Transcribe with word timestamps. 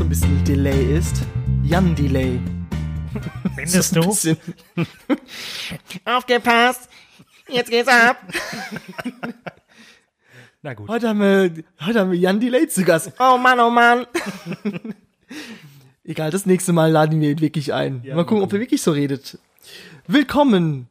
so 0.00 0.04
ein 0.06 0.08
bisschen 0.08 0.42
Delay 0.44 0.96
ist. 0.96 1.26
Jan 1.62 1.94
Delay. 1.94 2.40
Findest 3.54 3.92
so 3.94 4.00
du? 4.00 4.06
Aufgepasst! 6.06 6.88
Jetzt 7.46 7.70
geht's 7.70 7.86
ab! 7.86 8.16
Na 10.62 10.72
gut. 10.72 10.88
Heute 10.88 11.10
haben 11.10 11.20
wir, 11.20 11.64
heute 11.84 12.00
haben 12.00 12.12
wir 12.12 12.18
Jan 12.18 12.40
Delay 12.40 12.66
zu 12.66 12.82
Gast. 12.82 13.12
Oh 13.18 13.36
Mann, 13.36 13.60
oh 13.60 13.68
Mann! 13.68 14.06
Egal, 16.02 16.30
das 16.30 16.46
nächste 16.46 16.72
Mal 16.72 16.90
laden 16.90 17.20
wir 17.20 17.32
ihn 17.32 17.40
wirklich 17.42 17.74
ein. 17.74 18.00
Ja, 18.02 18.14
mal 18.14 18.24
gucken, 18.24 18.42
ob 18.42 18.54
er 18.54 18.60
wirklich 18.60 18.80
so 18.80 18.92
redet. 18.92 19.38
Willkommen, 20.06 20.88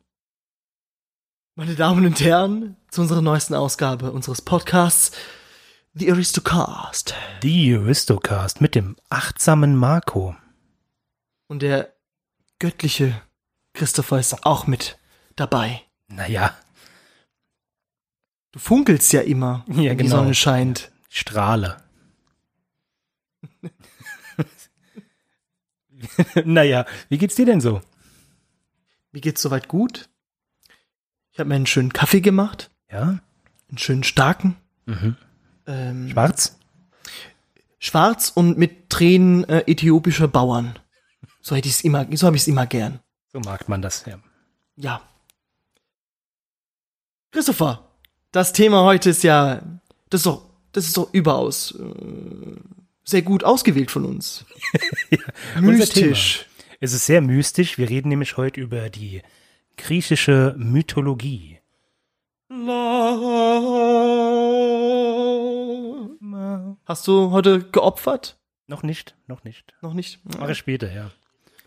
meine 1.56 1.74
Damen 1.74 2.06
und 2.06 2.22
Herren, 2.22 2.76
zu 2.92 3.02
unserer 3.02 3.24
neuesten 3.24 3.56
Ausgabe 3.56 4.12
unseres 4.12 4.44
Podcasts, 4.44 5.18
The 6.00 6.12
Aristocast. 6.12 7.14
Die 7.44 7.74
Aristocast 7.76 8.62
mit 8.62 8.74
dem 8.76 8.96
achtsamen 9.10 9.76
Marco. 9.76 10.36
Und 11.48 11.62
der 11.62 11.94
göttliche 12.60 13.22
Christopher 13.74 14.20
ist 14.20 14.46
auch 14.46 14.68
mit 14.68 14.98
dabei. 15.36 15.82
Naja, 16.08 16.56
Du 18.52 18.58
funkelst 18.60 19.14
ja 19.14 19.22
immer, 19.22 19.64
Ja, 19.68 19.92
wenn 19.92 19.98
die 19.98 20.04
genau. 20.06 20.18
Sonne 20.18 20.34
scheint. 20.34 20.92
Strahle. 21.10 21.78
naja, 26.46 26.86
wie 27.10 27.18
geht's 27.20 27.36
dir 27.36 27.46
denn 27.46 27.62
so? 27.62 27.82
Mir 29.12 29.22
geht's 29.22 29.42
soweit 29.42 29.68
gut. 29.68 30.10
Ich 31.32 31.40
habe 31.40 31.50
mir 31.50 31.56
einen 31.56 31.68
schönen 31.68 31.94
Kaffee 31.94 32.22
gemacht, 32.22 32.72
Ja? 32.92 33.20
einen 33.70 33.78
schönen 33.78 34.04
starken, 34.04 34.56
Mhm. 34.86 35.16
Ähm, 35.70 36.10
Schwarz? 36.10 36.60
schwarz 37.80 38.32
und 38.36 38.58
mit 38.58 38.90
Tränen 38.90 39.46
äh, 39.46 39.64
äthiopischer 39.66 40.28
Bauern. 40.28 40.78
So 41.42 41.56
hätte 41.56 41.70
ich's 41.70 41.82
immer, 41.82 42.06
so 42.16 42.28
habe 42.28 42.36
ich's 42.36 42.48
immer 42.48 42.68
gern. 42.68 43.00
So 43.32 43.40
mag 43.40 43.68
man 43.70 43.82
das, 43.82 44.06
ja. 44.06 44.20
Ja. 44.76 45.02
Christopher, 47.32 47.88
das 48.32 48.54
Thema 48.54 48.84
heute 48.84 49.12
ist 49.12 49.24
ja, 49.24 49.62
das 50.10 50.20
ist 50.20 50.26
doch, 50.26 50.46
das 50.72 50.86
ist 50.86 50.98
doch 50.98 51.14
überaus 51.14 51.72
äh, 51.80 52.56
sehr 53.04 53.22
gut 53.22 53.44
ausgewählt 53.44 53.92
von 53.92 54.06
uns. 54.06 54.46
Unser 55.56 55.72
Mystisch. 55.72 56.46
Es 56.82 56.94
ist 56.94 57.06
sehr 57.06 57.22
mystisch. 57.22 57.78
Wir 57.78 57.90
reden 57.90 58.10
nämlich 58.10 58.38
heute 58.38 58.62
über 58.62 58.90
die 58.90 59.22
griechische 59.78 60.56
Mythologie. 60.58 61.60
Hast 66.90 67.08
du 67.08 67.30
heute 67.30 67.62
geopfert? 67.62 68.40
Noch 68.66 68.82
nicht, 68.82 69.14
noch 69.28 69.44
nicht. 69.44 69.76
Noch 69.84 69.94
nicht? 69.94 70.26
Mache 70.40 70.54
ich 70.54 70.58
später, 70.58 70.92
ja. 70.92 71.12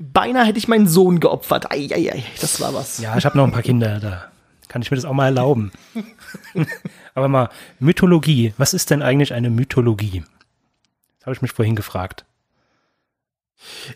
Beinahe 0.01 0.45
hätte 0.47 0.59
ich 0.59 0.67
meinen 0.67 0.89
Sohn 0.89 1.21
geopfert. 1.21 1.71
Eieiei, 1.71 2.25
das 2.41 2.61
war 2.61 2.75
was. 2.75 2.99
Ja, 2.99 3.17
ich 3.17 3.25
habe 3.25 3.39
noch 3.39 3.45
ein 3.45 3.53
paar 3.53 3.63
Kinder, 3.63 4.01
da 4.01 4.33
kann 4.67 4.83
ich 4.83 4.91
mir 4.91 4.97
das 4.97 5.05
auch 5.05 5.13
mal 5.13 5.27
erlauben. 5.27 5.71
Aber 7.15 7.29
mal, 7.29 7.51
Mythologie. 7.79 8.53
Was 8.59 8.75
ist 8.75 8.91
denn 8.91 9.01
eigentlich 9.01 9.33
eine 9.33 9.49
Mythologie? 9.49 10.25
Das 11.21 11.27
habe 11.27 11.37
ich 11.37 11.43
mich 11.43 11.53
vorhin 11.53 11.77
gefragt. 11.77 12.25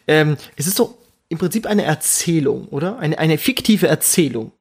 Ähm, 0.06 0.36
es 0.54 0.68
ist 0.68 0.78
doch 0.78 0.94
im 1.28 1.38
Prinzip 1.38 1.66
eine 1.66 1.82
Erzählung, 1.82 2.68
oder? 2.68 3.00
Eine, 3.00 3.18
eine 3.18 3.36
fiktive 3.38 3.88
Erzählung. 3.88 4.52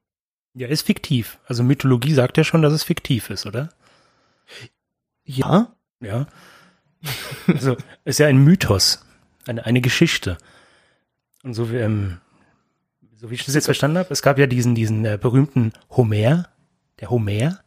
Ja, 0.55 0.67
ist 0.67 0.87
fiktiv. 0.87 1.37
Also 1.45 1.61
Mythologie 1.61 2.15
sagt 2.15 2.37
ja 2.37 2.43
schon, 2.43 2.63
dass 2.63 2.73
es 2.73 2.83
fiktiv 2.83 3.29
ist, 3.29 3.45
oder? 3.45 3.69
Ja? 5.25 5.75
Ja 5.99 6.25
also 7.47 7.77
ist 8.03 8.19
ja 8.19 8.27
ein 8.27 8.37
Mythos, 8.37 9.05
eine, 9.45 9.65
eine 9.65 9.81
Geschichte. 9.81 10.37
Und 11.43 11.53
so 11.53 11.71
wie, 11.71 11.77
ähm, 11.77 12.17
so 13.15 13.29
wie 13.29 13.35
ich 13.35 13.45
das 13.45 13.55
jetzt 13.55 13.65
verstanden 13.65 13.97
habe, 13.97 14.09
es 14.11 14.21
gab 14.21 14.37
ja 14.37 14.47
diesen, 14.47 14.75
diesen 14.75 15.05
äh, 15.05 15.17
berühmten 15.21 15.73
Homer, 15.91 16.49
der 16.99 17.09
Homer. 17.09 17.59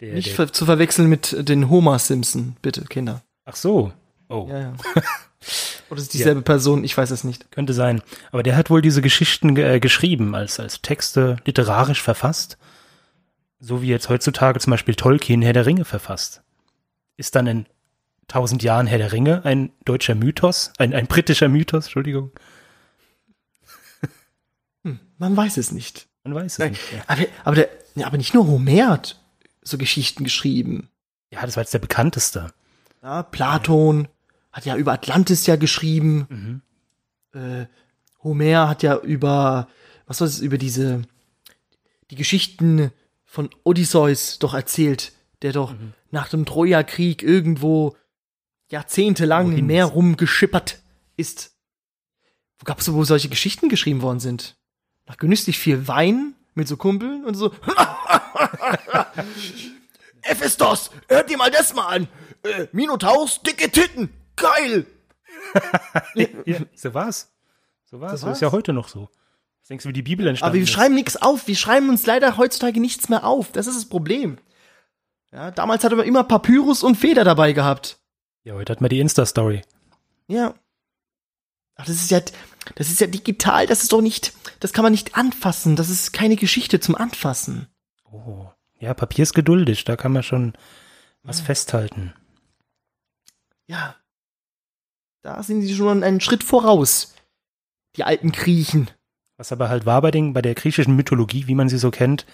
Der, 0.00 0.14
Nicht 0.14 0.38
der, 0.38 0.52
zu 0.52 0.66
verwechseln 0.66 1.08
mit 1.08 1.32
äh, 1.32 1.44
den 1.44 1.68
Homer 1.70 1.98
Simpson, 1.98 2.56
bitte, 2.62 2.84
Kinder. 2.84 3.22
Ach 3.44 3.56
so. 3.56 3.92
Oh. 4.28 4.46
Ja, 4.48 4.60
ja. 4.60 4.74
Oder 5.90 6.00
ist 6.00 6.14
dieselbe 6.14 6.40
ja. 6.40 6.44
Person? 6.44 6.84
Ich 6.84 6.96
weiß 6.96 7.10
es 7.10 7.24
nicht. 7.24 7.50
Könnte 7.52 7.72
sein. 7.72 8.02
Aber 8.32 8.42
der 8.42 8.56
hat 8.56 8.70
wohl 8.70 8.82
diese 8.82 9.02
Geschichten 9.02 9.56
äh, 9.56 9.78
geschrieben, 9.78 10.34
als, 10.34 10.58
als 10.58 10.82
Texte 10.82 11.36
literarisch 11.44 12.02
verfasst. 12.02 12.58
So 13.60 13.82
wie 13.82 13.88
jetzt 13.88 14.08
heutzutage 14.08 14.58
zum 14.60 14.72
Beispiel 14.72 14.94
Tolkien 14.94 15.42
Herr 15.42 15.52
der 15.52 15.66
Ringe 15.66 15.84
verfasst. 15.84 16.42
Ist 17.16 17.34
dann 17.34 17.48
ein 17.48 17.66
tausend 18.28 18.62
Jahren 18.62 18.86
Herr 18.86 18.98
der 18.98 19.12
Ringe, 19.12 19.44
ein 19.44 19.70
deutscher 19.84 20.14
Mythos, 20.14 20.72
ein, 20.78 20.94
ein 20.94 21.06
britischer 21.06 21.48
Mythos, 21.48 21.86
Entschuldigung. 21.86 22.32
Hm, 24.84 25.00
man 25.18 25.36
weiß 25.36 25.56
es 25.56 25.72
nicht. 25.72 26.06
Man 26.24 26.34
weiß 26.34 26.52
es 26.52 26.58
Nein, 26.58 26.72
nicht. 26.72 26.92
Ja. 26.92 27.02
Aber, 27.06 27.22
aber, 27.44 27.56
der, 27.56 27.68
ja, 27.94 28.06
aber 28.06 28.18
nicht 28.18 28.34
nur 28.34 28.46
Homer 28.46 28.88
hat 28.88 29.20
so 29.62 29.78
Geschichten 29.78 30.24
geschrieben. 30.24 30.88
Ja, 31.30 31.44
das 31.44 31.56
war 31.56 31.62
jetzt 31.62 31.74
der 31.74 31.80
bekannteste. 31.80 32.52
Ja, 33.02 33.22
Platon 33.22 34.02
ja. 34.02 34.08
hat 34.52 34.64
ja 34.64 34.76
über 34.76 34.92
Atlantis 34.92 35.46
ja 35.46 35.56
geschrieben. 35.56 36.62
Mhm. 37.32 37.40
Äh, 37.40 37.66
Homer 38.22 38.68
hat 38.68 38.82
ja 38.82 38.96
über, 38.96 39.68
was 40.06 40.20
war 40.20 40.28
es, 40.28 40.40
über 40.40 40.58
diese, 40.58 41.02
die 42.10 42.16
Geschichten 42.16 42.90
von 43.24 43.50
Odysseus 43.64 44.38
doch 44.38 44.54
erzählt, 44.54 45.12
der 45.42 45.52
doch 45.52 45.72
mhm. 45.72 45.92
nach 46.10 46.28
dem 46.28 46.46
Troja-Krieg 46.46 47.22
irgendwo 47.22 47.96
jahrzehntelang 48.70 49.46
Wohin 49.46 49.58
im 49.58 49.66
Meer 49.66 49.86
rumgeschippert 49.86 50.80
ist. 51.16 51.52
Wo 52.58 52.64
gab 52.64 52.80
es 52.80 52.92
wo 52.92 53.04
solche 53.04 53.28
Geschichten 53.28 53.68
geschrieben 53.68 54.02
worden 54.02 54.20
sind? 54.20 54.56
Nach 55.06 55.16
genüsslich 55.16 55.58
viel 55.58 55.88
Wein 55.88 56.34
mit 56.54 56.68
so 56.68 56.76
Kumpeln 56.76 57.24
und 57.24 57.34
so. 57.34 57.52
Ephistos, 60.22 60.90
hört 61.08 61.30
dir 61.30 61.36
mal 61.38 61.50
das 61.50 61.74
mal 61.74 61.86
an. 61.86 62.08
Äh, 62.42 62.66
Minotaurus, 62.72 63.40
dicke 63.42 63.70
Titten, 63.70 64.10
geil. 64.36 64.86
Ja, 66.44 66.58
so 66.74 66.92
war's. 66.92 67.32
So 67.84 68.00
war's. 68.00 68.12
So 68.12 68.16
So 68.18 68.26
war's. 68.26 68.38
ist 68.38 68.42
ja 68.42 68.52
heute 68.52 68.72
noch 68.72 68.88
so. 68.88 69.08
Was 69.60 69.68
denkst 69.68 69.84
du, 69.84 69.88
wie 69.90 69.94
die 69.94 70.02
Bibel 70.02 70.26
entstanden 70.26 70.50
Aber 70.50 70.56
wir 70.56 70.64
ist? 70.64 70.70
schreiben 70.70 70.94
nichts 70.94 71.16
auf. 71.16 71.46
Wir 71.46 71.56
schreiben 71.56 71.88
uns 71.88 72.04
leider 72.04 72.36
heutzutage 72.36 72.80
nichts 72.80 73.08
mehr 73.08 73.24
auf. 73.24 73.52
Das 73.52 73.66
ist 73.66 73.76
das 73.76 73.88
Problem. 73.88 74.38
Ja, 75.32 75.50
damals 75.50 75.84
hatte 75.84 75.96
man 75.96 76.06
immer 76.06 76.24
Papyrus 76.24 76.82
und 76.82 76.96
Feder 76.96 77.24
dabei 77.24 77.52
gehabt. 77.52 77.98
Ja, 78.46 78.54
heute 78.54 78.70
hat 78.70 78.80
man 78.80 78.90
die 78.90 79.00
Insta-Story. 79.00 79.62
Ja. 80.28 80.54
Ach, 81.74 81.84
das 81.84 81.96
ist 81.96 82.12
ja, 82.12 82.20
das 82.76 82.90
ist 82.90 83.00
ja 83.00 83.08
digital. 83.08 83.66
Das 83.66 83.82
ist 83.82 83.92
doch 83.92 84.00
nicht, 84.00 84.34
das 84.60 84.72
kann 84.72 84.84
man 84.84 84.92
nicht 84.92 85.16
anfassen. 85.16 85.74
Das 85.74 85.90
ist 85.90 86.12
keine 86.12 86.36
Geschichte 86.36 86.78
zum 86.78 86.94
Anfassen. 86.94 87.66
Oh. 88.04 88.46
Ja, 88.78 88.94
Papier 88.94 89.24
ist 89.24 89.34
geduldig, 89.34 89.82
da 89.82 89.96
kann 89.96 90.12
man 90.12 90.22
schon 90.22 90.52
was 91.24 91.40
festhalten. 91.40 92.14
Ja. 93.66 93.96
Da 95.22 95.42
sind 95.42 95.62
sie 95.62 95.74
schon 95.74 96.04
einen 96.04 96.20
Schritt 96.20 96.44
voraus. 96.44 97.16
Die 97.96 98.04
alten 98.04 98.30
Griechen. 98.30 98.92
Was 99.38 99.50
aber 99.50 99.68
halt 99.68 99.86
war 99.86 100.00
bei, 100.02 100.12
den, 100.12 100.34
bei 100.34 100.42
der 100.42 100.54
griechischen 100.54 100.94
Mythologie, 100.94 101.48
wie 101.48 101.56
man 101.56 101.68
sie 101.68 101.78
so 101.78 101.90
kennt, 101.90 102.26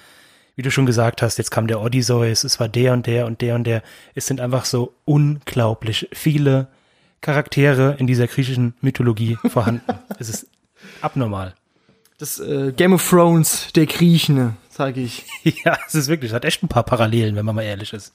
wie 0.55 0.63
du 0.63 0.71
schon 0.71 0.87
gesagt 0.87 1.23
hast, 1.23 1.39
jetzt 1.39 1.51
kam 1.51 1.67
der 1.67 1.81
Odysseus, 1.81 2.45
es 2.45 2.61
war 2.61 2.69
der 2.69 2.93
und 2.93 3.07
der 3.07 3.27
und 3.27 3.41
der 3.41 3.55
und 3.55 3.65
der. 3.65 3.83
Es 4.15 4.27
sind 4.27 4.41
einfach 4.41 4.65
so 4.65 4.95
unglaublich 5.05 6.09
viele 6.13 6.69
Charaktere 7.21 7.97
in 7.99 8.07
dieser 8.07 8.27
griechischen 8.27 8.75
Mythologie 8.81 9.39
vorhanden. 9.49 9.83
es 10.19 10.29
ist 10.29 10.47
abnormal. 11.01 11.55
Das 12.19 12.39
äh, 12.39 12.73
Game 12.73 12.93
of 12.93 13.09
Thrones 13.09 13.73
der 13.75 13.87
Griechen, 13.87 14.57
sage 14.69 15.01
ich. 15.01 15.25
ja, 15.65 15.79
es 15.87 15.95
ist 15.95 16.09
wirklich, 16.09 16.31
es 16.31 16.35
hat 16.35 16.45
echt 16.45 16.63
ein 16.63 16.69
paar 16.69 16.85
Parallelen, 16.85 17.35
wenn 17.37 17.45
man 17.45 17.55
mal 17.55 17.63
ehrlich 17.63 17.93
ist. 17.93 18.13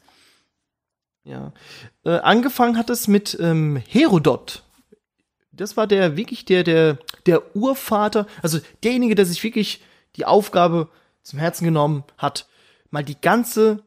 Ja. 1.23 1.51
Äh, 2.06 2.19
angefangen 2.19 2.77
hat 2.77 2.89
es 2.89 3.07
mit 3.07 3.38
ähm, 3.41 3.81
Herodot. 3.88 4.63
Das 5.51 5.75
war 5.75 5.88
der 5.88 6.15
wirklich 6.15 6.45
der, 6.45 6.63
der, 6.63 7.00
der 7.25 7.56
Urvater, 7.56 8.27
also 8.41 8.59
derjenige, 8.83 9.15
der 9.15 9.25
sich 9.25 9.44
wirklich 9.44 9.81
die 10.15 10.25
Aufgabe 10.25 10.88
zum 11.27 11.39
Herzen 11.39 11.65
genommen 11.65 12.06
hat, 12.18 12.47
mal 12.89 13.03
die 13.03 13.19
ganze 13.19 13.83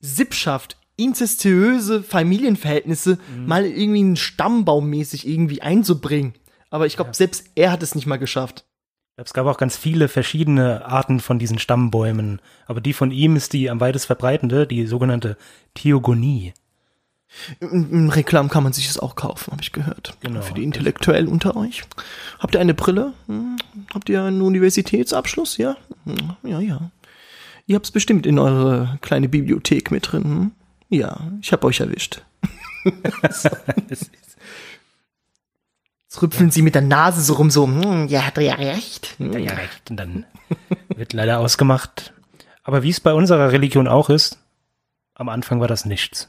Sippschaft, 0.00 0.78
inzestiöse 0.96 2.02
Familienverhältnisse 2.02 3.18
mal 3.44 3.66
irgendwie 3.66 4.00
einen 4.00 4.16
Stammbaummäßig 4.16 5.28
irgendwie 5.28 5.60
einzubringen. 5.60 6.32
Aber 6.70 6.86
ich 6.86 6.96
glaube, 6.96 7.12
selbst 7.12 7.50
er 7.54 7.70
hat 7.70 7.82
es 7.82 7.94
nicht 7.94 8.06
mal 8.06 8.16
geschafft. 8.16 8.64
Ich 9.16 9.24
Es 9.24 9.34
gab 9.34 9.46
auch 9.46 9.58
ganz 9.58 9.76
viele 9.76 10.08
verschiedene 10.08 10.86
Arten 10.86 11.20
von 11.20 11.38
diesen 11.38 11.58
Stammbäumen, 11.58 12.40
aber 12.66 12.80
die 12.80 12.94
von 12.94 13.10
ihm 13.10 13.36
ist 13.36 13.52
die 13.52 13.68
am 13.68 13.80
weitest 13.80 14.06
verbreitende, 14.06 14.66
die 14.66 14.86
sogenannte 14.86 15.36
Theogonie. 15.74 16.54
Im, 17.60 18.08
Reklam 18.10 18.48
kann 18.48 18.62
man 18.62 18.72
sich 18.72 18.86
das 18.86 18.98
auch 18.98 19.16
kaufen, 19.16 19.50
habe 19.52 19.62
ich 19.62 19.72
gehört. 19.72 20.16
Genau. 20.20 20.40
Für 20.40 20.54
die 20.54 20.62
Intellektuellen 20.62 21.28
unter 21.28 21.56
euch. 21.56 21.82
Habt 22.38 22.54
ihr 22.54 22.60
eine 22.60 22.74
Brille? 22.74 23.12
Hm? 23.26 23.56
Habt 23.92 24.08
ihr 24.08 24.22
einen 24.22 24.40
Universitätsabschluss? 24.42 25.56
Ja? 25.56 25.76
Hm, 26.04 26.36
Ja, 26.42 26.60
ja. 26.60 26.90
Ihr 27.66 27.76
habt's 27.76 27.90
bestimmt 27.90 28.26
in 28.26 28.38
eure 28.38 28.98
kleine 29.00 29.28
Bibliothek 29.28 29.90
mit 29.90 30.12
drin. 30.12 30.22
Hm? 30.24 30.50
Ja, 30.90 31.18
ich 31.40 31.52
hab 31.52 31.64
euch 31.64 31.80
erwischt. 31.80 32.22
Jetzt 36.08 36.22
rüpfeln 36.22 36.50
sie 36.50 36.62
mit 36.62 36.74
der 36.74 36.82
Nase 36.82 37.20
so 37.22 37.34
rum, 37.34 37.50
so, 37.50 37.66
hm, 37.66 38.06
ja, 38.08 38.22
hat 38.26 38.36
er 38.38 38.44
ja 38.44 38.54
recht. 38.54 39.14
Hm. 39.18 39.32
Ja, 39.32 39.38
ja, 39.38 39.52
recht. 39.52 39.90
Und 39.90 39.96
dann 39.96 40.24
wird 40.94 41.12
leider 41.12 41.40
ausgemacht. 41.40 42.12
Aber 42.62 42.82
wie 42.82 42.90
es 42.90 43.00
bei 43.00 43.12
unserer 43.12 43.50
Religion 43.52 43.88
auch 43.88 44.10
ist, 44.10 44.38
am 45.14 45.28
Anfang 45.28 45.60
war 45.60 45.68
das 45.68 45.84
nichts. 45.84 46.28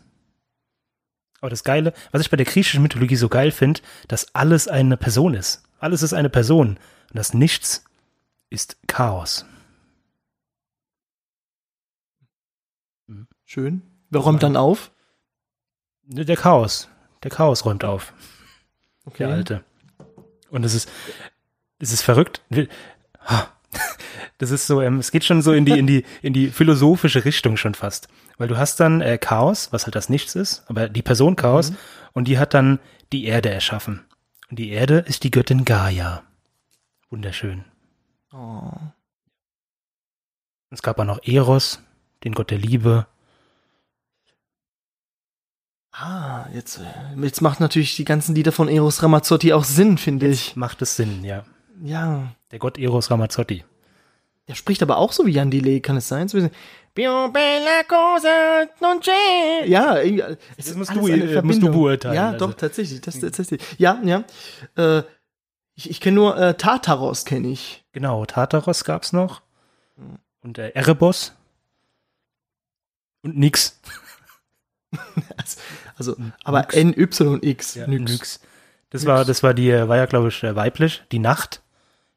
Aber 1.46 1.52
das 1.52 1.64
Geile, 1.64 1.94
was 2.12 2.24
ich 2.24 2.32
bei 2.32 2.38
der 2.38 2.46
griechischen 2.48 2.82
Mythologie 2.82 3.18
so 3.18 3.30
geil 3.30 3.52
finde, 3.52 3.80
dass 4.08 4.34
alles 4.34 4.68
eine 4.68 4.98
Person 4.98 5.36
ist. 5.36 5.62
Alles 5.78 6.02
ist 6.02 6.12
eine 6.12 6.32
Person. 6.32 6.70
Und 6.70 6.80
das 7.14 7.36
Nichts 7.36 7.84
ist 8.50 8.78
Chaos. 8.88 9.46
Schön. 13.46 13.84
Wer 14.10 14.22
räumt 14.22 14.42
dann 14.42 14.58
auf? 14.58 14.92
Der 16.06 16.36
Chaos. 16.36 16.90
Der 17.22 17.30
Chaos 17.30 17.64
räumt 17.64 17.84
auf. 17.84 18.12
Okay. 19.06 19.28
Der 19.28 19.36
Alte. 19.36 19.64
Und 20.50 20.64
es 20.64 20.74
ist, 20.74 20.90
es 21.78 21.94
ist 21.94 22.02
verrückt. 22.02 22.42
Das 24.38 24.52
ist 24.52 24.68
so, 24.68 24.82
ähm, 24.82 25.00
es 25.00 25.12
geht 25.12 25.24
schon 25.24 25.42
so 25.42 25.54
in 25.54 25.66
die, 25.66 25.80
in 25.80 25.88
die, 25.88 26.04
in 26.22 26.34
die 26.34 26.50
philosophische 26.50 27.24
Richtung 27.24 27.56
schon 27.56 27.74
fast. 27.74 28.08
Weil 28.38 28.50
du 28.50 28.58
hast 28.58 28.80
dann 28.80 29.02
äh, 29.02 29.18
Chaos, 29.18 29.72
was 29.72 29.86
halt 29.86 29.96
das 29.96 30.10
Nichts 30.10 30.36
ist, 30.36 30.64
aber 30.68 30.90
die 30.90 31.02
Person 31.02 31.36
Chaos, 31.36 31.74
und 32.14 32.28
die 32.28 32.38
hat 32.38 32.54
dann 32.54 32.80
die 33.14 33.26
Erde 33.26 33.50
erschaffen. 33.50 34.06
Und 34.50 34.60
die 34.60 34.70
Erde 34.70 35.00
ist 35.00 35.24
die 35.24 35.32
Göttin 35.32 35.64
Gaia. 35.64 36.24
Wunderschön. 37.10 37.64
Oh. 38.34 38.72
Es 40.70 40.82
gab 40.82 41.00
auch 41.00 41.06
noch 41.06 41.24
Eros, 41.24 41.82
den 42.24 42.34
Gott 42.34 42.52
der 42.52 42.58
Liebe. 42.58 43.08
Ah, 45.92 46.48
jetzt, 46.54 46.80
äh, 46.80 47.22
jetzt 47.22 47.42
macht 47.42 47.62
natürlich 47.62 47.96
die 47.96 48.04
ganzen 48.04 48.36
Lieder 48.36 48.52
von 48.52 48.68
Eros 48.68 49.02
Ramazzotti 49.02 49.54
auch 49.54 49.64
Sinn, 49.64 49.98
finde 49.98 50.28
ich. 50.28 50.58
Macht 50.58 50.82
es 50.82 50.98
Sinn, 50.98 51.24
ja. 51.24 51.46
Ja. 51.82 52.34
Der 52.52 52.60
Gott 52.60 52.78
Eros 52.78 53.10
Ramazzotti. 53.10 53.64
Der 54.48 54.56
spricht 54.56 54.82
aber 54.84 54.98
auch 54.98 55.12
so 55.12 55.26
wie 55.26 55.32
Jan 55.32 55.50
Delay, 55.52 55.80
kann 55.82 55.98
es 55.98 56.08
sein? 56.08 56.28
So 56.28 56.38
Più 56.94 57.30
bella 57.30 57.84
cosa 57.90 58.68
non 58.80 59.02
c'è. 59.02 59.66
Ja, 59.66 59.98
es 59.98 60.68
ist 60.68 60.78
musst 60.78 60.92
alles 60.92 61.02
du- 61.06 61.12
äh, 61.12 61.42
musst 61.42 61.62
du 61.62 61.70
beurteilen, 61.70 62.16
Ja, 62.16 62.30
also. 62.32 62.48
doch, 62.48 62.54
tatsächlich. 62.54 63.02
Das, 63.02 63.20
tatsächlich. 63.20 63.62
Ja, 63.78 64.00
ja. 64.04 64.24
Äh, 64.78 65.04
ich 65.76 65.90
ich 65.90 66.00
kenne 66.00 66.16
nur 66.16 66.38
äh, 66.38 66.54
Tartaros, 66.54 67.26
kenne 67.26 67.50
ich. 67.50 67.84
Genau, 67.92 68.24
Tartaros 68.26 68.86
gab's 68.86 69.12
noch. 69.12 69.42
Und 70.42 70.58
äh, 70.58 70.70
Erebos. 70.70 71.34
Und 73.24 73.38
nix. 73.38 73.80
Also, 75.98 76.16
aber 76.46 76.68
NYX. 76.74 77.76
Ja, 77.76 77.88
Nyx. 77.88 78.12
nix. 78.12 78.40
Das 78.90 79.06
war, 79.06 79.26
das 79.26 79.44
war 79.44 79.54
die, 79.54 79.70
äh, 79.70 79.88
war 79.90 79.98
ja, 79.98 80.06
glaube 80.06 80.30
ich, 80.30 80.44
äh, 80.44 80.56
weiblich, 80.56 81.04
die 81.12 81.20
Nacht. 81.20 81.62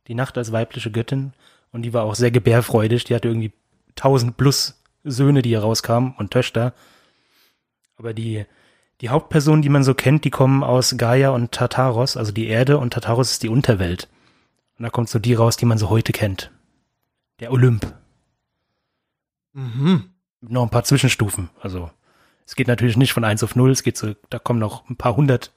Die 0.07 0.15
Nacht 0.15 0.39
als 0.39 0.53
weibliche 0.53 0.91
Göttin. 0.93 1.33
Und 1.79 1.83
die 1.83 1.93
war 1.93 2.03
auch 2.03 2.17
sehr 2.17 2.33
gebärfreudig. 2.33 3.05
Die 3.05 3.15
hatte 3.15 3.29
irgendwie 3.29 3.53
tausend 3.95 4.37
plus 4.37 4.83
Söhne, 5.05 5.43
die 5.43 5.51
hier 5.51 5.61
rauskamen 5.61 6.13
und 6.19 6.33
Töchter. 6.33 6.75
Aber 7.97 8.13
die, 8.13 8.47
die 9.01 9.11
Hauptpersonen, 9.11 9.63
die 9.63 9.69
man 9.69 9.85
so 9.85 9.95
kennt, 9.95 10.25
die 10.25 10.31
kommen 10.31 10.65
aus 10.65 10.97
Gaia 10.97 11.31
und 11.31 11.53
Tartaros, 11.53 12.17
also 12.17 12.33
die 12.33 12.49
Erde 12.49 12.79
und 12.79 12.95
Tartaros 12.95 13.31
ist 13.31 13.45
die 13.45 13.49
Unterwelt. 13.49 14.09
Und 14.77 14.83
da 14.83 14.91
kommt 14.91 15.09
so 15.09 15.21
die 15.21 15.35
raus, 15.35 15.57
die 15.57 15.67
man 15.67 15.79
so 15.79 15.89
heute 15.89 16.11
kennt. 16.11 16.51
Der 17.39 17.53
Olymp. 17.53 17.95
Mhm. 19.53 20.11
Mit 20.41 20.51
noch 20.51 20.65
ein 20.65 20.71
paar 20.71 20.83
Zwischenstufen. 20.83 21.49
Also, 21.61 21.93
es 22.45 22.57
geht 22.57 22.67
natürlich 22.67 22.97
nicht 22.97 23.13
von 23.13 23.23
1 23.23 23.45
auf 23.45 23.55
0, 23.55 23.71
es 23.71 23.85
geht 23.85 23.97
so, 23.97 24.17
da 24.31 24.41
kommen 24.41 24.59
noch 24.59 24.91
ein 24.91 24.97
paar 24.97 25.15
hundert 25.15 25.53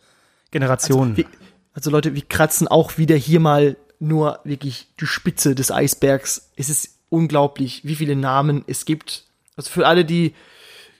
Generationen. 0.51 1.17
Wir, 1.17 1.25
also 1.73 1.89
Leute, 1.89 2.13
wir 2.13 2.21
kratzen 2.21 2.67
auch 2.67 2.99
wieder 2.99 3.15
hier 3.15 3.39
mal 3.39 3.75
nur 4.01 4.39
wirklich 4.43 4.87
die 4.99 5.05
Spitze 5.05 5.55
des 5.55 5.71
Eisbergs. 5.71 6.51
Es 6.55 6.69
ist 6.69 6.97
unglaublich, 7.09 7.85
wie 7.85 7.95
viele 7.95 8.15
Namen 8.15 8.63
es 8.67 8.85
gibt. 8.85 9.25
Also 9.55 9.69
für 9.69 9.87
alle, 9.87 10.05
die 10.05 10.33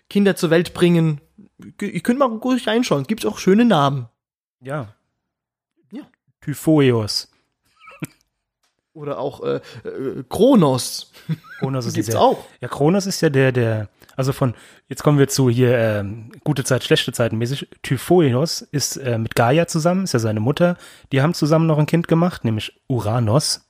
Kinder 0.09 0.35
zur 0.35 0.49
Welt 0.49 0.73
bringen, 0.73 1.19
ihr 1.79 2.01
könnt 2.01 2.19
mal 2.19 2.25
ruhig 2.25 2.67
reinschauen. 2.67 3.01
Es 3.01 3.07
gibt 3.07 3.25
auch 3.25 3.39
schöne 3.39 3.65
Namen. 3.65 4.07
Ja. 4.61 4.93
Ja. 5.91 6.03
Typhoeus. 6.41 7.29
Oder 8.93 9.19
auch 9.19 9.41
äh, 9.41 9.61
äh, 9.87 10.23
Kronos. 10.29 11.11
Kronos 11.59 11.85
ist 11.87 11.93
Gibt's 11.93 12.07
dieser, 12.07 12.21
auch. 12.21 12.45
Ja, 12.59 12.67
Kronos 12.67 13.05
ist 13.05 13.21
ja 13.21 13.29
der, 13.29 13.51
der, 13.51 13.89
also 14.15 14.33
von, 14.33 14.53
jetzt 14.87 15.03
kommen 15.03 15.19
wir 15.19 15.27
zu 15.27 15.49
hier, 15.49 15.77
ähm, 15.77 16.31
gute 16.43 16.63
Zeit, 16.63 16.83
schlechte 16.83 17.11
Zeiten 17.11 17.37
mäßig. 17.37 17.67
Typhoeus 17.81 18.61
ist 18.61 18.97
äh, 18.97 19.17
mit 19.17 19.35
Gaia 19.35 19.67
zusammen, 19.67 20.03
ist 20.03 20.13
ja 20.13 20.19
seine 20.19 20.39
Mutter. 20.39 20.77
Die 21.11 21.21
haben 21.21 21.33
zusammen 21.33 21.67
noch 21.67 21.77
ein 21.77 21.85
Kind 21.85 22.07
gemacht, 22.07 22.43
nämlich 22.43 22.79
Uranus. 22.87 23.69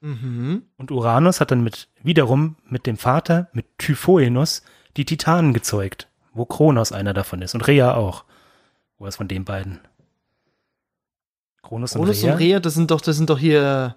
Mhm. 0.00 0.62
Und 0.76 0.90
Uranus 0.90 1.40
hat 1.40 1.50
dann 1.50 1.62
mit, 1.62 1.88
wiederum 2.02 2.56
mit 2.68 2.86
dem 2.86 2.96
Vater, 2.96 3.48
mit 3.52 3.78
Typhoeus, 3.78 4.62
die 4.96 5.04
Titanen 5.04 5.52
gezeugt, 5.52 6.08
wo 6.32 6.44
Kronos 6.44 6.92
einer 6.92 7.14
davon 7.14 7.42
ist 7.42 7.54
und 7.54 7.66
Rhea 7.66 7.94
auch. 7.94 8.24
Wo 8.98 9.06
ist 9.06 9.16
von 9.16 9.28
den 9.28 9.44
beiden? 9.44 9.80
Kronos, 11.62 11.92
Kronos 11.92 12.22
und 12.22 12.30
und 12.30 12.30
Rhea? 12.30 12.36
Rhea, 12.36 12.60
das 12.60 12.74
sind 12.74 12.90
doch, 12.90 13.00
das 13.00 13.16
sind 13.16 13.30
doch 13.30 13.38
hier, 13.38 13.96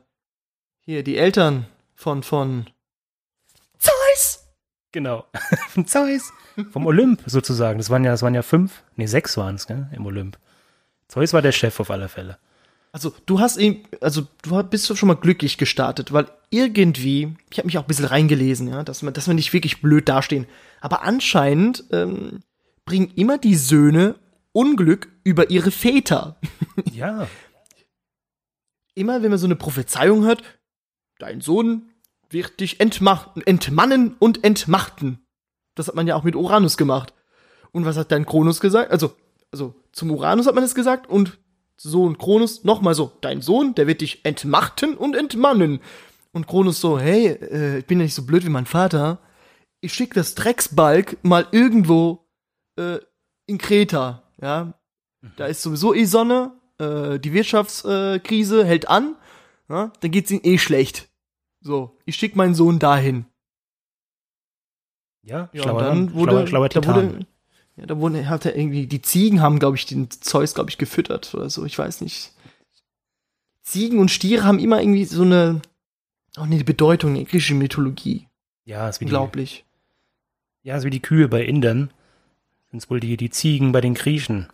hier 0.79 1.03
die 1.03 1.17
Eltern 1.17 1.65
von, 1.95 2.23
von. 2.23 2.67
Genau. 4.91 5.25
Von 5.69 5.85
Zeus. 5.85 6.31
Vom 6.71 6.85
Olymp 6.85 7.21
sozusagen. 7.25 7.77
Das 7.77 7.89
waren 7.89 8.03
ja, 8.03 8.11
das 8.11 8.21
waren 8.21 8.35
ja 8.35 8.41
fünf, 8.41 8.83
nee, 8.95 9.05
sechs 9.05 9.37
waren 9.37 9.55
es, 9.55 9.67
gell, 9.67 9.87
im 9.93 10.05
Olymp. 10.05 10.37
Zeus 11.07 11.33
war 11.33 11.41
der 11.41 11.51
Chef 11.51 11.79
auf 11.79 11.89
alle 11.91 12.09
Fälle. 12.09 12.37
Also 12.91 13.13
du 13.25 13.39
hast 13.39 13.57
ihn, 13.57 13.85
also 14.01 14.27
du 14.41 14.63
bist 14.63 14.97
schon 14.97 15.07
mal 15.07 15.15
glücklich 15.15 15.57
gestartet, 15.57 16.11
weil 16.11 16.25
irgendwie, 16.49 17.35
ich 17.51 17.59
habe 17.59 17.67
mich 17.67 17.77
auch 17.77 17.83
ein 17.83 17.87
bisschen 17.87 18.05
reingelesen, 18.05 18.67
ja, 18.67 18.83
dass 18.83 19.03
man, 19.03 19.13
dass 19.13 19.27
wir 19.27 19.35
nicht 19.35 19.53
wirklich 19.53 19.81
blöd 19.81 20.09
dastehen. 20.09 20.47
Aber 20.81 21.03
anscheinend 21.03 21.83
ähm, 21.91 22.41
bringen 22.85 23.11
immer 23.15 23.37
die 23.37 23.55
Söhne 23.55 24.15
Unglück 24.51 25.09
über 25.23 25.51
ihre 25.51 25.71
Väter. 25.71 26.37
Ja. 26.91 27.27
Immer 28.95 29.21
wenn 29.21 29.29
man 29.29 29.39
so 29.39 29.45
eine 29.45 29.55
Prophezeiung 29.55 30.25
hört, 30.25 30.43
dein 31.19 31.39
Sohn 31.39 31.89
wird 32.29 32.59
dich 32.59 32.79
entmachten, 32.79 33.41
entmannen 33.45 34.15
und 34.19 34.43
entmachten. 34.43 35.19
Das 35.75 35.87
hat 35.87 35.95
man 35.95 36.07
ja 36.07 36.15
auch 36.15 36.23
mit 36.23 36.35
Uranus 36.35 36.77
gemacht. 36.77 37.13
Und 37.71 37.85
was 37.85 37.97
hat 37.97 38.11
dann 38.11 38.25
Kronos 38.25 38.59
gesagt? 38.59 38.91
Also, 38.91 39.15
also 39.51 39.75
zum 39.91 40.11
Uranus 40.11 40.47
hat 40.47 40.55
man 40.55 40.63
das 40.63 40.75
gesagt 40.75 41.09
und 41.09 41.39
Sohn 41.77 42.17
Kronos 42.17 42.63
nochmal 42.63 42.93
so, 42.93 43.11
dein 43.21 43.41
Sohn, 43.41 43.73
der 43.75 43.87
wird 43.87 44.01
dich 44.01 44.25
entmachten 44.25 44.95
und 44.95 45.15
entmannen. 45.15 45.79
Und 46.31 46.47
Kronos 46.47 46.81
so, 46.81 46.99
hey, 46.99 47.27
äh, 47.27 47.79
ich 47.79 47.85
bin 47.85 47.99
ja 47.99 48.03
nicht 48.03 48.15
so 48.15 48.25
blöd 48.25 48.45
wie 48.45 48.49
mein 48.49 48.65
Vater. 48.65 49.19
Ich 49.81 49.93
schick 49.93 50.13
das 50.13 50.35
Drecksbalg 50.35 51.17
mal 51.23 51.47
irgendwo 51.51 52.27
äh, 52.75 52.99
in 53.45 53.57
Kreta, 53.57 54.23
ja. 54.41 54.73
Da 55.35 55.47
ist 55.47 55.61
sowieso 55.61 55.93
eh 55.93 56.05
Sonne, 56.05 56.53
äh, 56.77 57.19
die 57.19 57.33
Wirtschaftskrise 57.33 58.61
äh, 58.61 58.65
hält 58.65 58.87
an, 58.87 59.15
ja? 59.69 59.91
dann 59.99 60.11
geht's 60.11 60.31
ihm 60.31 60.39
eh 60.43 60.57
schlecht. 60.57 61.08
So, 61.61 61.97
ich 62.05 62.15
schick 62.15 62.35
meinen 62.35 62.55
Sohn 62.55 62.79
dahin. 62.79 63.25
Ja, 65.21 65.49
Ja, 65.51 65.63
schlauer, 65.63 65.77
und 65.77 65.83
dann 65.83 66.13
wurde, 66.13 66.31
schlauer, 66.47 66.47
schlauer 66.47 66.69
da 66.69 66.85
wurde, 66.85 67.25
ja, 67.75 67.85
da 67.85 67.97
wurde, 67.97 68.29
hat 68.29 68.45
er 68.45 68.55
irgendwie, 68.57 68.87
die 68.87 69.01
Ziegen 69.01 69.41
haben, 69.41 69.59
glaube 69.59 69.75
ich, 69.77 69.85
den 69.85 70.09
Zeus, 70.09 70.53
glaube 70.53 70.69
ich, 70.69 70.77
gefüttert 70.77 71.33
oder 71.35 71.49
so, 71.49 71.65
ich 71.65 71.77
weiß 71.77 72.01
nicht. 72.01 72.31
Ziegen 73.61 73.99
und 73.99 74.09
Stiere 74.09 74.45
haben 74.45 74.59
immer 74.59 74.81
irgendwie 74.81 75.05
so 75.05 75.21
eine, 75.23 75.61
auch 76.37 76.43
eine 76.43 76.63
Bedeutung 76.63 77.11
in 77.11 77.15
der 77.17 77.25
griechischen 77.25 77.59
Mythologie. 77.59 78.27
ja, 78.65 78.87
ist 78.89 79.01
wie 79.01 79.05
die, 79.05 79.11
Unglaublich. 79.11 79.65
ja, 80.63 80.77
ist 80.77 80.85
wie 80.85 80.89
die 80.89 81.01
Kühe 81.01 81.27
bei 81.27 81.43
Indern. 81.43 81.91
Sind 82.71 82.89
wohl 82.89 82.99
die, 82.99 83.17
die 83.17 83.29
Ziegen 83.31 83.71
bei 83.71 83.81
den 83.81 83.93
Griechen. 83.95 84.47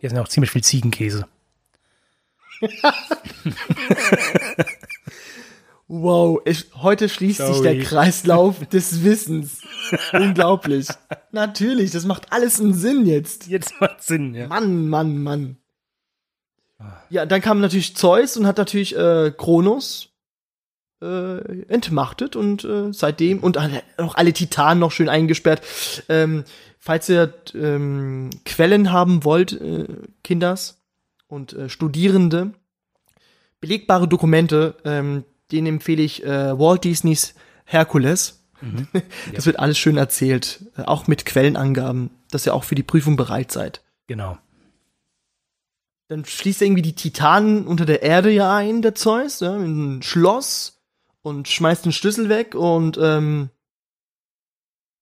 Die 0.00 0.06
essen 0.06 0.16
ja 0.16 0.22
auch 0.22 0.28
ziemlich 0.28 0.50
viel 0.50 0.64
Ziegenkäse. 0.64 1.28
Wow, 5.86 6.40
es, 6.46 6.66
heute 6.76 7.08
schließt 7.08 7.38
sich 7.38 7.56
Sorry. 7.56 7.76
der 7.76 7.84
Kreislauf 7.84 8.66
des 8.72 9.04
Wissens. 9.04 9.60
Unglaublich. 10.12 10.88
Natürlich, 11.30 11.90
das 11.90 12.06
macht 12.06 12.32
alles 12.32 12.60
einen 12.60 12.72
Sinn 12.72 13.06
jetzt. 13.06 13.48
Jetzt 13.48 13.80
macht 13.80 14.02
Sinn, 14.02 14.34
ja. 14.34 14.46
Mann, 14.46 14.88
Mann, 14.88 15.22
Mann. 15.22 15.56
Ja, 17.10 17.26
dann 17.26 17.40
kam 17.40 17.60
natürlich 17.60 17.96
Zeus 17.96 18.36
und 18.36 18.46
hat 18.46 18.58
natürlich 18.58 18.96
äh, 18.96 19.32
Kronos 19.36 20.10
äh, 21.02 21.62
entmachtet 21.68 22.34
und 22.34 22.64
äh, 22.64 22.92
seitdem 22.92 23.40
und 23.40 23.58
auch 23.98 24.14
alle 24.14 24.32
Titanen 24.32 24.80
noch 24.80 24.90
schön 24.90 25.08
eingesperrt. 25.08 25.62
Ähm, 26.08 26.44
falls 26.78 27.08
ihr 27.08 27.32
ähm, 27.54 28.30
Quellen 28.44 28.90
haben 28.90 29.24
wollt, 29.24 29.52
äh, 29.52 29.86
Kinders 30.22 30.82
und 31.26 31.52
äh, 31.52 31.68
Studierende, 31.68 32.52
belegbare 33.60 34.08
Dokumente, 34.08 34.76
ähm, 34.84 35.24
denen 35.52 35.66
empfehle 35.66 36.02
ich 36.02 36.24
äh, 36.24 36.58
Walt 36.58 36.84
Disneys 36.84 37.34
Herkules. 37.64 38.40
Das 39.34 39.44
wird 39.44 39.58
alles 39.58 39.76
schön 39.78 39.98
erzählt, 39.98 40.64
äh, 40.76 40.82
auch 40.82 41.06
mit 41.06 41.26
Quellenangaben, 41.26 42.10
dass 42.30 42.46
ihr 42.46 42.54
auch 42.54 42.64
für 42.64 42.74
die 42.74 42.82
Prüfung 42.82 43.16
bereit 43.16 43.52
seid. 43.52 43.82
Genau. 44.06 44.38
dann 46.08 46.24
schließt 46.24 46.60
er 46.62 46.66
irgendwie 46.66 46.82
die 46.82 46.94
Titanen 46.94 47.66
unter 47.66 47.86
der 47.86 48.02
Erde 48.02 48.30
ja 48.30 48.54
ein, 48.54 48.82
der 48.82 48.94
Zeus, 48.94 49.40
ja, 49.40 49.56
in 49.56 49.96
ein 49.96 50.02
Schloss 50.02 50.82
und 51.22 51.48
schmeißt 51.48 51.84
den 51.84 51.92
Schlüssel 51.92 52.28
weg 52.28 52.54
und 52.54 52.98
ähm, 53.00 53.50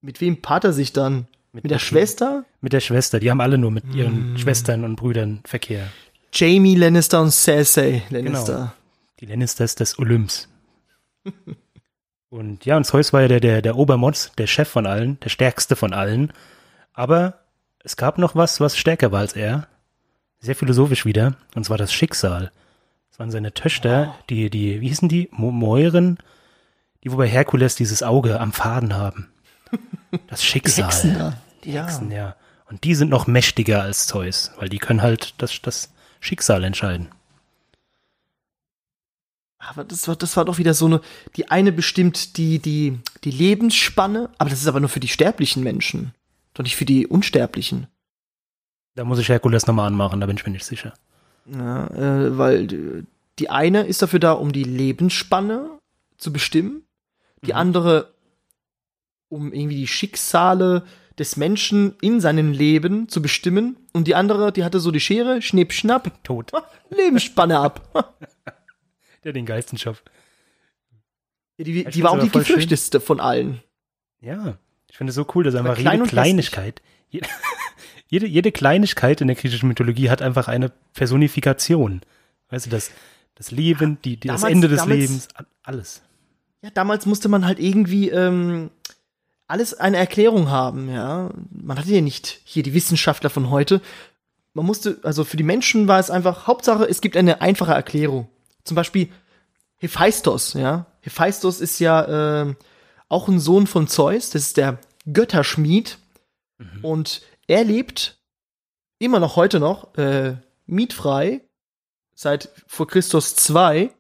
mit 0.01 0.21
wem 0.21 0.41
paart 0.41 0.65
er 0.65 0.73
sich 0.73 0.93
dann? 0.93 1.27
Mit, 1.53 1.71
der 1.71 1.79
Schwester? 1.79 2.45
Mit 2.61 2.73
der 2.73 2.81
Schwester. 2.81 3.21
Die 3.21 3.31
haben 3.31 3.41
alle 3.41 3.59
nur 3.59 3.71
mit 3.71 3.95
ihren 3.95 4.39
Schwestern 4.39 4.85
und 4.85 4.97
Brüdern 4.97 5.41
Verkehr. 5.45 5.89
Jamie 6.33 6.77
Lannister 6.77 7.21
und 7.21 7.31
Cersei 7.31 8.03
Lannister. 8.09 8.57
Genau. 8.57 8.73
Die 9.23 9.27
Lannisters 9.27 9.77
des 9.77 10.01
Olymps. 10.01 10.49
und 12.29 12.65
ja, 12.65 12.77
und 12.77 12.83
Zeus 12.83 13.13
war 13.13 13.23
ja 13.23 13.29
der, 13.29 13.39
der, 13.39 13.63
der 13.63 13.77
Obermods, 13.77 14.33
der 14.37 14.49
Chef 14.49 14.69
von 14.69 14.85
allen, 14.85 15.21
der 15.21 15.29
stärkste 15.29 15.77
von 15.77 15.93
allen. 15.93 16.33
Aber 16.93 17.39
es 17.79 17.97
gab 17.97 18.19
noch 18.19 18.35
was, 18.35 18.59
was 18.59 18.77
stärker 18.77 19.13
war 19.13 19.21
als 19.21 19.35
er. 19.35 19.69
Sehr 20.41 20.57
philosophisch 20.57 21.07
wieder. 21.07 21.37
Und 21.55 21.65
zwar 21.65 21.79
das 21.79 21.93
Schicksal. 21.93 22.51
Das 23.11 23.21
waren 23.21 23.31
seine 23.31 23.55
Töchter, 23.55 24.13
die, 24.29 24.51
die, 24.51 24.81
wie 24.81 24.89
hießen 24.89 25.09
die? 25.09 25.29
Mo 25.31 25.53
Moiren, 25.53 26.19
die 27.05 27.13
wobei 27.13 27.29
Herkules 27.29 27.77
dieses 27.77 28.03
Auge 28.03 28.41
am 28.41 28.53
Faden 28.53 28.97
haben. 28.97 29.29
Das 30.27 30.45
Schicksal. 30.45 30.83
Die 30.83 30.91
Hexen 30.91 31.15
da. 31.15 31.39
Die 31.63 31.79
Hexen, 31.79 32.11
ja. 32.11 32.35
Und 32.69 32.83
die 32.83 32.97
sind 32.97 33.09
noch 33.09 33.29
mächtiger 33.29 33.83
als 33.83 34.09
Zeus, 34.09 34.51
weil 34.57 34.69
die 34.69 34.79
können 34.79 35.01
halt 35.01 35.35
das, 35.39 35.63
das 35.63 35.93
Schicksal 36.19 36.65
entscheiden. 36.65 37.09
Aber 39.69 39.85
das 39.85 40.09
war, 40.09 40.17
das 40.17 40.37
war 40.37 40.45
doch 40.45 40.59
wieder 40.59 40.75
so 40.75 40.87
eine, 40.87 41.01
die 41.37 41.51
eine 41.51 41.71
bestimmt 41.73 42.37
die, 42.37 42.59
die, 42.59 42.99
die 43.23 43.31
Lebensspanne, 43.31 44.29
aber 44.39 44.51
das 44.51 44.61
ist 44.61 44.67
aber 44.67 44.81
nur 44.81 44.89
für 44.89 44.99
die 45.01 45.09
sterblichen 45.09 45.63
Menschen. 45.63 46.13
Doch 46.55 46.65
nicht 46.65 46.75
für 46.77 46.85
die 46.85 47.07
Unsterblichen. 47.07 47.87
Da 48.97 49.05
muss 49.05 49.19
ich 49.21 49.29
Herkules 49.29 49.67
nochmal 49.67 49.87
anmachen, 49.87 50.21
da 50.21 50.27
bin 50.27 50.37
ich 50.37 50.45
mir 50.45 50.53
nicht 50.53 50.65
sicher. 50.67 50.95
Ja, 51.47 51.87
äh, 51.89 52.37
weil 52.37 52.67
die- 52.67 53.51
eine 53.51 53.83
ist 53.87 54.03
dafür 54.03 54.19
da, 54.21 54.33
um 54.33 54.53
die 54.53 54.65
Lebensspanne 54.65 55.71
zu 56.19 56.33
bestimmen. 56.33 56.83
Die 57.45 57.53
Mhm. 57.53 57.59
andere, 57.59 58.15
um 59.29 59.53
irgendwie 59.53 59.77
die 59.77 59.87
Schicksale 59.89 60.85
des 61.19 61.37
Menschen 61.37 61.95
in 62.01 62.21
seinem 62.21 62.53
Leben 62.53 63.09
zu 63.09 63.21
bestimmen. 63.23 63.77
Und 63.93 64.07
die 64.07 64.15
andere, 64.15 64.53
die 64.53 64.63
hatte 64.65 64.79
so 64.81 64.91
die 64.91 65.01
Schere, 65.01 65.41
schnipp, 65.43 65.73
schnapp, 65.73 66.23
Tot. 66.25 66.53
Lebensspanne 66.91 67.59
ab. 67.59 67.89
Der 69.25 69.33
den 69.33 69.47
geilsten 69.47 69.79
Job. 69.79 70.03
Ja, 71.59 71.65
die, 71.65 71.85
die 71.85 72.03
war 72.03 72.13
auch 72.13 72.23
die 72.23 72.31
gefürchtetste 72.31 73.01
von 73.01 73.21
allen. 73.21 73.63
Ja, 74.21 74.59
ich 74.91 74.97
finde 74.97 75.11
es 75.11 75.15
so 75.15 75.27
cool, 75.35 75.45
dass 75.45 75.55
einfach 75.55 75.77
klein 75.77 76.01
jede 76.01 76.11
Kleinigkeit, 76.11 76.83
jede, 77.11 77.29
jede, 78.09 78.27
jede 78.27 78.53
Kleinigkeit 78.53 79.21
in 79.21 79.27
der 79.29 79.37
griechischen 79.37 79.69
Mythologie 79.69 80.11
hat 80.11 80.23
einfach 80.23 80.49
eine 80.49 80.71
Personifikation. 80.95 82.03
Weißt 82.51 82.67
du, 82.67 82.71
das, 82.71 82.91
das 83.35 83.51
Leben, 83.51 83.99
die, 84.05 84.17
die, 84.17 84.29
das 84.29 84.41
damals- 84.41 84.53
Ende 84.55 84.69
des 84.69 84.79
damals- 84.79 84.99
Lebens, 84.99 85.29
alles. 85.63 86.03
Ja, 86.63 86.71
damals 86.71 87.07
musste 87.07 87.29
man 87.29 87.45
halt 87.45 87.59
irgendwie 87.59 88.11
ähm, 88.11 88.71
alles 89.49 89.75
eine 89.75 89.97
Erklärung 89.97 90.49
haben, 90.49 90.89
ja. 90.89 91.31
Man 91.51 91.79
hatte 91.79 91.91
ja 91.91 92.01
nicht 92.01 92.41
hier 92.45 92.63
die 92.63 92.75
Wissenschaftler 92.75 93.31
von 93.31 93.51
heute. 93.51 93.81
Man 94.55 94.67
musste, 94.67 94.99
also 95.03 95.25
für 95.25 95.37
die 95.37 95.43
Menschen 95.43 95.89
war 95.89 95.99
es 95.99 96.11
einfach, 96.11 96.47
Hauptsache, 96.47 96.85
es 96.85 97.01
gibt 97.01 97.17
eine 97.17 97.41
einfache 97.41 97.73
Erklärung. 97.73 98.29
Zum 98.65 98.75
Beispiel 98.75 99.11
Hephaistos, 99.77 100.55
ja. 100.55 100.87
Hephaistos 101.01 101.61
ist 101.61 101.79
ja 101.81 102.43
ähm, 102.43 102.57
auch 103.09 103.29
ein 103.29 103.41
Sohn 103.41 103.67
von 103.67 103.89
Zeus, 103.89 104.31
das 104.31 104.43
ist 104.43 104.57
der 104.57 104.79
Götterschmied. 105.13 105.99
Und 106.83 107.23
er 107.49 107.65
lebt 107.65 108.19
immer 108.99 109.19
noch 109.19 109.37
heute 109.37 109.59
noch 109.59 109.97
äh, 109.97 110.37
mietfrei 110.67 111.41
seit 112.15 112.51
vor 112.67 112.87
Christus 112.87 113.35
2 113.35 113.91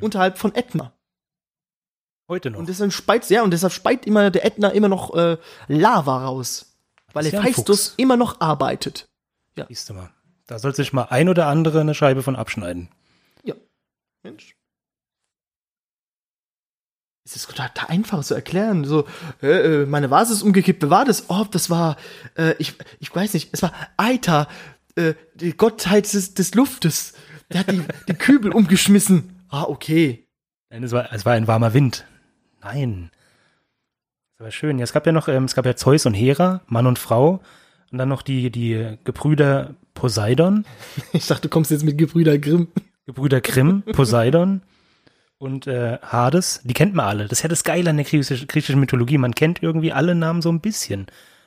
unterhalb 0.00 0.38
von 0.38 0.54
Ätna. 0.54 0.92
Heute 2.28 2.50
noch. 2.50 2.58
Und 2.58 2.68
deshalb 2.68 2.92
speit, 2.92 3.28
ja, 3.30 3.42
und 3.42 3.52
deshalb 3.52 3.72
speit 3.72 4.06
immer 4.06 4.30
der 4.30 4.44
Ätna 4.44 4.68
immer 4.68 4.88
noch 4.88 5.14
äh, 5.14 5.38
Lava 5.66 6.24
raus. 6.24 6.76
Weil 7.12 7.26
ja 7.26 7.40
Hephaistos 7.40 7.88
Fuchs. 7.88 7.94
immer 7.96 8.16
noch 8.16 8.40
arbeitet. 8.40 9.08
Siehst 9.68 9.88
du 9.88 9.94
mal. 9.94 10.10
Da 10.46 10.58
soll 10.58 10.74
sich 10.74 10.92
mal 10.92 11.04
ein 11.04 11.28
oder 11.28 11.46
andere 11.46 11.80
eine 11.80 11.94
Scheibe 11.94 12.22
von 12.22 12.36
abschneiden. 12.36 12.90
Mensch. 14.22 14.54
Es 17.24 17.36
ist 17.36 17.46
total 17.50 17.70
einfach 17.88 18.24
zu 18.24 18.34
erklären. 18.34 18.84
So, 18.84 19.06
äh, 19.42 19.84
meine 19.84 20.10
Vase 20.10 20.32
ist 20.32 20.42
umgekippt. 20.42 20.82
Wer 20.82 20.90
war 20.90 21.04
das? 21.04 21.28
Oh, 21.28 21.44
das 21.50 21.68
war, 21.68 21.96
äh, 22.36 22.54
ich, 22.58 22.74
ich 23.00 23.14
weiß 23.14 23.34
nicht, 23.34 23.50
es 23.52 23.60
war 23.60 23.72
Aita, 23.98 24.48
äh, 24.96 25.14
die 25.34 25.54
Gottheit 25.54 26.10
des, 26.12 26.32
des 26.32 26.54
Luftes. 26.54 27.12
Der 27.52 27.60
hat 27.60 27.70
die, 27.70 27.82
die 28.08 28.14
Kübel 28.14 28.52
umgeschmissen. 28.52 29.44
Ah, 29.50 29.64
okay. 29.64 30.26
Nein, 30.70 30.82
es 30.84 30.92
war, 30.92 31.12
es 31.12 31.26
war 31.26 31.34
ein 31.34 31.46
warmer 31.46 31.74
Wind. 31.74 32.06
Nein. 32.62 33.10
Das 34.38 34.46
war 34.46 34.50
schön. 34.50 34.78
Ja, 34.78 34.84
es 34.84 34.92
gab 34.94 35.04
ja 35.04 35.12
noch, 35.12 35.28
ähm, 35.28 35.44
es 35.44 35.54
gab 35.54 35.66
ja 35.66 35.76
Zeus 35.76 36.06
und 36.06 36.14
Hera, 36.14 36.62
Mann 36.66 36.86
und 36.86 36.98
Frau. 36.98 37.42
Und 37.90 37.98
dann 37.98 38.08
noch 38.08 38.22
die, 38.22 38.50
die 38.50 38.96
Gebrüder 39.04 39.74
Poseidon, 39.94 40.64
Ich 41.12 41.26
dachte, 41.26 41.42
du 41.42 41.48
kommst 41.48 41.70
jetzt 41.70 41.84
mit 41.84 41.98
Gebrüder 41.98 42.38
Grimm. 42.38 42.68
Gebrüder 43.08 43.40
Grimm, 43.40 43.84
Poseidon 43.84 44.60
und 45.38 45.66
äh, 45.66 45.96
Hades. 46.02 46.60
Die 46.64 46.74
kennt 46.74 46.94
man 46.94 47.06
alle. 47.06 47.22
Das 47.26 47.38
ist 47.38 47.42
ja 47.42 47.48
das 47.48 47.64
Geile 47.64 47.88
an 47.88 47.96
der 47.96 48.04
griechischen, 48.04 48.46
griechischen 48.46 48.78
Mythologie. 48.80 49.16
Man 49.16 49.34
kennt 49.34 49.62
irgendwie 49.62 49.94
alle 49.94 50.14
Namen 50.14 50.42
so 50.42 50.52
ein 50.52 50.60
bisschen. 50.60 51.06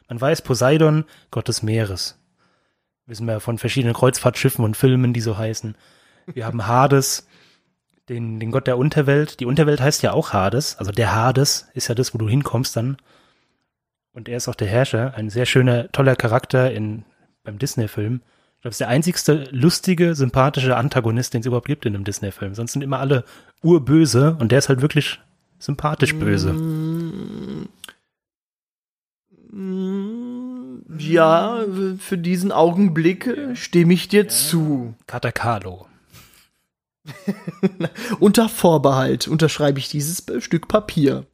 Man 0.09 0.19
weiß 0.19 0.41
Poseidon, 0.41 1.05
Gott 1.29 1.47
des 1.47 1.61
Meeres. 1.61 2.17
Wissen 3.05 3.27
wir 3.27 3.39
von 3.39 3.59
verschiedenen 3.59 3.93
Kreuzfahrtschiffen 3.93 4.65
und 4.65 4.75
Filmen, 4.75 5.13
die 5.13 5.21
so 5.21 5.37
heißen. 5.37 5.75
Wir 6.33 6.47
haben 6.47 6.65
Hades, 6.65 7.27
den, 8.09 8.39
den 8.39 8.49
Gott 8.49 8.65
der 8.65 8.79
Unterwelt. 8.79 9.39
Die 9.39 9.45
Unterwelt 9.45 9.81
heißt 9.81 10.01
ja 10.01 10.13
auch 10.13 10.33
Hades. 10.33 10.77
Also 10.77 10.91
der 10.91 11.13
Hades 11.13 11.69
ist 11.75 11.89
ja 11.89 11.93
das, 11.93 12.11
wo 12.15 12.17
du 12.17 12.27
hinkommst 12.27 12.75
dann. 12.75 12.97
Und 14.13 14.27
er 14.27 14.37
ist 14.37 14.47
auch 14.47 14.55
der 14.55 14.67
Herrscher. 14.67 15.13
Ein 15.13 15.29
sehr 15.29 15.45
schöner, 15.45 15.91
toller 15.91 16.15
Charakter 16.15 16.71
in, 16.71 17.05
beim 17.43 17.59
Disney-Film. 17.59 18.21
Ich 18.61 18.63
glaube, 18.63 18.73
es 18.73 18.75
ist 18.75 18.81
der 18.81 18.89
einzigste 18.89 19.45
lustige, 19.49 20.13
sympathische 20.13 20.77
Antagonist, 20.77 21.33
den 21.33 21.39
es 21.39 21.47
überhaupt 21.47 21.65
gibt 21.65 21.87
in 21.87 21.95
einem 21.95 22.03
Disney-Film. 22.03 22.53
Sonst 22.53 22.73
sind 22.73 22.83
immer 22.83 22.99
alle 22.99 23.25
urböse 23.63 24.37
und 24.39 24.51
der 24.51 24.59
ist 24.59 24.69
halt 24.69 24.83
wirklich 24.83 25.19
sympathisch 25.57 26.13
böse. 26.13 26.53
Mm, 26.53 27.69
Ja, 30.99 31.65
für 31.97 32.19
diesen 32.19 32.51
Augenblick 32.51 33.25
äh, 33.25 33.55
stimme 33.55 33.95
ich 33.95 34.09
dir 34.09 34.27
zu. 34.27 34.93
Katakalo. 35.07 35.87
Unter 38.19 38.47
Vorbehalt 38.47 39.27
unterschreibe 39.27 39.79
ich 39.79 39.89
dieses 39.89 40.23
Stück 40.37 40.67
Papier. 40.67 41.25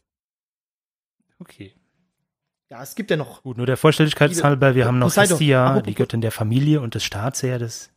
Okay. 1.39 1.74
Ja, 2.70 2.84
es 2.84 2.96
gibt 2.96 3.10
ja 3.12 3.18
noch. 3.18 3.44
Gut, 3.44 3.58
nur 3.58 3.66
der 3.66 3.78
Vollständigkeit 3.78 4.44
halber, 4.44 4.76
wir 4.76 4.86
haben 4.86 5.00
noch 5.00 5.08
Poseidon. 5.08 5.38
Hestia, 5.38 5.82
die 5.82 5.94
Göttin 5.96 6.22
der 6.22 6.32
Familie 6.32 6.82
und 6.82 6.96
des 6.96 7.04
Staatsherdes. 7.04 7.90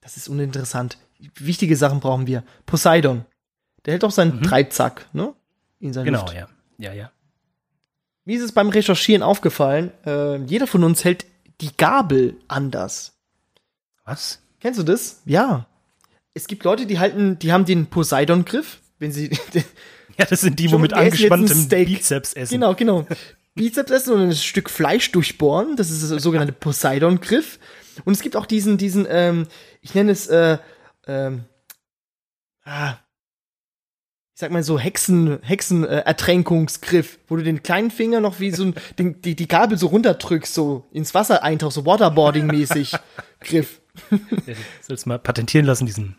Das 0.00 0.16
ist 0.16 0.28
uninteressant. 0.28 0.98
Wichtige 1.36 1.76
Sachen 1.76 2.00
brauchen 2.00 2.26
wir. 2.26 2.44
Poseidon. 2.66 3.24
Der 3.84 3.92
hält 3.92 4.04
auch 4.04 4.10
seinen 4.10 4.36
Mhm. 4.36 4.42
Dreizack, 4.42 5.08
ne? 5.14 5.32
In 5.80 5.92
seiner 5.92 6.04
Genau, 6.04 6.20
Luft. 6.22 6.34
ja. 6.34 6.48
Ja, 6.78 6.92
ja. 6.92 7.10
Mir 8.24 8.36
ist 8.36 8.44
es 8.44 8.52
beim 8.52 8.68
Recherchieren 8.68 9.22
aufgefallen, 9.22 9.92
äh, 10.04 10.36
jeder 10.44 10.66
von 10.66 10.84
uns 10.84 11.04
hält 11.04 11.24
die 11.60 11.74
Gabel 11.76 12.36
anders. 12.48 13.16
Was? 14.04 14.40
Kennst 14.60 14.78
du 14.78 14.82
das? 14.84 15.22
Ja. 15.24 15.66
Es 16.34 16.46
gibt 16.46 16.64
Leute, 16.64 16.86
die 16.86 16.98
halten, 16.98 17.38
die 17.38 17.52
haben 17.52 17.64
den 17.64 17.86
Poseidon-Griff, 17.86 18.80
wenn 18.98 19.12
sie 19.12 19.30
Ja, 20.18 20.24
das 20.24 20.40
sind 20.40 20.58
die, 20.58 20.70
wo 20.72 20.78
mit 20.78 20.92
angespanntem. 20.92 21.68
Bizeps 21.68 22.32
essen. 22.32 22.54
Genau, 22.54 22.74
genau. 22.74 23.06
Bizeps 23.54 23.90
essen 23.90 24.14
und 24.14 24.20
ein 24.22 24.34
Stück 24.34 24.70
Fleisch 24.70 25.12
durchbohren. 25.12 25.76
Das 25.76 25.90
ist 25.90 26.10
der 26.10 26.20
sogenannte 26.20 26.52
Poseidon-Griff. 26.52 27.58
Und 28.04 28.12
es 28.14 28.20
gibt 28.20 28.36
auch 28.36 28.46
diesen, 28.46 28.78
diesen, 28.78 29.06
ähm, 29.08 29.46
ich 29.80 29.94
nenne 29.94 30.12
es, 30.12 30.26
äh, 30.26 30.58
ähm, 31.06 31.44
ah, 32.64 32.94
ich 34.34 34.40
sag 34.40 34.50
mal 34.50 34.62
so 34.62 34.78
Hexen, 34.78 35.38
Hexen, 35.42 35.84
äh, 35.84 36.04
wo 37.28 37.36
du 37.36 37.42
den 37.42 37.62
kleinen 37.62 37.90
Finger 37.90 38.20
noch 38.20 38.38
wie 38.38 38.50
so 38.50 38.64
ein, 38.64 38.74
den, 38.98 39.22
die, 39.22 39.34
die 39.34 39.48
Gabel 39.48 39.78
so 39.78 39.86
runterdrückst, 39.86 40.52
so 40.52 40.84
ins 40.92 41.14
Wasser 41.14 41.42
eintauchst, 41.42 41.76
so 41.76 41.86
Waterboarding-mäßig 41.86 42.98
Griff. 43.40 43.80
Ja, 44.10 44.52
Sollst 44.82 45.06
mal 45.06 45.18
patentieren 45.18 45.64
lassen, 45.64 45.86
diesen, 45.86 46.16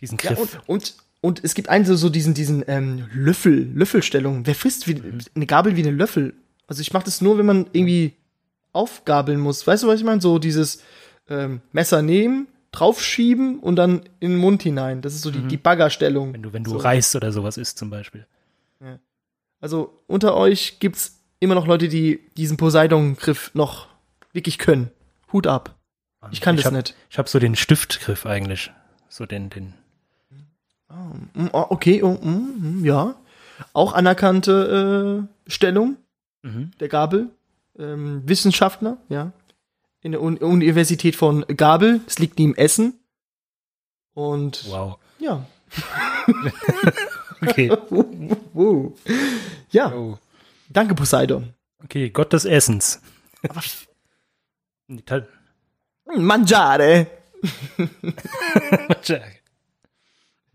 diesen 0.00 0.16
Ja, 0.22 0.32
Griff. 0.32 0.58
und, 0.66 0.68
und, 0.68 0.94
und 1.24 1.42
es 1.42 1.54
gibt 1.54 1.70
einen 1.70 1.86
so, 1.86 1.96
so 1.96 2.10
diesen, 2.10 2.34
diesen 2.34 2.62
ähm, 2.68 3.08
Löffel, 3.14 3.70
Löffelstellung. 3.74 4.46
Wer 4.46 4.54
frisst 4.54 4.86
wie, 4.86 5.00
eine 5.34 5.46
Gabel 5.46 5.74
wie 5.74 5.82
eine 5.82 5.90
Löffel? 5.90 6.34
Also 6.66 6.82
ich 6.82 6.92
mache 6.92 7.06
das 7.06 7.22
nur, 7.22 7.38
wenn 7.38 7.46
man 7.46 7.66
irgendwie 7.72 8.12
aufgabeln 8.72 9.40
muss. 9.40 9.66
Weißt 9.66 9.84
du, 9.84 9.88
was 9.88 9.98
ich 9.98 10.04
meine? 10.04 10.20
So 10.20 10.38
dieses 10.38 10.82
ähm, 11.30 11.62
Messer 11.72 12.02
nehmen, 12.02 12.46
draufschieben 12.72 13.58
und 13.60 13.76
dann 13.76 14.02
in 14.20 14.32
den 14.32 14.38
Mund 14.38 14.62
hinein. 14.62 15.00
Das 15.00 15.14
ist 15.14 15.22
so 15.22 15.30
die, 15.30 15.40
die 15.48 15.56
Baggerstellung. 15.56 16.34
wenn 16.34 16.42
du, 16.42 16.52
wenn 16.52 16.64
du 16.64 16.72
so. 16.72 16.76
Reis 16.76 17.16
oder 17.16 17.32
sowas 17.32 17.56
isst 17.56 17.78
zum 17.78 17.88
Beispiel. 17.88 18.26
Also 19.64 19.98
unter 20.06 20.36
euch 20.36 20.78
gibt's 20.78 21.22
immer 21.40 21.54
noch 21.54 21.66
Leute, 21.66 21.88
die 21.88 22.20
diesen 22.36 22.58
Poseidon-Griff 22.58 23.50
noch 23.54 23.88
wirklich 24.34 24.58
können. 24.58 24.90
Hut 25.32 25.46
ab. 25.46 25.74
Ich 26.32 26.42
kann 26.42 26.56
das 26.56 26.66
hab, 26.66 26.74
nicht. 26.74 26.94
Ich 27.08 27.16
habe 27.16 27.30
so 27.30 27.38
den 27.38 27.56
Stiftgriff 27.56 28.26
eigentlich. 28.26 28.70
So 29.08 29.24
den, 29.24 29.48
den. 29.48 29.72
Mm, 30.88 31.48
oh, 31.52 31.66
Okay, 31.70 32.02
oh, 32.02 32.12
mm, 32.22 32.80
mm, 32.80 32.84
ja. 32.84 33.14
Auch 33.72 33.92
anerkannte 33.94 35.26
äh, 35.46 35.50
Stellung 35.50 35.96
Mhm. 36.42 36.72
der 36.80 36.88
Gabel. 36.88 37.30
Ähm, 37.78 38.22
Wissenschaftler, 38.26 38.98
ja. 39.08 39.32
In 40.02 40.12
der 40.12 40.22
Un 40.22 40.36
Universität 40.36 41.16
von 41.16 41.44
Gabel. 41.56 42.00
Es 42.06 42.18
liegt 42.18 42.38
neben 42.38 42.54
Essen. 42.56 42.94
Und 44.14 44.68
Wow. 44.70 44.98
ja. 45.18 45.44
Okay. 47.42 47.70
Ja, 49.70 49.92
Oh. 49.92 50.18
danke 50.68 50.94
Poseidon. 50.94 51.52
Okay, 51.82 52.10
Gott 52.10 52.32
des 52.32 52.44
Essens. 52.44 53.00
Ta- 55.04 55.26
Mangiare. 56.16 57.08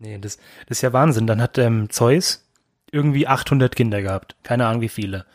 nee, 0.00 0.18
das, 0.18 0.38
das 0.66 0.78
ist 0.78 0.82
ja 0.82 0.92
Wahnsinn. 0.92 1.26
Dann 1.26 1.40
hat 1.40 1.58
ähm, 1.58 1.88
Zeus 1.90 2.44
irgendwie 2.90 3.26
800 3.26 3.74
Kinder 3.76 4.02
gehabt. 4.02 4.36
Keine 4.42 4.66
Ahnung 4.66 4.82
wie 4.82 4.88
viele. 4.88 5.26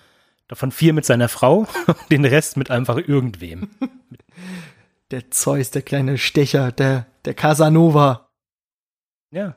Davon 0.48 0.72
vier 0.72 0.94
mit 0.94 1.06
seiner 1.06 1.30
Frau, 1.30 1.68
den 2.12 2.26
Rest 2.26 2.58
mit 2.58 2.70
einfach 2.70 2.98
irgendwem. 2.98 3.70
Der 5.12 5.30
Zeus, 5.30 5.70
der 5.70 5.84
kleine 5.84 6.18
Stecher, 6.18 6.72
der, 6.72 7.06
der 7.26 7.36
Casanova. 7.36 8.28
Ja. 9.30 9.56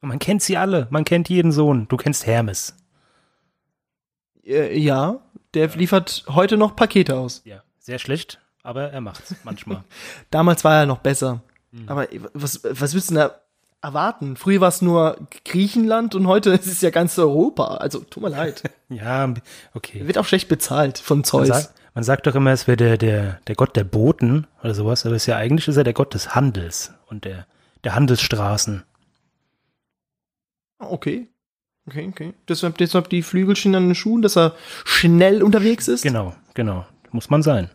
Und 0.00 0.08
man 0.08 0.18
kennt 0.18 0.42
sie 0.42 0.56
alle. 0.56 0.88
Man 0.90 1.04
kennt 1.04 1.28
jeden 1.28 1.52
Sohn. 1.52 1.86
Du 1.86 1.96
kennst 1.96 2.26
Hermes. 2.26 2.74
Äh, 4.44 4.76
ja, 4.76 5.20
der 5.54 5.68
liefert 5.68 6.24
heute 6.28 6.56
noch 6.56 6.74
Pakete 6.74 7.16
aus. 7.16 7.42
Ja. 7.44 7.62
Sehr 7.78 8.00
schlecht, 8.00 8.40
aber 8.64 8.90
er 8.90 9.00
macht's 9.00 9.36
manchmal. 9.44 9.84
Damals 10.30 10.64
war 10.64 10.80
er 10.80 10.86
noch 10.86 10.98
besser. 10.98 11.42
Aber 11.86 12.08
was, 12.34 12.62
was 12.64 12.92
willst 12.92 13.10
du 13.10 13.14
denn 13.14 13.22
da 13.22 13.40
erwarten? 13.82 14.36
Früher 14.36 14.60
war 14.60 14.68
es 14.68 14.80
nur 14.82 15.16
Griechenland 15.44 16.14
und 16.14 16.26
heute 16.26 16.50
ist 16.54 16.66
es 16.66 16.80
ja 16.80 16.90
ganz 16.90 17.18
Europa. 17.18 17.76
Also, 17.76 18.00
tut 18.00 18.22
mir 18.22 18.28
leid. 18.30 18.62
ja, 18.88 19.32
okay. 19.74 20.06
wird 20.06 20.18
auch 20.18 20.24
schlecht 20.26 20.48
bezahlt 20.48 20.98
von 20.98 21.18
Man 21.18 21.24
Zeus. 21.24 21.48
sagt, 21.48 21.74
man 21.94 22.04
sagt 22.04 22.26
doch 22.26 22.34
immer, 22.34 22.52
es 22.52 22.66
wäre 22.66 22.76
der, 22.76 22.96
der, 22.96 23.40
der 23.46 23.54
Gott 23.54 23.76
der 23.76 23.84
Boten 23.84 24.46
oder 24.62 24.74
sowas, 24.74 25.04
aber 25.04 25.16
es 25.16 25.24
ist 25.24 25.26
ja 25.26 25.36
eigentlich 25.36 25.68
ist 25.68 25.76
er 25.76 25.84
der 25.84 25.92
Gott 25.92 26.14
des 26.14 26.34
Handels 26.34 26.92
und 27.08 27.24
der, 27.24 27.46
der 27.84 27.94
Handelsstraßen. 27.94 28.82
Ah, 30.78 30.86
Okay. 30.86 31.28
Okay, 31.88 32.06
okay. 32.08 32.32
Deshalb, 32.46 32.78
deshalb 32.78 33.08
die 33.08 33.22
Flügelchen 33.22 33.74
an 33.74 33.88
den 33.88 33.94
Schuhen, 33.96 34.22
dass 34.22 34.36
er 34.36 34.54
schnell 34.84 35.42
unterwegs 35.42 35.88
ist? 35.88 36.02
Genau, 36.02 36.32
genau. 36.54 36.86
Muss 37.10 37.28
man 37.28 37.42
sein. 37.42 37.70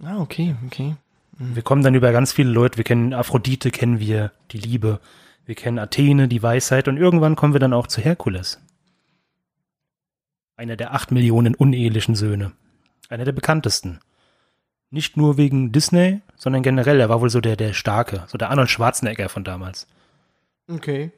Ah, 0.00 0.20
okay, 0.20 0.54
okay. 0.64 0.94
Wir 1.38 1.62
kommen 1.62 1.82
dann 1.82 1.94
über 1.94 2.12
ganz 2.12 2.32
viele 2.32 2.50
Leute. 2.50 2.78
Wir 2.78 2.84
kennen 2.84 3.12
Aphrodite, 3.12 3.70
kennen 3.70 4.00
wir 4.00 4.32
die 4.52 4.58
Liebe. 4.58 5.00
Wir 5.44 5.54
kennen 5.54 5.78
Athene, 5.78 6.28
die 6.28 6.42
Weisheit. 6.42 6.88
Und 6.88 6.96
irgendwann 6.96 7.36
kommen 7.36 7.52
wir 7.52 7.60
dann 7.60 7.74
auch 7.74 7.86
zu 7.86 8.00
Herkules. 8.00 8.60
Einer 10.56 10.76
der 10.76 10.94
acht 10.94 11.12
Millionen 11.12 11.54
unehelichen 11.54 12.14
Söhne. 12.14 12.52
Einer 13.10 13.24
der 13.24 13.32
bekanntesten. 13.32 14.00
Nicht 14.90 15.16
nur 15.16 15.36
wegen 15.36 15.72
Disney, 15.72 16.22
sondern 16.36 16.62
generell. 16.62 17.00
Er 17.00 17.10
war 17.10 17.20
wohl 17.20 17.28
so 17.30 17.42
der, 17.42 17.56
der 17.56 17.74
Starke. 17.74 18.24
So 18.28 18.38
der 18.38 18.50
Arnold 18.50 18.70
Schwarzenegger 18.70 19.28
von 19.28 19.44
damals. 19.44 19.86
Okay. 20.68 21.12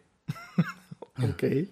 okay. 1.23 1.69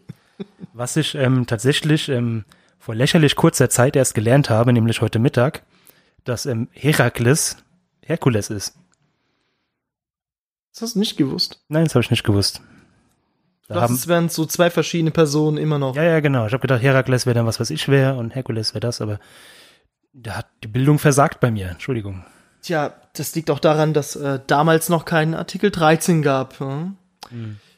Was 0.73 0.97
ich 0.97 1.17
ähm, 1.17 1.47
tatsächlich 1.47 2.09
ähm, 2.09 2.45
vor 2.79 2.95
lächerlich 2.95 3.35
kurzer 3.35 3.69
Zeit 3.71 3.97
erst 3.97 4.15
gelernt 4.15 4.51
habe, 4.51 4.73
nämlich 4.73 5.01
heute 5.01 5.19
Mittag, 5.19 5.63
dass 6.25 6.47
ähm, 6.47 6.69
Herakles 6.73 7.57
Herkules 8.07 8.51
ist. 8.51 8.77
Das 10.73 10.83
hast 10.83 10.95
du 10.95 11.01
nicht 11.01 11.17
gewusst. 11.17 11.65
Nein, 11.69 11.85
das 11.85 11.95
habe 11.95 12.05
ich 12.05 12.11
nicht 12.11 12.25
gewusst. 12.25 12.61
Du 13.69 13.75
Da 13.75 13.81
haben, 13.81 13.95
es 13.95 14.07
wären 14.07 14.29
so 14.29 14.47
zwei 14.47 14.71
verschiedene 14.71 15.11
Personen 15.11 15.57
immer 15.57 15.79
noch. 15.79 15.97
ja, 15.97 16.03
ja, 16.03 16.21
genau. 16.21 16.47
Ich 16.47 16.53
habe 16.53 16.61
gedacht, 16.61 16.83
Herakles 16.83 17.27
wäre 17.27 17.35
dann 17.35 17.47
was, 17.47 17.59
was 17.59 17.71
ich 17.71 17.89
wäre 17.89 18.15
und 18.17 18.35
Herkules 18.35 18.75
wäre 18.75 18.81
das, 18.81 19.01
aber 19.01 19.19
da 20.13 20.37
hat 20.37 20.47
die 20.63 20.69
Bildung 20.69 20.99
versagt 20.99 21.41
bei 21.41 21.51
mir. 21.51 21.69
Entschuldigung. 21.71 22.25
Tja, 22.63 22.95
das 23.15 23.35
liegt 23.35 23.51
auch 23.51 23.59
daran, 23.59 23.93
dass 23.93 24.17
äh, 24.17 24.41
damals 24.47 24.89
noch 24.89 25.05
keinen 25.05 25.35
Artikel 25.35 25.71
13 25.71 26.23
gab. 26.23 26.59
Hm? 26.61 26.97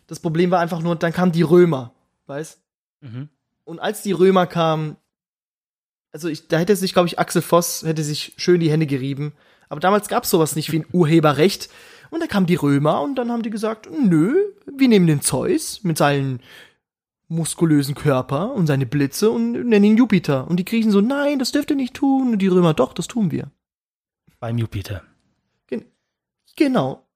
Das 0.06 0.20
Problem 0.20 0.50
war 0.50 0.60
einfach 0.60 0.80
nur, 0.80 0.96
dann 0.96 1.12
kamen 1.12 1.32
die 1.32 1.42
Römer, 1.42 1.92
weißt? 2.26 2.60
Mhm. 3.00 3.28
Und 3.64 3.78
als 3.80 4.02
die 4.02 4.12
Römer 4.12 4.46
kamen, 4.46 4.96
also 6.12 6.28
ich, 6.28 6.48
da 6.48 6.58
hätte 6.58 6.74
sich, 6.76 6.92
glaube 6.92 7.08
ich, 7.08 7.18
Axel 7.18 7.42
Voss 7.42 7.82
hätte 7.82 8.02
sich 8.02 8.34
schön 8.36 8.60
die 8.60 8.70
Hände 8.70 8.86
gerieben. 8.86 9.32
Aber 9.68 9.80
damals 9.80 10.08
gab 10.08 10.24
es 10.24 10.30
sowas 10.30 10.56
nicht 10.56 10.72
wie 10.72 10.80
ein 10.80 10.86
Urheberrecht. 10.92 11.68
Und 12.10 12.20
da 12.20 12.26
kamen 12.26 12.46
die 12.46 12.54
Römer 12.54 13.02
und 13.02 13.16
dann 13.16 13.30
haben 13.30 13.42
die 13.42 13.50
gesagt, 13.50 13.88
nö, 13.90 14.34
wir 14.66 14.88
nehmen 14.88 15.06
den 15.06 15.20
Zeus 15.20 15.84
mit 15.84 15.98
seinem 15.98 16.40
muskulösen 17.28 17.94
Körper 17.94 18.52
und 18.52 18.66
seine 18.66 18.86
Blitze 18.86 19.30
und 19.30 19.52
nennen 19.52 19.84
ihn 19.84 19.96
Jupiter. 19.98 20.48
Und 20.48 20.56
die 20.56 20.64
Griechen 20.64 20.90
so, 20.90 21.02
nein, 21.02 21.38
das 21.38 21.52
dürft 21.52 21.70
ihr 21.70 21.76
nicht 21.76 21.94
tun. 21.94 22.32
Und 22.32 22.38
die 22.38 22.46
Römer, 22.46 22.72
doch, 22.72 22.94
das 22.94 23.06
tun 23.06 23.30
wir. 23.30 23.50
Beim 24.40 24.56
Jupiter. 24.56 25.02
Genau. 26.56 27.06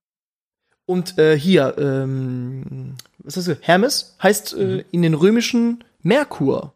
Und 0.86 1.18
äh, 1.18 1.36
hier, 1.36 1.76
ähm, 1.78 2.94
was 3.18 3.36
heißt 3.36 3.48
das? 3.48 3.58
Hermes 3.60 4.16
heißt 4.22 4.54
äh, 4.54 4.84
in 4.92 5.02
den 5.02 5.14
römischen 5.14 5.82
Merkur. 6.02 6.74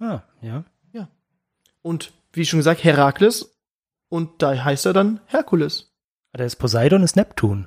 Ah, 0.00 0.22
ja. 0.40 0.64
Und 1.86 2.12
wie 2.32 2.44
schon 2.44 2.58
gesagt, 2.58 2.82
Herakles. 2.82 3.55
Und 4.08 4.42
da 4.42 4.54
heißt 4.64 4.86
er 4.86 4.92
dann 4.92 5.20
Herkules. 5.26 5.92
Ah, 6.32 6.38
Der 6.38 6.46
ist 6.46 6.56
Poseidon, 6.56 7.02
ist 7.02 7.16
Neptun. 7.16 7.66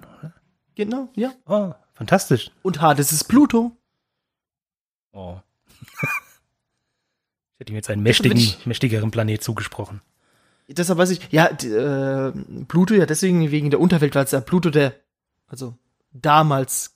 Genau, 0.75 1.09
ja. 1.15 1.31
Oh, 1.45 1.73
fantastisch. 1.93 2.51
Und 2.61 2.81
Hades 2.81 3.11
ist 3.11 3.25
Pluto. 3.25 3.75
Oh. 5.11 5.39
ich 6.01 7.59
hätte 7.59 7.73
ihm 7.73 7.75
jetzt 7.75 7.89
einen 7.89 8.03
mächtigen, 8.03 8.37
ich- 8.37 8.65
mächtigeren 8.65 9.11
Planet 9.11 9.43
zugesprochen. 9.43 10.01
Deshalb 10.71 10.99
weiß 10.99 11.09
ich, 11.09 11.31
ja, 11.31 11.47
äh, 11.47 12.31
Pluto 12.67 12.93
ja 12.93 13.07
deswegen 13.07 13.49
wegen 13.49 13.71
der 13.71 13.79
Unterwelt, 13.79 14.13
weil 14.13 14.25
es 14.25 14.31
ja 14.31 14.39
Pluto 14.39 14.69
der, 14.69 14.93
also 15.47 15.75
damals 16.11 16.95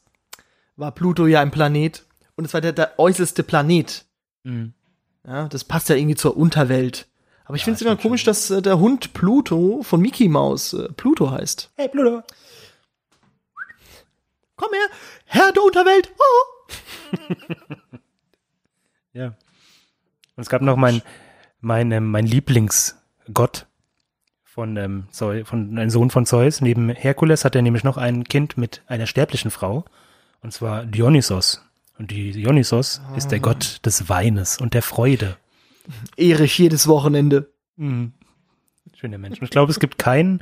war 0.75 0.91
Pluto 0.91 1.25
ja 1.25 1.41
ein 1.41 1.49
Planet 1.49 2.05
und 2.35 2.45
es 2.45 2.53
war 2.53 2.61
der, 2.61 2.71
der 2.71 2.99
äußerste 2.99 3.41
Planet. 3.41 4.05
Mhm. 4.43 4.73
Ja, 5.25 5.47
das 5.47 5.63
passt 5.63 5.89
ja 5.89 5.95
irgendwie 5.95 6.15
zur 6.15 6.37
Unterwelt. 6.37 7.07
Aber 7.45 7.55
ich 7.55 7.61
Ja, 7.61 7.65
finde 7.65 7.75
es 7.75 7.81
immer 7.81 7.95
komisch, 7.97 8.23
dass 8.23 8.49
äh, 8.49 8.61
der 8.61 8.79
Hund 8.79 9.13
Pluto 9.13 9.81
von 9.83 9.99
Mickey 10.01 10.29
Mouse 10.29 10.73
äh, 10.73 10.89
Pluto 10.93 11.31
heißt. 11.31 11.71
Hey, 11.75 11.89
Pluto. 11.89 12.23
Komm 14.55 14.69
her, 14.71 14.87
Herr 15.25 15.51
der 15.51 15.63
Unterwelt. 15.63 16.11
Oh. 16.17 17.15
Ja. 19.15 19.27
Und 20.35 20.41
es 20.41 20.49
gab 20.49 20.63
noch 20.63 20.75
mein, 20.75 21.03
mein, 21.61 21.91
ähm, 21.91 22.09
mein 22.09 22.25
Lieblingsgott 22.25 23.67
von, 24.43 24.75
ähm, 24.77 25.03
Zeus, 25.11 25.47
von 25.47 25.77
einem 25.77 25.89
Sohn 25.89 26.09
von 26.09 26.25
Zeus. 26.25 26.61
Neben 26.61 26.89
Herkules 26.89 27.45
hat 27.45 27.55
er 27.55 27.61
nämlich 27.61 27.83
noch 27.83 27.97
ein 27.97 28.23
Kind 28.23 28.57
mit 28.57 28.81
einer 28.87 29.05
sterblichen 29.05 29.51
Frau. 29.51 29.85
Und 30.41 30.51
zwar 30.51 30.85
Dionysos. 30.85 31.63
Und 31.99 32.09
Dionysos 32.09 33.01
ist 33.15 33.31
der 33.31 33.39
Gott 33.39 33.85
des 33.85 34.09
Weines 34.09 34.57
und 34.57 34.73
der 34.73 34.81
Freude. 34.81 35.37
Ehre 36.15 36.43
ich 36.45 36.57
jedes 36.57 36.87
Wochenende. 36.87 37.51
Mhm. 37.75 38.13
Schöner 38.95 39.17
Mensch. 39.17 39.39
Und 39.39 39.45
ich 39.45 39.49
glaube, 39.51 39.71
es 39.71 39.79
gibt 39.79 39.97
keinen, 39.97 40.41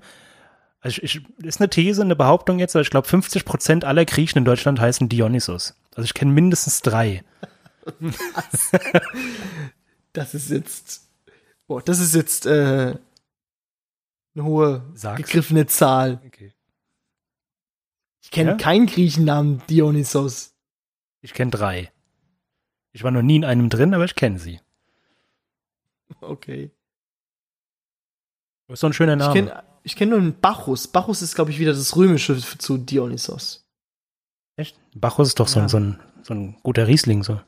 also 0.82 1.02
ich, 1.02 1.18
ich, 1.18 1.46
ist 1.46 1.60
eine 1.62 1.70
These, 1.70 2.02
eine 2.02 2.16
Behauptung 2.16 2.60
jetzt, 2.60 2.76
aber 2.76 2.82
ich 2.82 2.90
glaube, 2.90 3.08
50 3.08 3.46
Prozent 3.46 3.86
aller 3.86 4.06
Griechen 4.06 4.40
in 4.40 4.46
Deutschland 4.46 4.80
heißen 4.80 5.10
Dionysos. 5.10 5.76
Also 5.96 6.06
ich 6.06 6.14
kenne 6.14 6.32
mindestens 6.32 6.82
drei. 6.82 7.24
Das 10.14 10.34
ist 10.34 10.50
jetzt, 10.50 11.08
boah, 11.68 11.82
das 11.82 12.00
ist 12.00 12.14
jetzt 12.14 12.46
äh, 12.46 12.96
eine 14.36 14.44
hohe 14.44 14.84
Sag's. 14.94 15.22
gegriffene 15.24 15.68
Zahl. 15.68 16.20
Okay. 16.26 16.54
Ich 18.22 18.30
kenne 18.30 18.52
Ja? 18.52 18.58
keinen 18.58 18.88
Griechennamen 18.88 19.62
Dionysos. 19.70 20.54
Ich 21.22 21.34
kenne 21.34 21.52
drei. 21.52 21.90
Ich 22.92 23.04
war 23.04 23.12
noch 23.12 23.22
nie 23.22 23.38
in 23.38 23.46
einem 23.46 23.70
drin, 23.70 23.94
aber 23.94 24.04
ich 24.04 24.16
kenne 24.16 24.38
sie. 24.38 24.60
Okay. 26.22 26.72
So 28.74 28.88
ein 28.88 28.94
schöner 28.94 29.14
Ich 29.14 29.20
Name. 29.20 29.34
kenne 29.34 29.64
ich 29.84 29.96
kenn 29.96 30.10
nur 30.10 30.20
einen 30.20 30.40
Bacchus. 30.40 30.88
Bacchus 30.88 31.22
ist, 31.22 31.36
glaube 31.36 31.52
ich, 31.52 31.60
wieder 31.60 31.72
das 31.74 31.96
Römische 31.96 32.38
zu 32.38 32.78
Dionysos. 32.78 33.66
Echt? 34.56 34.78
Bacchus 34.96 35.30
ist 35.30 35.40
doch 35.40 35.48
so, 35.48 35.60
Ja. 35.60 35.66
ein, 35.66 35.70
so, 35.70 35.78
ein, 35.78 36.00
so 36.24 36.34
ein 36.34 36.58
guter 36.64 36.88
Riesling. 36.88 37.24
So. 37.24 37.40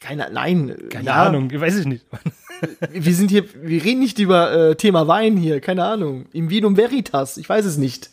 Keine, 0.00 0.30
nein. 0.32 0.76
Keine 0.88 1.06
ja, 1.06 1.24
Ahnung, 1.24 1.50
weiß 1.52 1.76
ich 1.78 1.86
nicht. 1.86 2.06
Wir 2.90 3.14
sind 3.14 3.30
hier, 3.30 3.44
wir 3.62 3.82
reden 3.82 3.98
nicht 4.00 4.18
über 4.20 4.52
äh, 4.70 4.76
Thema 4.76 5.08
Wein 5.08 5.36
hier, 5.36 5.60
keine 5.60 5.84
Ahnung. 5.84 6.26
Im 6.32 6.48
Vinum 6.48 6.76
Veritas, 6.76 7.36
ich 7.36 7.48
weiß 7.48 7.64
es 7.64 7.76
nicht. 7.76 8.10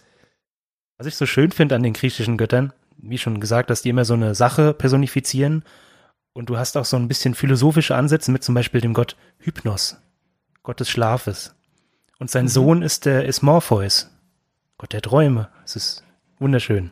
Was 0.97 1.05
ich 1.07 1.15
so 1.15 1.25
schön 1.27 1.51
finde 1.51 1.75
an 1.75 1.83
den 1.83 1.93
griechischen 1.93 2.37
Göttern, 2.37 2.73
wie 2.97 3.19
schon 3.19 3.39
gesagt, 3.39 3.69
dass 3.69 3.83
die 3.83 3.89
immer 3.89 4.05
so 4.05 4.15
eine 4.15 4.33
Sache 4.33 4.73
personifizieren. 4.73 5.63
Und 6.33 6.49
du 6.49 6.57
hast 6.57 6.77
auch 6.77 6.85
so 6.85 6.95
ein 6.97 7.07
bisschen 7.07 7.35
philosophische 7.35 7.95
Ansätze 7.95 8.31
mit 8.31 8.43
zum 8.43 8.55
Beispiel 8.55 8.81
dem 8.81 8.93
Gott 8.93 9.15
Hypnos. 9.39 9.97
Gott 10.63 10.79
des 10.79 10.89
Schlafes. 10.89 11.55
Und 12.19 12.29
sein 12.29 12.47
Sohn 12.47 12.81
ist 12.81 13.05
der 13.05 13.25
ist 13.25 13.41
Morpheus, 13.41 14.09
Gott 14.77 14.93
der 14.93 15.01
Träume. 15.01 15.49
Es 15.63 15.75
ist 15.75 16.03
wunderschön. 16.37 16.91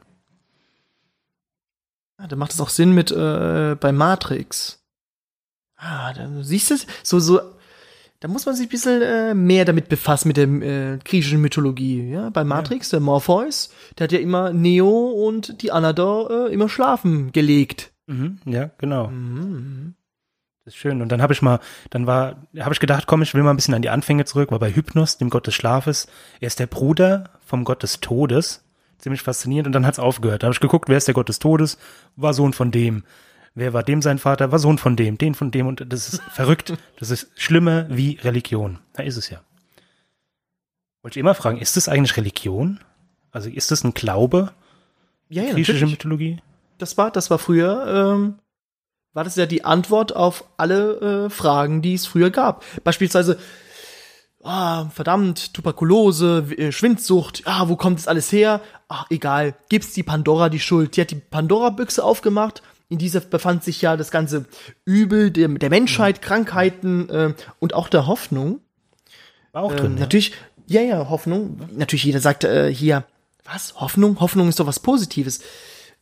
Ja, 2.20 2.28
da 2.28 2.36
macht 2.36 2.54
es 2.54 2.62
auch 2.62 2.70
Sinn 2.70 2.94
mit 2.94 3.12
äh, 3.12 3.76
bei 3.80 3.92
Matrix. 3.92 4.84
Ah, 5.76 6.14
da 6.14 6.28
siehst 6.42 6.72
du, 6.72 6.76
so, 7.04 7.20
so, 7.20 7.40
da 8.20 8.28
muss 8.28 8.48
man 8.48 8.56
sich 8.56 8.66
ein 8.66 8.72
bisschen 8.72 9.02
äh, 9.02 9.34
mehr 9.36 9.66
damit 9.66 9.90
befassen, 9.90 10.30
mit 10.30 10.38
der 10.38 10.48
äh, 10.48 10.98
griechischen 10.98 11.40
Mythologie. 11.40 12.10
Ja, 12.10 12.30
bei 12.32 12.44
Matrix, 12.44 12.90
der 12.90 13.00
Morpheus, 13.00 13.70
der 13.98 14.06
hat 14.06 14.12
ja 14.12 14.20
immer 14.20 14.54
Neo 14.54 15.10
und 15.10 15.62
die 15.62 15.72
Anador 15.72 16.48
äh, 16.48 16.54
immer 16.54 16.70
schlafen 16.70 17.32
gelegt. 17.32 17.92
Mhm, 18.08 18.40
ja, 18.46 18.72
genau. 18.78 19.08
Mhm. 19.08 19.96
Das 20.66 20.74
ist 20.74 20.80
schön. 20.80 21.02
Und 21.02 21.10
dann 21.14 21.22
habe 21.22 21.32
ich 21.32 21.42
mal, 21.42 21.60
dann 21.92 22.08
war, 22.08 22.48
habe 22.60 22.74
ich 22.74 22.80
gedacht, 22.80 23.08
komm, 23.08 23.22
ich 23.22 23.34
will 23.34 23.44
mal 23.44 23.52
ein 23.52 23.56
bisschen 23.56 23.74
an 23.74 23.82
die 23.82 23.90
Anfänge 23.90 24.26
zurück, 24.26 24.52
war 24.52 24.60
bei 24.60 24.74
Hypnos, 24.74 25.18
dem 25.18 25.30
Gott 25.30 25.48
des 25.48 25.54
Schlafes. 25.54 26.08
Er 26.42 26.48
ist 26.48 26.60
der 26.60 26.68
Bruder 26.68 27.30
vom 27.46 27.64
Gott 27.64 27.84
des 27.84 28.02
Todes. 28.02 28.66
Ziemlich 28.98 29.22
faszinierend. 29.22 29.68
Und 29.68 29.74
dann 29.74 29.86
hat's 29.86 30.00
aufgehört. 30.00 30.44
Da 30.44 30.48
habe 30.48 30.54
ich 30.54 30.60
geguckt, 30.60 30.90
wer 30.90 30.98
ist 30.98 31.08
der 31.08 31.14
Gott 31.14 31.30
des 31.30 31.40
Todes? 31.40 31.78
War 32.16 32.34
Sohn 32.34 32.52
von 32.52 32.72
dem. 32.72 33.04
Wer 33.56 33.74
war 33.74 33.84
dem 33.84 34.02
sein 34.02 34.18
Vater? 34.18 34.52
War 34.52 34.60
Sohn 34.60 34.78
von 34.78 34.96
dem, 34.96 35.18
den 35.18 35.36
von 35.36 35.52
dem. 35.52 35.68
Und 35.68 35.86
das 35.88 36.14
ist 36.14 36.22
verrückt. 36.24 36.74
Das 37.00 37.12
ist 37.12 37.30
schlimmer 37.36 37.86
wie 37.90 38.18
Religion. 38.24 38.80
Da 38.94 39.04
ist 39.04 39.18
es 39.18 39.30
ja. 39.30 39.42
Wollte 41.02 41.20
ich 41.20 41.22
immer 41.22 41.36
fragen, 41.36 41.60
ist 41.60 41.78
das 41.78 41.88
eigentlich 41.88 42.18
Religion? 42.18 42.80
Also 43.32 43.50
ist 43.50 43.72
das 43.72 43.84
ein 43.84 43.94
Glaube? 43.94 44.52
Ja, 45.30 45.44
ja, 45.44 45.54
Griechische 45.54 45.74
natürlich. 45.74 45.92
Mythologie? 45.92 46.42
Das 46.78 46.98
war, 46.98 47.12
das 47.12 47.30
war 47.30 47.40
früher, 47.40 48.14
ähm, 48.16 48.36
war 49.14 49.24
das 49.24 49.36
ja 49.36 49.46
die 49.46 49.66
Antwort 49.66 50.16
auf 50.16 50.44
alle 50.58 51.26
äh, 51.26 51.30
Fragen, 51.30 51.82
die 51.82 51.96
es 51.96 52.06
früher 52.06 52.30
gab. 52.30 52.64
Beispielsweise, 52.84 53.38
ah, 54.44 54.86
verdammt, 54.90 55.54
Tuberkulose, 55.54 56.46
äh, 56.58 56.72
Schwindsucht, 56.72 57.42
ah, 57.46 57.68
wo 57.68 57.76
kommt 57.76 57.98
das 58.00 58.08
alles 58.08 58.32
her? 58.32 58.62
Ach, 58.88 59.08
egal, 59.10 59.56
gibt's 59.70 59.94
die 59.94 60.04
Pandora 60.04 60.50
die 60.50 60.60
Schuld. 60.60 60.96
Die 60.96 61.02
hat 61.02 61.12
die 61.12 61.16
Pandora-Büchse 61.16 62.04
aufgemacht. 62.04 62.62
In 62.90 63.00
dieser 63.00 63.20
befand 63.20 63.64
sich 63.64 63.82
ja 63.82 63.98
das 63.98 64.12
ganze 64.12 64.46
Übel 64.86 65.32
der, 65.32 65.50
der 65.50 65.70
Menschheit, 65.70 66.22
Krankheiten 66.22 67.10
äh, 67.10 67.34
und 67.60 67.74
auch 67.74 67.90
der 67.90 68.08
Hoffnung. 68.08 68.62
War 69.52 69.64
auch 69.64 69.72
Ähm, 69.72 69.78
drin. 69.78 69.94
ja. 69.96 70.00
Natürlich, 70.02 70.32
ja, 70.68 70.82
ja, 70.82 71.10
Hoffnung. 71.10 71.60
Natürlich, 71.76 72.04
jeder 72.06 72.20
sagt 72.22 72.44
äh, 72.46 72.74
hier, 72.74 73.04
was? 73.44 73.76
Hoffnung? 73.76 74.20
Hoffnung 74.20 74.48
ist 74.48 74.60
doch 74.60 74.68
was 74.68 74.80
Positives. 74.80 75.40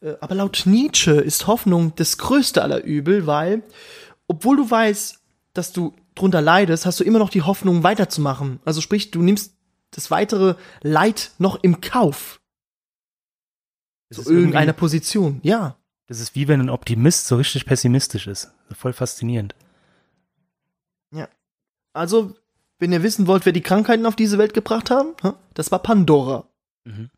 Äh, 0.06 0.16
aber 0.22 0.36
laut 0.36 0.64
Nietzsche 0.66 1.12
ist 1.12 1.48
Hoffnung 1.48 1.94
das 1.96 2.18
größte 2.18 2.62
aller 2.62 2.84
Übel, 2.84 3.26
weil, 3.28 3.64
obwohl 4.28 4.58
du 4.58 4.70
weißt, 4.70 5.20
dass 5.54 5.72
du 5.74 5.94
drunter 6.14 6.42
leidest, 6.42 6.86
hast 6.86 7.00
du 7.00 7.04
immer 7.04 7.20
noch 7.20 7.30
die 7.30 7.42
Hoffnung 7.42 7.84
weiterzumachen. 7.84 8.60
Also 8.64 8.82
sprich, 8.82 9.12
du 9.12 9.22
nimmst 9.22 9.54
das 9.92 10.12
weitere 10.12 10.56
Leid 10.82 11.32
noch 11.40 11.62
im 11.64 11.82
Kauf. 11.82 12.40
Das 14.10 14.20
irgendwie- 14.20 14.36
irgendeiner 14.36 14.74
Position. 14.74 15.40
Ja. 15.44 15.78
Das 16.08 16.20
ist 16.20 16.36
wie 16.36 16.48
wenn 16.48 16.62
ein 16.62 16.70
Optimist 16.70 17.26
so 17.28 17.36
richtig 17.38 17.66
pessimistisch 17.66 18.28
ist. 18.28 18.52
Voll 18.72 18.94
faszinierend. 18.94 19.56
Also, 21.94 22.36
wenn 22.78 22.92
ihr 22.92 23.04
wissen 23.04 23.26
wollt, 23.26 23.46
wer 23.46 23.54
die 23.54 23.62
Krankheiten 23.62 24.06
auf 24.06 24.18
diese 24.18 24.38
Welt 24.38 24.54
gebracht 24.54 24.92
haben, 24.92 25.14
das 25.54 25.72
war 25.72 25.80
Pandora. 25.80 26.46
Mhm. 26.84 27.10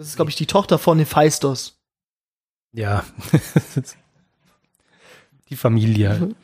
Das 0.00 0.08
ist, 0.08 0.16
glaube 0.16 0.30
ich, 0.30 0.36
die 0.36 0.46
Tochter 0.46 0.78
von 0.78 0.98
Hephaistos. 0.98 1.78
Ja. 2.72 3.04
die 5.50 5.56
Familie. 5.56 6.34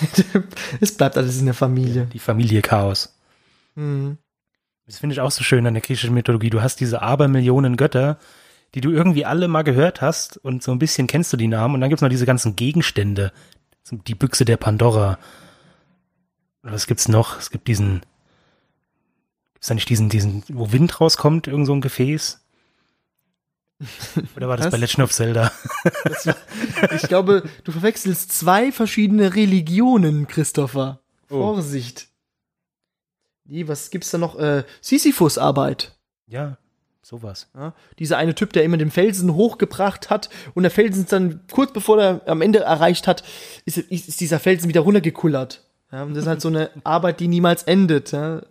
es 0.80 0.96
bleibt 0.96 1.18
alles 1.18 1.38
in 1.38 1.44
der 1.44 1.52
Familie. 1.52 2.06
Die 2.06 2.18
Familie 2.18 2.62
Chaos. 2.62 3.14
Hm. 3.74 4.16
Das 4.86 4.96
finde 4.96 5.12
ich 5.12 5.20
auch 5.20 5.30
so 5.30 5.44
schön 5.44 5.66
an 5.66 5.74
der 5.74 5.82
griechischen 5.82 6.14
Mythologie. 6.14 6.48
Du 6.48 6.62
hast 6.62 6.80
diese 6.80 7.02
Abermillionen 7.02 7.76
Götter, 7.76 8.18
die 8.74 8.80
du 8.80 8.92
irgendwie 8.92 9.26
alle 9.26 9.46
mal 9.46 9.60
gehört 9.60 10.00
hast 10.00 10.38
und 10.38 10.62
so 10.62 10.72
ein 10.72 10.78
bisschen 10.78 11.06
kennst 11.06 11.30
du 11.34 11.36
die 11.36 11.48
Namen 11.48 11.74
und 11.74 11.82
dann 11.82 11.90
gibt's 11.90 12.00
noch 12.00 12.08
diese 12.08 12.24
ganzen 12.24 12.56
Gegenstände. 12.56 13.30
Die 13.90 14.14
Büchse 14.14 14.46
der 14.46 14.56
Pandora. 14.56 15.18
Oder 16.62 16.72
was 16.72 16.86
gibt's 16.86 17.08
noch? 17.08 17.38
Es 17.38 17.50
gibt 17.50 17.68
diesen, 17.68 18.00
gibt's 19.52 19.68
da 19.68 19.74
nicht 19.74 19.90
diesen, 19.90 20.08
diesen, 20.08 20.44
wo 20.48 20.72
Wind 20.72 20.98
rauskommt, 20.98 21.46
irgend 21.46 21.66
so 21.66 21.74
ein 21.74 21.82
Gefäß? 21.82 22.40
Oder 24.36 24.48
war 24.48 24.56
das 24.56 24.66
Was? 24.66 24.72
bei 24.72 24.78
Legend 24.78 25.00
of 25.00 25.12
Zelda? 25.12 25.52
Ich 26.94 27.02
glaube, 27.02 27.48
du 27.64 27.72
verwechselst 27.72 28.32
zwei 28.32 28.72
verschiedene 28.72 29.34
Religionen, 29.34 30.26
Christopher. 30.26 31.00
Oh. 31.30 31.54
Vorsicht. 31.54 32.08
Die, 33.44 33.68
was 33.68 33.90
gibt's 33.90 34.10
da 34.10 34.18
noch? 34.18 34.38
Äh, 34.38 34.64
Sisyphus-Arbeit. 34.80 35.96
Ja, 36.26 36.58
sowas. 37.02 37.48
Ja? 37.54 37.74
Dieser 37.98 38.18
eine 38.18 38.34
Typ, 38.34 38.52
der 38.52 38.64
immer 38.64 38.76
den 38.76 38.90
Felsen 38.90 39.34
hochgebracht 39.34 40.10
hat 40.10 40.28
und 40.54 40.64
der 40.64 40.70
Felsen 40.70 41.02
ist 41.02 41.12
dann 41.12 41.40
kurz 41.50 41.72
bevor 41.72 42.02
er 42.02 42.20
am 42.26 42.42
Ende 42.42 42.60
erreicht 42.60 43.06
hat, 43.06 43.22
ist, 43.64 43.78
ist, 43.78 44.20
dieser 44.20 44.40
Felsen 44.40 44.68
wieder 44.68 44.80
runtergekullert. 44.80 45.64
Ja? 45.92 46.02
Und 46.02 46.14
das 46.14 46.24
ist 46.24 46.28
halt 46.28 46.40
so 46.40 46.48
eine 46.48 46.70
Arbeit, 46.84 47.20
die 47.20 47.28
niemals 47.28 47.62
endet. 47.62 48.12
Ja? 48.12 48.42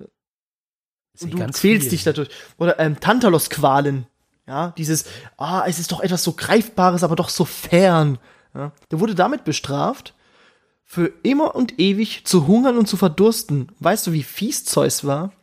Und 1.22 1.34
du 1.34 1.38
quälst 1.38 1.60
viel. 1.60 1.80
dich 1.80 2.04
dadurch. 2.04 2.30
Oder 2.58 2.80
ähm, 2.80 3.00
Tantalos-Qualen. 3.00 4.08
Ja, 4.48 4.74
dieses, 4.78 5.06
ah, 5.38 5.64
es 5.68 5.80
ist 5.80 5.92
doch 5.92 6.02
etwas 6.02 6.24
so 6.24 6.34
Greifbares, 6.34 7.04
aber 7.04 7.16
doch 7.16 7.30
so 7.30 7.46
fern. 7.46 8.20
Ja, 8.54 8.72
der 8.92 9.00
wurde 9.00 9.16
damit 9.16 9.44
bestraft, 9.44 10.14
für 10.84 11.12
immer 11.24 11.56
und 11.56 11.80
ewig 11.80 12.26
zu 12.26 12.48
hungern 12.48 12.78
und 12.78 12.88
zu 12.88 12.96
verdursten. 12.96 13.72
Weißt 13.80 14.06
du, 14.06 14.14
wie 14.14 14.24
fies 14.24 14.66
Zeus 14.66 15.04
war? 15.04 15.34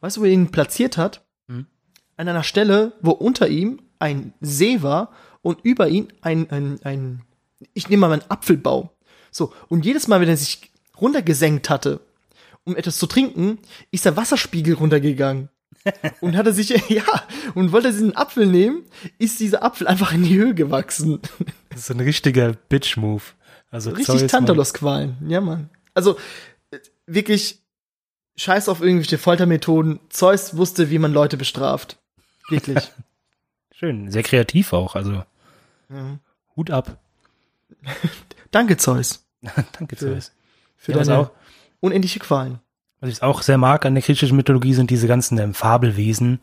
Weißt 0.00 0.16
du, 0.16 0.20
wo 0.20 0.24
er 0.24 0.30
ihn 0.30 0.52
platziert 0.52 0.96
hat? 0.96 1.24
Hm. 1.48 1.66
An 2.16 2.28
einer 2.28 2.44
Stelle, 2.44 2.92
wo 3.02 3.10
unter 3.10 3.48
ihm 3.48 3.82
ein 3.98 4.34
See 4.40 4.82
war 4.82 5.10
und 5.42 5.64
über 5.64 5.88
ihn 5.88 6.12
ein, 6.22 6.48
ein, 6.50 6.80
ein 6.84 7.24
ich 7.72 7.88
nehme 7.88 8.06
mal 8.06 8.12
einen 8.12 8.30
Apfelbaum. 8.30 8.90
So, 9.30 9.52
und 9.68 9.84
jedes 9.84 10.06
Mal, 10.06 10.20
wenn 10.20 10.28
er 10.28 10.36
sich 10.36 10.70
runtergesenkt 11.00 11.68
hatte, 11.70 12.00
um 12.64 12.76
etwas 12.76 12.98
zu 12.98 13.06
trinken, 13.06 13.58
ist 13.90 14.04
der 14.04 14.16
Wasserspiegel 14.16 14.74
runtergegangen. 14.74 15.48
Und 16.20 16.36
hat 16.36 16.46
er 16.46 16.52
sich, 16.52 16.68
ja, 16.88 17.02
und 17.54 17.72
wollte 17.72 17.88
er 17.88 17.92
diesen 17.92 18.16
Apfel 18.16 18.46
nehmen, 18.46 18.84
ist 19.18 19.40
dieser 19.40 19.62
Apfel 19.62 19.86
einfach 19.86 20.12
in 20.12 20.22
die 20.22 20.34
Höhe 20.36 20.54
gewachsen. 20.54 21.20
Das 21.70 21.80
ist 21.80 21.90
ein 21.90 22.00
richtiger 22.00 22.52
Bitch-Move. 22.52 23.22
Also 23.70 23.90
Richtig. 23.90 24.30
Tantalos-Qualen. 24.30 25.16
Ja, 25.28 25.40
Mann. 25.40 25.68
Also, 25.94 26.16
äh, 26.70 26.78
wirklich, 27.06 27.60
scheiß 28.36 28.68
auf 28.68 28.80
irgendwelche 28.80 29.18
Foltermethoden. 29.18 30.00
Zeus 30.10 30.56
wusste, 30.56 30.90
wie 30.90 30.98
man 30.98 31.12
Leute 31.12 31.36
bestraft. 31.36 31.98
Wirklich. 32.48 32.90
Schön, 33.74 34.10
sehr 34.10 34.22
kreativ 34.22 34.72
auch. 34.72 34.94
Also 34.94 35.24
ja. 35.90 36.18
Hut 36.56 36.70
ab. 36.70 36.98
Danke, 38.52 38.76
Zeus, 38.76 39.24
Danke, 39.78 39.96
Für- 39.96 40.14
Zeus. 40.14 40.32
für 40.76 40.92
Ja, 40.92 40.98
deine 40.98 41.18
auch, 41.18 41.30
unendliche 41.80 42.20
Qualen. 42.20 42.60
Was 43.04 43.12
ich 43.12 43.22
auch 43.22 43.42
sehr 43.42 43.58
mag 43.58 43.84
an 43.84 43.94
der 43.94 44.02
griechischen 44.02 44.36
Mythologie 44.36 44.72
sind 44.72 44.88
diese 44.88 45.06
ganzen 45.06 45.36
ähm, 45.36 45.52
Fabelwesen, 45.52 46.40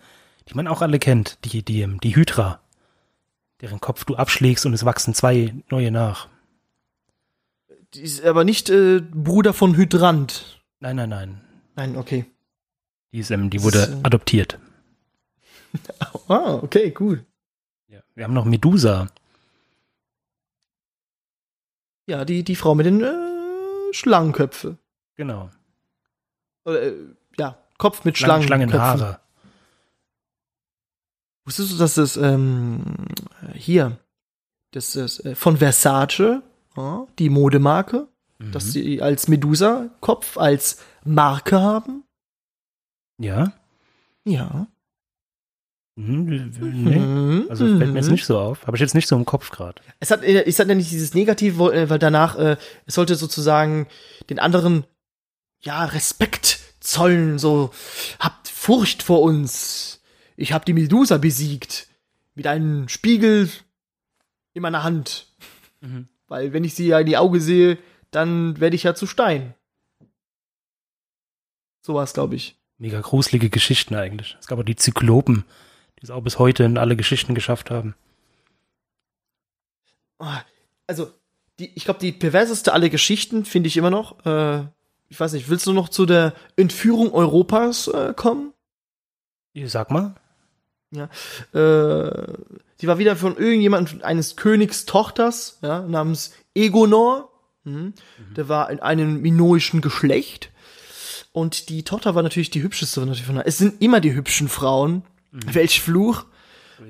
die 0.47 0.54
man 0.54 0.67
auch 0.67 0.84
alle 0.84 1.00
kennt. 1.00 1.43
Die, 1.43 1.63
die, 1.63 1.82
ähm, 1.82 2.00
die 2.00 2.15
Hydra, 2.15 2.62
deren 3.62 3.82
Kopf 3.82 4.06
du 4.06 4.15
abschlägst 4.15 4.67
und 4.67 4.74
es 4.74 4.86
wachsen 4.86 5.15
zwei 5.15 5.56
neue 5.71 5.89
nach. 5.89 6.28
Die 7.95 8.02
ist 8.02 8.24
aber 8.24 8.43
nicht 8.43 8.69
äh, 8.69 9.00
Bruder 9.02 9.54
von 9.54 9.76
Hydrant. 9.76 10.62
Nein, 10.80 10.97
nein, 10.97 11.10
nein. 11.10 11.41
Nein, 11.76 11.97
okay. 11.97 12.26
Die, 13.12 13.19
ist, 13.19 13.32
ähm, 13.32 13.50
die 13.50 13.63
wurde 13.63 13.80
ist, 13.80 13.89
äh, 13.89 14.00
adoptiert. 14.04 14.60
Ah, 16.28 16.56
okay, 16.56 16.93
cool. 17.00 17.26
Ja. 17.88 18.02
Wir 18.13 18.26
haben 18.26 18.34
noch 18.34 18.45
Medusa. 18.45 19.08
Ja, 22.06 22.24
die, 22.24 22.43
die 22.43 22.56
Frau 22.56 22.76
mit 22.76 22.86
den 22.86 23.02
äh, 23.02 23.93
Schlangenköpfe. 23.93 24.78
Genau. 25.15 25.50
Oder, 26.65 26.82
äh, 26.84 26.93
ja, 27.38 27.58
Kopf 27.78 28.04
mit 28.06 28.17
Schlangen, 28.17 28.43
Schlangen. 28.43 28.69
Schlangenhaare. 28.69 29.19
Wusstest 31.45 31.74
du, 31.74 31.78
dass 31.78 31.95
das 31.95 32.17
ähm, 32.17 32.84
hier, 33.54 33.97
das 34.71 34.95
ist 34.95 35.26
äh, 35.26 35.36
von 35.36 35.58
Versace, 35.58 36.41
ja, 36.78 37.08
die 37.19 37.30
Modemarke, 37.30 38.08
Mhm. 38.39 38.52
dass 38.54 38.71
sie 38.71 39.02
als 39.04 39.28
Medusa-Kopf 39.28 40.38
als 40.38 40.82
Marke 41.04 41.60
haben? 41.62 42.04
ja. 43.19 43.54
Ja. 44.24 44.67
Mhm. 45.95 46.52
Nee. 46.62 47.00
Mhm. 47.00 47.45
Also 47.50 47.65
fällt 47.65 47.91
mir 47.91 48.00
jetzt 48.00 48.10
nicht 48.12 48.26
so 48.26 48.39
auf. 48.39 48.65
Habe 48.65 48.78
ich 48.78 48.82
jetzt 48.82 48.95
nicht 48.95 49.08
so 49.08 49.15
im 49.15 49.26
Kopf 49.26 49.50
gerade. 49.52 49.82
Es 50.00 50.10
hat, 50.12 50.24
äh, 50.24 50.43
es 50.45 50.58
hat 50.60 50.67
ja 50.69 50.76
nicht 50.76 50.91
dieses 50.91 51.13
Negative, 51.15 51.74
äh, 51.74 51.89
weil 51.89 52.00
danach, 52.00 52.36
äh, 52.38 52.58
es 52.86 52.95
sollte 52.95 53.15
sozusagen 53.15 53.88
den 54.30 54.39
anderen, 54.39 54.86
ja, 55.62 55.86
Respekt 55.86 56.60
zollen, 56.80 57.39
so, 57.39 57.71
habt 58.19 58.47
Furcht 58.47 59.04
vor 59.04 59.21
uns. 59.21 60.02
Ich 60.36 60.54
hab 60.54 60.65
die 60.65 60.74
Medusa 60.74 61.17
besiegt. 61.17 61.88
Mit 62.34 62.47
einem 62.47 62.88
Spiegel 62.88 63.50
in 64.54 64.62
meiner 64.62 64.84
Hand. 64.84 65.28
Mhm. 65.82 66.08
Weil 66.28 66.54
wenn 66.54 66.63
ich 66.63 66.74
sie 66.74 66.88
ja 66.88 67.00
in 67.00 67.06
die 67.06 67.17
Augen 67.17 67.39
sehe, 67.39 67.78
dann 68.10 68.60
werde 68.60 68.76
ich 68.76 68.84
ja 68.84 68.95
zu 68.95 69.06
Stein. 69.06 69.54
Sowas, 71.82 72.13
glaube 72.13 72.36
ich. 72.36 72.58
Mega 72.78 73.02
gruselige 73.02 73.50
Geschichten 73.50 73.95
eigentlich. 73.95 74.38
Es 74.39 74.47
gab 74.47 74.60
auch 74.60 74.63
die 74.63 74.76
Zyklopen, 74.76 75.43
die 76.00 76.04
es 76.04 76.10
auch 76.10 76.21
bis 76.21 76.39
heute 76.39 76.63
in 76.63 76.78
alle 76.78 76.95
Geschichten 76.95 77.36
geschafft 77.36 77.69
haben. 77.69 77.95
Ah, 80.19 80.41
Also, 80.88 81.12
die, 81.60 81.71
ich 81.76 81.86
glaube, 81.86 82.00
die 82.00 82.12
perverseste 82.12 82.74
aller 82.74 82.89
Geschichten 82.89 83.45
finde 83.45 83.67
ich 83.67 83.78
immer 83.78 83.89
noch. 83.89 84.26
Äh, 84.26 84.65
ich 85.12 85.19
weiß 85.19 85.34
nicht, 85.34 85.50
willst 85.50 85.67
du 85.67 85.74
noch 85.74 85.89
zu 85.89 86.06
der 86.06 86.34
Entführung 86.56 87.13
Europas 87.13 87.89
äh, 87.89 88.13
kommen? 88.15 88.54
Sag 89.65 89.91
mal. 89.91 90.15
Ja. 90.91 91.10
Äh, 91.54 92.34
die 92.80 92.88
war 92.88 92.97
wieder 92.97 93.17
von 93.17 93.36
irgendjemandem 93.36 94.04
eines 94.04 94.38
Königs 94.38 94.86
Tochters, 94.86 95.60
ja, 95.62 95.82
namens 95.82 96.34
Egonor. 96.56 97.30
Mhm. 97.65 97.93
Der 98.38 98.47
war 98.47 98.71
in 98.71 98.80
einem 98.80 99.21
minoischen 99.21 99.82
Geschlecht. 99.82 100.50
Und 101.34 101.67
die 101.67 101.84
Tochter 101.84 102.15
war 102.15 102.24
natürlich 102.24 102.50
die 102.50 102.63
hübscheste. 102.63 103.02
Natürlich 103.02 103.26
von, 103.26 103.38
es 103.38 103.58
sind 103.58 103.82
immer 103.82 104.00
die 104.00 104.13
hübschen 104.13 104.47
Frauen. 104.47 105.04
Welch 105.32 105.82
Fluch. 105.82 106.24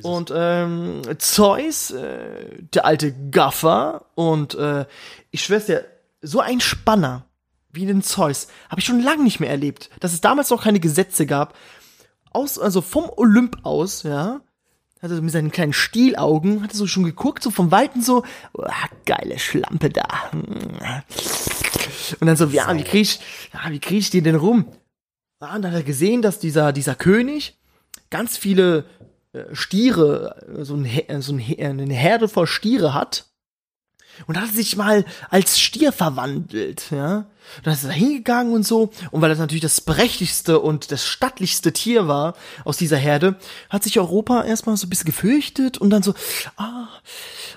Und 0.03 0.31
ähm, 0.33 1.01
Zeus, 1.17 1.89
äh, 1.89 2.45
der 2.59 2.85
alte 2.85 3.13
Gaffer, 3.31 4.05
und 4.13 4.53
äh, 4.53 4.85
ich 5.31 5.43
schwör's 5.43 5.65
dir, 5.65 5.85
so 6.21 6.39
ein 6.39 6.61
Spanner 6.61 7.25
wie 7.73 7.85
den 7.85 8.01
Zeus 8.01 8.47
habe 8.69 8.79
ich 8.79 8.85
schon 8.85 9.01
lange 9.01 9.23
nicht 9.23 9.39
mehr 9.39 9.49
erlebt. 9.49 9.89
Dass 9.99 10.13
es 10.13 10.21
damals 10.21 10.49
noch 10.49 10.63
keine 10.63 10.79
Gesetze 10.79 11.25
gab. 11.25 11.57
Aus, 12.31 12.57
also 12.57 12.81
vom 12.81 13.09
Olymp 13.09 13.57
aus, 13.63 14.03
ja, 14.03 14.41
hat 15.01 15.11
er 15.11 15.21
mit 15.21 15.31
seinen 15.31 15.51
kleinen 15.51 15.73
Stielaugen, 15.73 16.61
hat 16.63 16.71
er 16.71 16.77
so 16.77 16.87
schon 16.87 17.03
geguckt, 17.03 17.43
so 17.43 17.49
vom 17.49 17.71
Weiten 17.71 18.01
so, 18.01 18.23
oh, 18.53 18.63
geile 19.05 19.39
Schlampe 19.39 19.89
da. 19.89 20.07
Und 22.19 22.27
dann 22.27 22.35
so, 22.37 22.45
ja, 22.45 22.73
wie 22.77 22.83
krieg 22.83 23.01
ich, 23.01 23.19
ja, 23.53 23.69
wie 23.71 23.79
krieg 23.79 23.97
ich 23.97 24.09
den 24.11 24.23
denn 24.23 24.35
rum? 24.35 24.67
Ja, 25.41 25.55
und 25.55 25.63
dann 25.63 25.71
hat 25.71 25.79
er 25.79 25.83
gesehen, 25.83 26.21
dass 26.21 26.39
dieser, 26.39 26.71
dieser 26.71 26.95
König 26.95 27.57
ganz 28.11 28.37
viele 28.37 28.85
äh, 29.33 29.45
Stiere, 29.53 30.35
äh, 30.59 30.63
so, 30.63 30.75
ein, 30.75 30.85
äh, 30.85 31.21
so 31.21 31.33
ein, 31.33 31.41
eine 31.59 31.93
Herde 31.93 32.27
voll 32.27 32.47
Stiere 32.47 32.93
hat. 32.93 33.30
Und 34.27 34.39
hat 34.39 34.49
sich 34.49 34.75
mal 34.75 35.05
als 35.29 35.59
Stier 35.59 35.91
verwandelt, 35.91 36.91
ja. 36.91 37.25
Und 37.57 37.67
dann 37.67 37.73
ist 37.73 37.83
er 37.83 37.89
da 37.89 37.95
hingegangen 37.95 38.53
und 38.53 38.65
so. 38.65 38.91
Und 39.09 39.21
weil 39.21 39.29
das 39.29 39.39
natürlich 39.39 39.61
das 39.61 39.81
prächtigste 39.81 40.59
und 40.59 40.91
das 40.91 41.05
stattlichste 41.05 41.73
Tier 41.73 42.07
war 42.07 42.35
aus 42.63 42.77
dieser 42.77 42.97
Herde, 42.97 43.35
hat 43.69 43.83
sich 43.83 43.99
Europa 43.99 44.43
erstmal 44.43 44.77
so 44.77 44.87
ein 44.87 44.89
bisschen 44.89 45.07
gefürchtet 45.07 45.77
und 45.77 45.89
dann 45.89 46.03
so, 46.03 46.13
ah, 46.57 46.87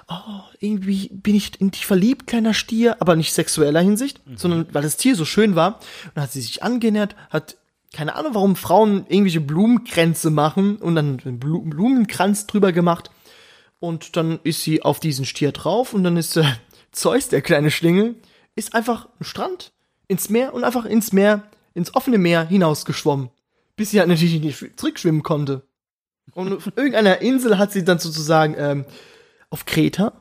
oh, 0.09 0.41
irgendwie 0.59 1.11
bin 1.13 1.35
ich 1.35 1.61
in 1.61 1.71
dich 1.71 1.87
verliebt, 1.87 2.27
kleiner 2.27 2.55
Stier, 2.55 2.97
aber 3.01 3.15
nicht 3.15 3.33
sexueller 3.33 3.81
Hinsicht, 3.81 4.21
sondern 4.37 4.67
weil 4.73 4.83
das 4.83 4.97
Tier 4.97 5.17
so 5.17 5.25
schön 5.25 5.55
war. 5.55 5.77
Und 6.05 6.13
dann 6.15 6.25
hat 6.25 6.33
sie 6.33 6.41
sich 6.41 6.63
angenähert, 6.63 7.15
hat 7.31 7.57
keine 7.95 8.17
Ahnung, 8.17 8.35
warum 8.35 8.57
Frauen 8.57 9.07
irgendwelche 9.09 9.41
Blumenkränze 9.41 10.31
machen 10.31 10.77
und 10.77 10.97
dann 10.97 11.21
einen 11.25 11.39
Blu 11.39 11.63
Blumenkranz 11.63 12.47
drüber 12.47 12.73
gemacht. 12.73 13.11
Und 13.85 14.17
dann 14.17 14.41
ist 14.45 14.63
sie 14.63 14.81
auf 14.81 14.99
diesen 14.99 15.27
Stier 15.27 15.53
drauf 15.53 15.93
und 15.93 16.05
dann 16.05 16.17
ist 16.17 16.39
äh, 16.39 16.45
Zeus, 16.91 17.29
der 17.29 17.43
kleine 17.43 17.71
Schlingel, 17.71 18.15
ist 18.55 18.75
einfach 18.75 19.11
ein 19.21 19.25
Strand 19.25 19.75
ins 20.09 20.31
Meer 20.31 20.55
und 20.55 20.65
einfach 20.65 20.87
ins 20.87 21.13
Meer, 21.13 21.43
ins 21.75 21.95
offene 21.95 22.17
Meer 22.17 22.47
hinausgeschwommen. 22.47 23.29
Bis 23.77 23.91
sie 23.91 23.99
halt 23.99 24.09
natürlich 24.09 24.41
nicht 24.41 24.81
zurückschwimmen 24.81 25.23
konnte. 25.23 25.69
Und 26.33 26.55
auf 26.55 26.73
irgendeiner 26.77 27.21
Insel 27.21 27.59
hat 27.59 27.73
sie 27.73 27.85
dann 27.85 27.99
sozusagen, 27.99 28.55
ähm, 28.57 28.87
auf 29.51 29.67
Kreta, 29.67 30.15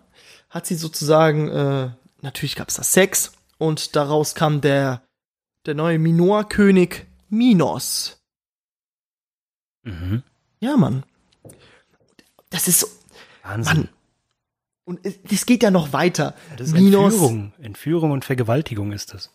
hat 0.49 0.65
sie 0.65 0.75
sozusagen, 0.75 1.47
äh, 1.47 1.91
natürlich 2.21 2.57
gab 2.57 2.67
es 2.67 2.75
da 2.75 2.83
Sex 2.83 3.31
und 3.59 3.95
daraus 3.95 4.35
kam 4.35 4.59
der, 4.59 5.03
der 5.65 5.75
neue 5.75 5.99
Minoa-König 5.99 7.05
Minos. 7.29 8.21
Mhm. 9.83 10.21
Ja, 10.59 10.75
Mann. 10.75 11.05
Das 12.49 12.67
ist 12.67 12.81
so, 12.81 12.87
Wahnsinn. 13.43 13.77
Mann. 13.77 13.89
Und 14.85 14.99
es- 15.03 15.19
das 15.29 15.45
geht 15.45 15.63
ja 15.63 15.71
noch 15.71 15.93
weiter. 15.93 16.33
das 16.57 16.69
ist 16.69 16.75
Entführung. 16.75 17.53
Entführung 17.61 18.11
und 18.11 18.25
Vergewaltigung 18.25 18.91
ist 18.91 19.13
das. 19.13 19.29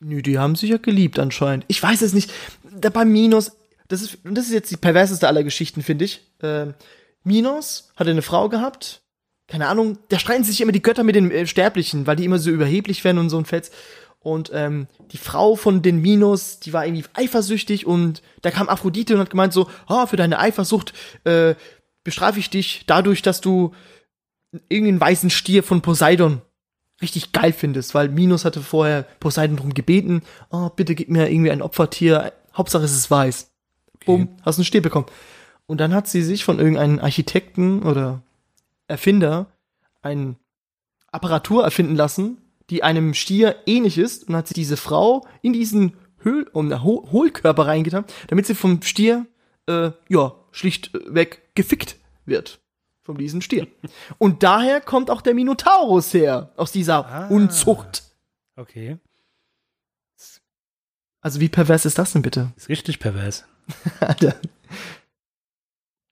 Nö, 0.00 0.22
die 0.22 0.38
haben 0.38 0.56
sich 0.56 0.70
ja 0.70 0.78
geliebt 0.78 1.18
anscheinend. 1.18 1.64
Ich 1.68 1.82
weiß 1.82 2.02
es 2.02 2.12
nicht. 2.14 2.32
Da 2.80 2.88
bei 2.90 3.04
Minos, 3.04 3.52
das 3.88 4.02
ist, 4.02 4.18
und 4.24 4.34
das 4.34 4.46
ist 4.46 4.52
jetzt 4.52 4.70
die 4.70 4.76
perverseste 4.76 5.28
aller 5.28 5.44
Geschichten, 5.44 5.82
finde 5.82 6.06
ich. 6.06 6.22
Ähm, 6.42 6.74
Minos 7.22 7.90
hatte 7.96 8.10
eine 8.10 8.22
Frau 8.22 8.48
gehabt. 8.48 9.02
Keine 9.46 9.66
Ahnung, 9.68 9.98
da 10.08 10.18
streiten 10.18 10.44
sich 10.44 10.60
immer 10.60 10.72
die 10.72 10.80
Götter 10.82 11.02
mit 11.02 11.16
den 11.16 11.30
äh, 11.30 11.46
Sterblichen, 11.46 12.06
weil 12.06 12.16
die 12.16 12.24
immer 12.24 12.38
so 12.38 12.50
überheblich 12.50 13.04
werden 13.04 13.18
und 13.18 13.30
so 13.30 13.36
ein 13.38 13.44
Fetz. 13.44 13.70
Und 14.20 14.50
ähm, 14.54 14.86
die 15.12 15.16
Frau 15.18 15.54
von 15.56 15.82
den 15.82 16.00
Minos, 16.00 16.60
die 16.60 16.72
war 16.72 16.86
irgendwie 16.86 17.04
eifersüchtig 17.14 17.86
und 17.86 18.22
da 18.42 18.50
kam 18.50 18.68
Aphrodite 18.68 19.14
und 19.14 19.20
hat 19.20 19.30
gemeint 19.30 19.52
so, 19.52 19.68
ah, 19.86 20.06
für 20.06 20.16
deine 20.16 20.38
Eifersucht 20.38 20.92
äh, 21.24 21.54
bestrafe 22.04 22.38
ich 22.38 22.50
dich 22.50 22.84
dadurch, 22.86 23.22
dass 23.22 23.40
du 23.40 23.72
irgendeinen 24.68 25.00
weißen 25.00 25.30
Stier 25.30 25.62
von 25.62 25.82
Poseidon 25.82 26.42
richtig 27.02 27.32
geil 27.32 27.52
findest, 27.52 27.94
weil 27.94 28.08
Minos 28.08 28.44
hatte 28.44 28.60
vorher 28.60 29.04
Poseidon 29.20 29.56
drum 29.56 29.74
gebeten, 29.74 30.22
oh, 30.50 30.68
bitte 30.70 30.94
gib 30.94 31.08
mir 31.08 31.30
irgendwie 31.30 31.50
ein 31.50 31.62
Opfertier, 31.62 32.32
Hauptsache 32.54 32.84
es 32.84 32.92
ist 32.92 33.10
weiß. 33.10 33.50
Bumm, 34.04 34.28
hast 34.42 34.58
einen 34.58 34.64
Stier 34.64 34.82
bekommen. 34.82 35.06
Und 35.66 35.78
dann 35.78 35.94
hat 35.94 36.08
sie 36.08 36.22
sich 36.22 36.44
von 36.44 36.58
irgendeinem 36.58 36.98
Architekten 36.98 37.82
oder 37.82 38.22
Erfinder 38.88 39.46
eine 40.02 40.36
Apparatur 41.12 41.64
erfinden 41.64 41.96
lassen, 41.96 42.38
die 42.70 42.82
einem 42.82 43.14
Stier 43.14 43.56
ähnlich 43.66 43.98
ist 43.98 44.28
und 44.28 44.36
hat 44.36 44.48
sie 44.48 44.54
diese 44.54 44.76
Frau 44.76 45.26
in 45.42 45.52
diesen 45.52 45.94
Höhl 46.18 46.48
um 46.52 46.82
Ho 46.82 47.08
Hohlkörper 47.10 47.66
reingetan, 47.66 48.04
damit 48.28 48.46
sie 48.46 48.54
vom 48.54 48.82
Stier 48.82 49.26
äh, 49.66 49.90
ja 50.08 50.34
schlichtweg 50.52 51.54
gefickt 51.54 51.96
wird 52.24 52.60
von 53.02 53.16
diesem 53.16 53.40
Stier. 53.40 53.66
Und 54.18 54.42
daher 54.42 54.80
kommt 54.80 55.10
auch 55.10 55.22
der 55.22 55.34
Minotaurus 55.34 56.12
her 56.14 56.52
aus 56.56 56.72
dieser 56.72 57.06
Ah. 57.06 57.26
Unzucht. 57.28 58.02
Okay. 58.56 58.98
Also 61.22 61.40
wie 61.40 61.48
pervers 61.48 61.84
ist 61.84 61.98
das 61.98 62.12
denn 62.12 62.22
bitte? 62.22 62.52
Ist 62.56 62.68
richtig 62.68 62.98
pervers. 62.98 63.44
Alter. 64.00 64.36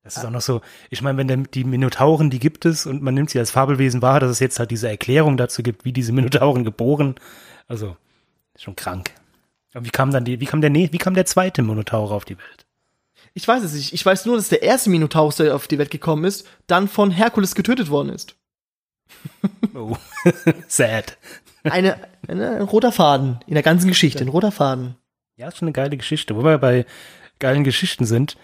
Das 0.02 0.16
ist 0.16 0.24
auch 0.24 0.30
noch 0.30 0.40
so, 0.40 0.62
ich 0.90 1.02
meine, 1.02 1.18
wenn 1.18 1.28
der, 1.28 1.36
die 1.38 1.64
Minotauren, 1.64 2.30
die 2.30 2.38
gibt 2.38 2.64
es 2.64 2.86
und 2.86 3.02
man 3.02 3.14
nimmt 3.14 3.28
sie 3.30 3.38
als 3.38 3.50
Fabelwesen 3.50 4.00
wahr, 4.00 4.20
dass 4.20 4.30
es 4.30 4.38
jetzt 4.40 4.58
halt 4.58 4.70
diese 4.70 4.88
Erklärung 4.88 5.36
dazu 5.36 5.62
gibt, 5.62 5.84
wie 5.84 5.92
diese 5.92 6.12
Minotauren 6.12 6.64
geboren. 6.64 7.16
Also, 7.66 7.96
schon 8.56 8.74
krank. 8.74 9.10
Und 9.74 9.84
wie 9.84 9.90
kam 9.90 10.10
dann 10.10 10.24
die, 10.24 10.40
wie 10.40 10.46
kam 10.46 10.62
der, 10.62 10.72
wie 10.72 10.98
kam 10.98 11.12
der 11.12 11.26
zweite 11.26 11.62
Minotaur 11.62 12.10
auf 12.10 12.24
die 12.24 12.38
Welt? 12.38 12.66
Ich 13.38 13.46
weiß 13.46 13.62
es 13.62 13.72
nicht. 13.72 13.92
Ich 13.92 14.04
weiß 14.04 14.26
nur, 14.26 14.34
dass 14.34 14.48
der 14.48 14.64
erste 14.64 14.90
Minotaurus, 14.90 15.36
der 15.36 15.54
auf 15.54 15.68
die 15.68 15.78
Welt 15.78 15.92
gekommen 15.92 16.24
ist, 16.24 16.44
dann 16.66 16.88
von 16.88 17.12
Herkules 17.12 17.54
getötet 17.54 17.88
worden 17.88 18.08
ist. 18.08 18.34
Oh. 19.74 19.96
Sad. 20.66 21.16
Eine, 21.62 21.98
eine, 22.26 22.56
ein 22.56 22.62
roter 22.62 22.90
Faden 22.90 23.38
in 23.46 23.54
der 23.54 23.62
ganzen 23.62 23.86
Geschichte, 23.86 24.24
ein 24.24 24.28
roter 24.28 24.50
Faden. 24.50 24.96
Ja, 25.36 25.46
ist 25.46 25.58
schon 25.58 25.68
eine 25.68 25.72
geile 25.72 25.96
Geschichte. 25.96 26.34
Wo 26.34 26.42
wir 26.42 26.58
bei 26.58 26.84
geilen 27.38 27.62
Geschichten 27.62 28.06
sind, 28.06 28.36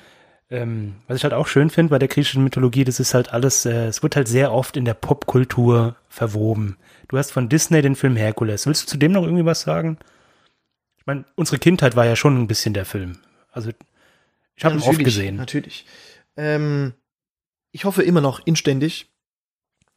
ähm, 0.48 0.94
was 1.08 1.16
ich 1.16 1.24
halt 1.24 1.34
auch 1.34 1.48
schön 1.48 1.70
finde 1.70 1.90
bei 1.90 1.98
der 1.98 2.06
griechischen 2.06 2.44
Mythologie, 2.44 2.84
das 2.84 3.00
ist 3.00 3.14
halt 3.14 3.32
alles, 3.32 3.66
äh, 3.66 3.86
es 3.86 4.00
wird 4.04 4.14
halt 4.14 4.28
sehr 4.28 4.52
oft 4.52 4.76
in 4.76 4.84
der 4.84 4.94
Popkultur 4.94 5.96
verwoben. 6.08 6.76
Du 7.08 7.18
hast 7.18 7.32
von 7.32 7.48
Disney 7.48 7.82
den 7.82 7.96
Film 7.96 8.14
Herkules. 8.14 8.68
Willst 8.68 8.84
du 8.84 8.86
zu 8.86 8.96
dem 8.96 9.10
noch 9.10 9.24
irgendwie 9.24 9.44
was 9.44 9.62
sagen? 9.62 9.98
Ich 10.98 11.06
meine, 11.06 11.24
unsere 11.34 11.58
Kindheit 11.58 11.96
war 11.96 12.06
ja 12.06 12.14
schon 12.14 12.40
ein 12.40 12.46
bisschen 12.46 12.74
der 12.74 12.84
Film. 12.84 13.18
Also, 13.50 13.72
ich 14.56 14.64
habe 14.64 14.76
ihn 14.76 14.82
oft 14.82 14.98
gesehen. 14.98 15.36
Natürlich. 15.36 15.86
Ähm, 16.36 16.94
ich 17.72 17.84
hoffe 17.84 18.02
immer 18.02 18.20
noch 18.20 18.46
inständig. 18.46 19.10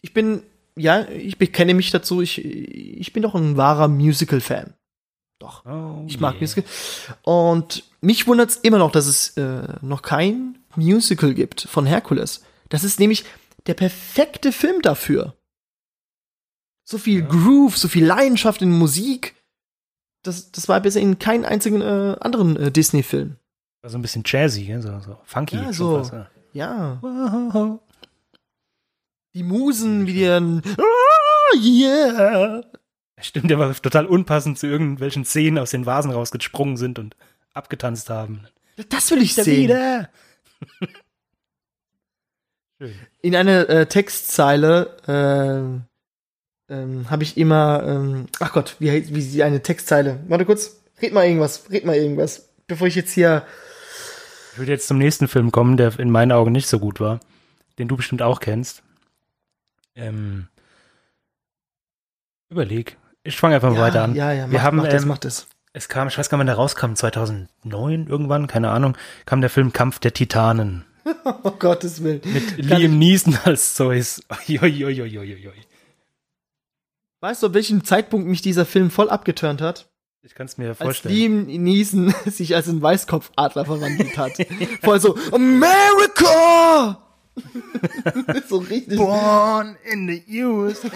Ich 0.02 0.14
bin, 0.14 0.44
ja, 0.76 1.08
ich 1.10 1.38
bekenne 1.38 1.74
mich 1.74 1.92
dazu, 1.92 2.22
ich, 2.22 2.44
ich 2.44 3.14
bin 3.14 3.24
doch 3.24 3.36
ein 3.36 3.58
wahrer 3.58 3.88
Musical-Fan. 3.88 4.74
Doch. 5.40 5.66
Oh, 5.66 6.04
Ich 6.08 6.20
mag 6.20 6.34
yeah. 6.34 6.42
Musical. 6.42 6.64
Und 7.22 7.84
mich 8.02 8.26
wundert 8.26 8.50
es 8.50 8.56
immer 8.58 8.80
noch, 8.80 8.92
dass 8.92 9.06
es 9.06 9.38
äh, 9.38 9.68
noch 9.82 10.02
kein 10.02 10.58
Musical 10.76 11.34
gibt 11.34 11.62
von 11.62 11.86
Herkules. 11.86 12.44
Das 12.70 12.84
ist 12.84 13.00
nämlich 13.00 13.26
der 13.68 13.76
perfekte 13.76 14.52
Film 14.52 14.82
dafür. 14.82 15.36
So 16.84 16.98
viel 16.98 17.24
Groove, 17.24 17.78
so 17.78 17.88
viel 17.88 18.06
Leidenschaft 18.06 18.62
in 18.62 18.72
Musik. 18.72 19.36
Das, 20.24 20.52
das 20.52 20.68
war 20.68 20.80
bisher 20.82 21.02
in 21.02 21.20
keinem 21.20 21.46
einzigen 21.46 21.82
äh, 21.82 22.16
anderen 22.20 22.56
äh, 22.58 22.72
Disney-Film. 22.72 23.38
So 23.84 23.98
ein 23.98 24.02
bisschen 24.02 24.24
jazzy, 24.26 24.64
ja, 24.64 24.82
so, 24.82 25.00
so 25.00 25.18
funky. 25.24 25.56
Ja, 25.56 25.72
so. 25.72 25.98
fast, 25.98 26.14
ja. 26.14 26.28
Ja. 26.54 27.80
Die 29.34 29.44
Musen, 29.44 30.08
wie 30.08 30.14
die 30.14 30.26
dann. 30.26 30.62
Ah, 30.78 31.58
yeah! 31.58 32.64
Stimmt, 33.20 33.50
der 33.50 33.60
war 33.60 33.74
total 33.74 34.06
unpassend 34.06 34.58
zu 34.60 34.68
irgendwelchen 34.68 35.26
Szenen 35.26 35.58
aus 35.60 35.72
den 35.72 35.86
Vasen 35.86 36.12
rausgesprungen 36.12 36.78
sind 36.78 37.00
und 37.00 37.16
abgetanzt 37.54 38.10
haben. 38.10 38.48
Das 38.90 39.10
will 39.12 39.22
ich 39.22 39.36
Da 39.36 39.44
sehen. 39.44 39.64
wieder. 39.64 40.10
In 43.22 43.36
einer 43.36 43.70
äh, 43.70 43.86
Textzeile 43.88 44.98
äh, 46.70 46.74
ähm, 46.74 47.10
habe 47.10 47.24
ich 47.24 47.38
immer, 47.38 47.84
ähm, 47.88 48.28
ach 48.40 48.54
Gott, 48.54 48.76
wie, 48.80 49.16
wie 49.16 49.22
sie 49.22 49.42
eine 49.44 49.64
Textzeile. 49.64 50.20
Warte 50.28 50.46
kurz, 50.46 50.82
red 51.02 51.14
mal 51.14 51.26
irgendwas, 51.26 51.70
red 51.72 51.86
mal 51.86 51.96
irgendwas. 51.96 52.50
bevor 52.68 52.88
ich 52.88 52.96
jetzt 52.96 53.12
hier. 53.14 53.46
Ich 54.58 54.60
würde 54.60 54.72
jetzt 54.72 54.88
zum 54.88 54.98
nächsten 54.98 55.28
Film 55.28 55.52
kommen, 55.52 55.78
der 55.78 56.00
in 56.00 56.10
meinen 56.10 56.32
Augen 56.32 56.52
nicht 56.52 56.68
so 56.68 56.80
gut 56.80 57.00
war, 57.00 57.20
den 57.78 57.88
du 57.88 57.96
bestimmt 57.96 58.24
auch 58.24 58.40
kennst. 58.40 58.82
Ähm, 59.94 60.48
überleg. 62.50 62.98
Ich 63.22 63.38
fange 63.38 63.54
einfach 63.54 63.70
mal 63.70 63.76
ja, 63.76 63.82
weiter 63.82 64.04
an. 64.04 64.16
Ja, 64.16 64.32
ja, 64.32 64.50
Wir 64.50 64.58
mach, 64.58 64.64
haben, 64.66 64.78
mach 64.78 64.88
das, 64.88 65.04
ähm, 65.04 65.10
mach 65.10 65.20
das. 65.20 65.48
Es 65.74 65.90
kam, 65.90 66.08
ich 66.08 66.18
weiß 66.18 66.28
gar 66.32 66.40
nicht, 66.40 66.40
wann 66.40 66.48
der 66.48 66.56
rauskam, 66.56 66.96
2009 66.96 68.08
irgendwann, 68.08 68.48
keine 68.48 68.72
Ahnung, 68.72 68.98
kam 69.28 69.42
der 69.42 69.52
Film 69.52 69.74
Kampf 69.74 70.00
der 70.00 70.14
Titanen 70.14 70.86
Oh 71.44 71.52
Gottes 71.52 72.02
Willen. 72.02 72.22
mit 72.26 72.68
Kann 72.68 72.80
Liam 72.80 72.98
Neeson 72.98 73.38
als 73.44 73.76
Zeus. 73.76 74.24
Weißt 77.20 77.44
du, 77.44 77.46
ab 77.46 77.54
welchem 77.54 77.84
Zeitpunkt 77.84 78.26
mich 78.26 78.42
dieser 78.42 78.66
Film 78.66 78.90
voll 78.90 79.12
abgeturnt 79.12 79.62
hat? 79.62 79.88
Ich 80.28 80.36
kann 80.36 80.46
es 80.48 80.58
mir 80.58 80.70
Als 80.72 80.78
vorstellen. 80.80 81.16
Liam 81.16 81.46
Neeson 81.64 82.14
sich 82.26 82.54
als 82.54 82.68
ein 82.68 82.82
Weißkopfadler 82.82 83.64
verwandelt 83.64 84.18
hat. 84.18 84.34
Voll 84.84 85.00
so, 85.00 85.16
America! 85.32 87.02
so 88.50 88.58
richtig. 88.58 88.98
Born 88.98 89.78
in 89.90 90.08
the 90.10 90.44
USA. 90.44 90.90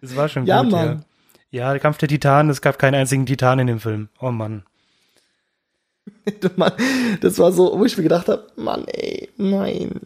Das 0.00 0.14
war 0.14 0.28
schon 0.28 0.46
Ja, 0.46 0.62
gut, 0.62 0.70
Mann. 0.70 0.86
ja. 0.86 1.64
Ja, 1.64 1.70
der 1.72 1.80
Kampf 1.80 1.98
der 1.98 2.08
Titanen, 2.08 2.48
es 2.50 2.62
gab 2.62 2.78
keinen 2.78 2.94
einzigen 2.94 3.26
Titan 3.26 3.58
in 3.58 3.66
dem 3.66 3.80
Film. 3.80 4.08
Oh 4.20 4.30
Mann. 4.30 4.62
Mann, 6.56 6.72
das 7.20 7.38
war 7.40 7.50
so, 7.50 7.76
wo 7.78 7.84
ich 7.84 7.96
mir 7.96 8.04
gedacht 8.04 8.28
habe, 8.28 8.46
Mann, 8.56 8.84
ey, 8.86 9.30
nein. 9.36 10.00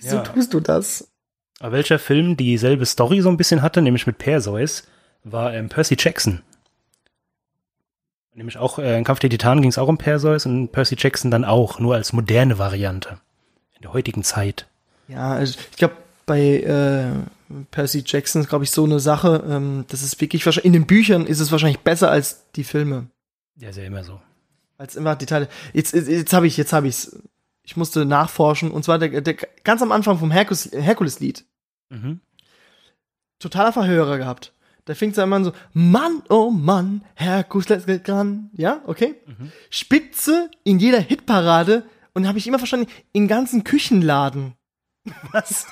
Wieso 0.00 0.16
Ja. 0.16 0.22
tust 0.22 0.54
du 0.54 0.60
das? 0.60 1.08
Aber 1.60 1.72
welcher 1.72 1.98
Film 1.98 2.36
dieselbe 2.38 2.86
Story 2.86 3.20
so 3.20 3.28
ein 3.28 3.36
bisschen 3.36 3.60
hatte, 3.60 3.82
nämlich 3.82 4.06
mit 4.06 4.16
Perseus, 4.18 4.84
war 5.22 5.52
ähm, 5.54 5.68
Percy 5.68 5.96
Jackson. 5.98 6.40
Nämlich 8.38 8.56
auch 8.56 8.78
äh, 8.78 8.96
in 8.96 9.02
Kampf 9.02 9.18
der 9.18 9.30
Titanen 9.30 9.62
ging 9.62 9.70
es 9.70 9.78
auch 9.78 9.88
um 9.88 9.98
Perseus 9.98 10.46
und 10.46 10.70
Percy 10.70 10.94
Jackson 10.96 11.32
dann 11.32 11.44
auch, 11.44 11.80
nur 11.80 11.96
als 11.96 12.12
moderne 12.12 12.56
Variante. 12.56 13.18
In 13.74 13.82
der 13.82 13.92
heutigen 13.92 14.22
Zeit. 14.22 14.68
Ja, 15.08 15.32
also 15.32 15.58
ich 15.72 15.76
glaube, 15.76 15.96
bei 16.24 16.60
äh, 16.60 17.06
Percy 17.72 18.04
Jackson 18.06 18.42
ist, 18.42 18.48
glaube 18.48 18.62
ich, 18.62 18.70
so 18.70 18.84
eine 18.84 19.00
Sache, 19.00 19.44
ähm, 19.48 19.86
das 19.88 20.02
ist 20.04 20.20
wirklich 20.20 20.46
wahrscheinlich, 20.46 20.66
in 20.66 20.72
den 20.72 20.86
Büchern 20.86 21.26
ist 21.26 21.40
es 21.40 21.50
wahrscheinlich 21.50 21.80
besser 21.80 22.12
als 22.12 22.44
die 22.54 22.62
Filme. 22.62 23.08
Ja, 23.56 23.70
ist 23.70 23.76
ja 23.76 23.82
immer 23.82 24.04
so. 24.04 24.20
Als 24.76 24.94
immer 24.94 25.16
Detail. 25.16 25.48
Jetzt, 25.72 25.92
jetzt, 25.92 26.06
jetzt 26.08 26.32
habe 26.32 26.46
ich, 26.46 26.56
jetzt 26.56 26.72
habe 26.72 26.86
ich's. 26.86 27.18
Ich 27.64 27.76
musste 27.76 28.04
nachforschen. 28.04 28.70
Und 28.70 28.84
zwar 28.84 29.00
der, 29.00 29.20
der 29.20 29.34
ganz 29.64 29.82
am 29.82 29.90
Anfang 29.90 30.16
vom 30.18 30.30
Herkules- 30.30 30.70
Herkules-Lied. 30.72 31.44
Mhm. 31.90 32.20
Totaler 33.40 33.72
Verhörer 33.72 34.16
gehabt. 34.16 34.52
Da 34.88 34.94
fängt 34.94 35.12
es 35.12 35.18
an 35.18 35.44
so, 35.44 35.52
Mann, 35.74 36.22
oh 36.30 36.50
Mann, 36.50 37.04
Herkules 37.14 37.84
geht 37.84 38.08
ran. 38.08 38.48
Ja, 38.54 38.80
okay. 38.86 39.16
Spitze 39.68 40.50
in 40.64 40.78
jeder 40.78 40.98
Hitparade. 40.98 41.84
Und 42.14 42.26
habe 42.26 42.38
ich 42.38 42.46
immer 42.46 42.58
verstanden, 42.58 42.90
in 43.12 43.28
ganzen 43.28 43.64
Küchenladen. 43.64 44.54
Was? 45.32 45.66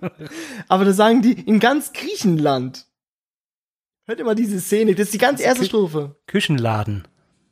Aber 0.68 0.86
da 0.86 0.92
sagen 0.94 1.20
die, 1.20 1.32
in 1.34 1.60
ganz 1.60 1.92
Griechenland. 1.92 2.86
Hört 4.06 4.20
immer 4.20 4.34
diese 4.34 4.58
Szene. 4.58 4.94
Das 4.94 5.08
ist 5.08 5.14
die 5.14 5.18
ganz 5.18 5.40
erste 5.42 5.64
Kü- 5.64 5.66
Strophe. 5.66 6.16
Küchenladen. 6.26 7.06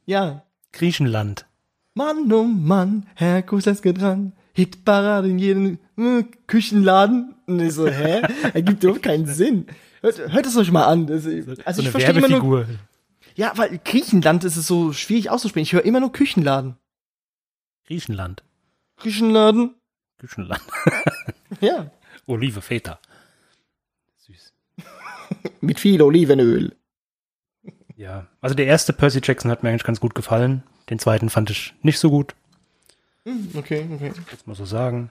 Ja. 0.06 0.46
Griechenland. 0.72 1.44
Mann, 1.92 2.32
oh 2.32 2.44
Mann, 2.44 3.06
Herkules 3.14 3.82
geht 3.82 4.00
Hitparade 4.54 5.28
in 5.28 5.38
jedem 5.38 5.78
äh, 5.98 6.22
Küchenladen. 6.46 7.34
Und 7.46 7.60
ich 7.60 7.74
so, 7.74 7.88
hä? 7.88 8.22
Ergibt 8.54 8.84
überhaupt 8.84 9.02
keinen 9.02 9.26
Sinn. 9.26 9.66
Hört, 10.00 10.32
hört 10.32 10.46
es 10.46 10.56
euch 10.56 10.70
mal 10.70 10.84
an. 10.84 11.06
Das, 11.06 11.26
also 11.26 11.42
so 11.42 11.82
ich 11.82 11.90
verstehe 11.90 12.14
immer 12.14 12.28
nur. 12.28 12.66
Ja, 13.34 13.52
weil 13.56 13.80
Griechenland 13.84 14.44
ist 14.44 14.56
es 14.56 14.66
so 14.66 14.92
schwierig 14.92 15.28
auszusprechen. 15.28 15.64
Ich 15.64 15.72
höre 15.72 15.84
immer 15.84 15.98
nur 15.98 16.12
Küchenladen. 16.12 16.76
Griechenland. 17.86 18.44
Küchenladen? 18.96 19.74
Küchenland. 20.18 20.62
Ja. 21.60 21.90
Olive 22.26 22.62
Feta. 22.62 22.98
Süß. 24.16 24.52
Mit 25.60 25.78
viel 25.78 26.02
Olivenöl. 26.02 26.74
Ja, 27.96 28.26
also 28.40 28.56
der 28.56 28.66
erste 28.66 28.92
Percy 28.92 29.20
Jackson 29.22 29.52
hat 29.52 29.62
mir 29.62 29.68
eigentlich 29.68 29.84
ganz 29.84 30.00
gut 30.00 30.16
gefallen. 30.16 30.64
Den 30.90 30.98
zweiten 30.98 31.30
fand 31.30 31.50
ich 31.50 31.74
nicht 31.82 32.00
so 32.00 32.10
gut, 32.10 32.34
Hm, 32.34 32.43
Okay, 33.54 33.88
okay. 33.92 34.12
jetzt 34.30 34.46
mal 34.46 34.54
so 34.54 34.64
sagen. 34.64 35.10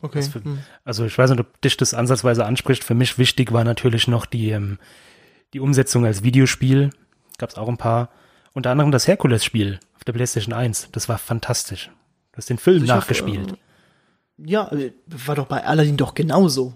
Okay. 0.00 0.18
Was 0.18 0.28
für- 0.28 0.42
hm. 0.42 0.58
Also 0.84 1.04
ich 1.04 1.16
weiß 1.16 1.30
nicht, 1.30 1.40
ob 1.40 1.60
dich 1.60 1.76
das 1.76 1.94
ansatzweise 1.94 2.44
anspricht. 2.44 2.82
Für 2.84 2.94
mich 2.94 3.18
wichtig 3.18 3.52
war 3.52 3.64
natürlich 3.64 4.08
noch 4.08 4.26
die, 4.26 4.50
ähm, 4.50 4.78
die 5.52 5.60
Umsetzung 5.60 6.04
als 6.06 6.22
Videospiel. 6.22 6.90
Gab 7.38 7.50
es 7.50 7.56
auch 7.56 7.68
ein 7.68 7.76
paar. 7.76 8.08
Unter 8.54 8.70
anderem 8.70 8.90
das 8.90 9.06
Herkules-Spiel 9.08 9.80
auf 9.96 10.04
der 10.04 10.12
PlayStation 10.12 10.52
1. 10.52 10.88
Das 10.92 11.08
war 11.08 11.18
fantastisch. 11.18 11.90
Du 12.32 12.38
hast 12.38 12.50
den 12.50 12.58
Film 12.58 12.78
Ich 12.84 12.90
hoffe, 12.90 12.98
nachgespielt. 12.98 13.52
äh, 13.52 13.56
Ja, 14.38 14.70
war 15.06 15.34
doch 15.36 15.46
bei 15.46 15.64
Aladdin 15.64 15.96
doch 15.96 16.14
genauso. 16.14 16.74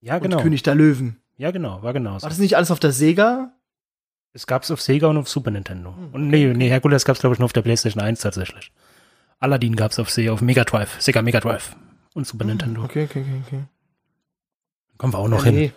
ja, 0.00 0.18
genau. 0.18 0.36
Und 0.36 0.42
König 0.42 0.62
der 0.62 0.74
Löwen. 0.74 1.20
Ja, 1.36 1.50
genau, 1.50 1.82
war 1.82 1.92
genauso. 1.92 2.22
War 2.22 2.30
das 2.30 2.38
nicht 2.38 2.56
alles 2.56 2.70
auf 2.70 2.80
der 2.80 2.92
Sega? 2.92 3.52
Es 4.32 4.46
gab 4.46 4.62
es 4.62 4.70
auf 4.70 4.80
Sega 4.80 5.08
und 5.08 5.16
auf 5.16 5.28
Super 5.28 5.50
Nintendo. 5.50 5.94
Hm, 5.96 6.08
Und 6.12 6.28
nee, 6.28 6.46
nee, 6.54 6.68
Herkules 6.68 7.04
gab 7.04 7.16
es 7.16 7.20
glaube 7.20 7.34
ich 7.34 7.38
nur 7.38 7.46
auf 7.46 7.52
der 7.52 7.62
PlayStation 7.62 8.02
1 8.02 8.20
tatsächlich. 8.20 8.72
Aladdin 9.40 9.76
gab 9.76 9.92
es 9.92 9.98
auf 9.98 10.10
Sega, 10.10 10.32
auf 10.32 10.40
Mega 10.42 10.64
Drive, 10.64 11.00
Sega 11.00 11.22
Mega 11.22 11.40
Drive 11.40 11.76
und 12.14 12.26
Super 12.26 12.44
Nintendo. 12.44 12.82
Okay, 12.84 13.04
okay, 13.04 13.20
okay, 13.22 13.42
okay. 13.46 13.62
Kommen 14.98 15.12
wir 15.12 15.18
auch 15.18 15.28
noch 15.28 15.38
Ja, 15.44 15.52
hin. 15.52 15.54
nee. 15.54 15.72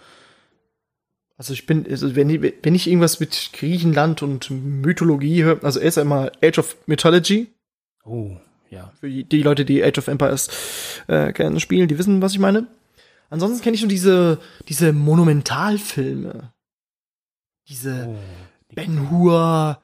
Also 1.37 1.53
ich 1.53 1.65
bin, 1.65 1.87
also 1.89 2.15
wenn, 2.15 2.29
ich- 2.29 2.53
wenn 2.61 2.75
ich 2.75 2.87
irgendwas 2.87 3.19
mit 3.19 3.49
Griechenland 3.53 4.21
und 4.21 4.49
Mythologie 4.51 5.43
höre, 5.43 5.63
also 5.63 5.79
erst 5.79 5.97
einmal 5.97 6.31
Age 6.43 6.59
of 6.59 6.75
Mythology, 6.87 7.47
Oh, 8.03 8.37
ja. 8.69 8.91
für 8.99 9.09
die 9.09 9.23
die 9.23 9.41
Leute, 9.43 9.63
die 9.65 9.83
Age 9.83 9.97
of 9.99 10.07
Empires 10.07 10.49
äh, 11.07 11.31
gerne 11.33 11.59
spielen, 11.59 11.87
die 11.87 11.97
wissen, 11.97 12.21
was 12.21 12.33
ich 12.33 12.39
meine. 12.39 12.67
Ansonsten 13.29 13.63
kenne 13.63 13.75
ich 13.75 13.81
nur 13.81 13.89
diese, 13.89 14.39
diese 14.67 14.91
Monumentalfilme. 14.93 16.51
Diese 17.71 18.07
Oh, 18.09 18.17
die 18.69 18.75
Ben 18.75 19.09
Hur, 19.09 19.81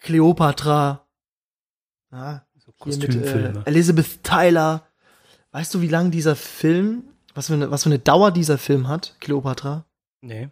Cleopatra, 0.00 1.06
ja, 2.12 2.44
so 2.58 2.72
hier 2.82 2.96
mit 2.98 3.06
Kostümfilme. 3.06 3.62
äh, 3.64 3.68
Elizabeth 3.70 4.22
Tyler. 4.24 4.86
Weißt 5.52 5.72
du, 5.72 5.80
wie 5.80 5.88
lang 5.88 6.10
dieser 6.10 6.34
Film, 6.36 7.04
was 7.34 7.46
für 7.46 7.54
eine, 7.54 7.70
was 7.70 7.84
für 7.84 7.88
eine 7.90 7.98
Dauer 8.00 8.30
dieser 8.32 8.58
Film 8.58 8.88
hat, 8.88 9.14
Cleopatra? 9.20 9.84
nee. 10.20 10.48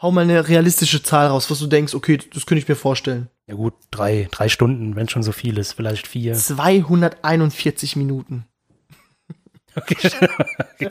Hau 0.00 0.10
mal 0.10 0.22
eine 0.22 0.48
realistische 0.48 1.00
Zahl 1.00 1.28
raus, 1.28 1.48
was 1.48 1.60
du 1.60 1.68
denkst, 1.68 1.94
okay, 1.94 2.16
das 2.16 2.44
könnte 2.44 2.60
ich 2.60 2.66
mir 2.68 2.74
vorstellen. 2.74 3.28
Ja 3.46 3.54
gut, 3.54 3.74
drei, 3.92 4.26
drei 4.32 4.48
Stunden, 4.48 4.96
wenn 4.96 5.08
schon 5.08 5.22
so 5.22 5.30
viel 5.30 5.58
ist, 5.58 5.74
vielleicht 5.74 6.08
vier. 6.08 6.34
241 6.34 7.94
Minuten. 7.94 8.44
Okay. 9.76 10.10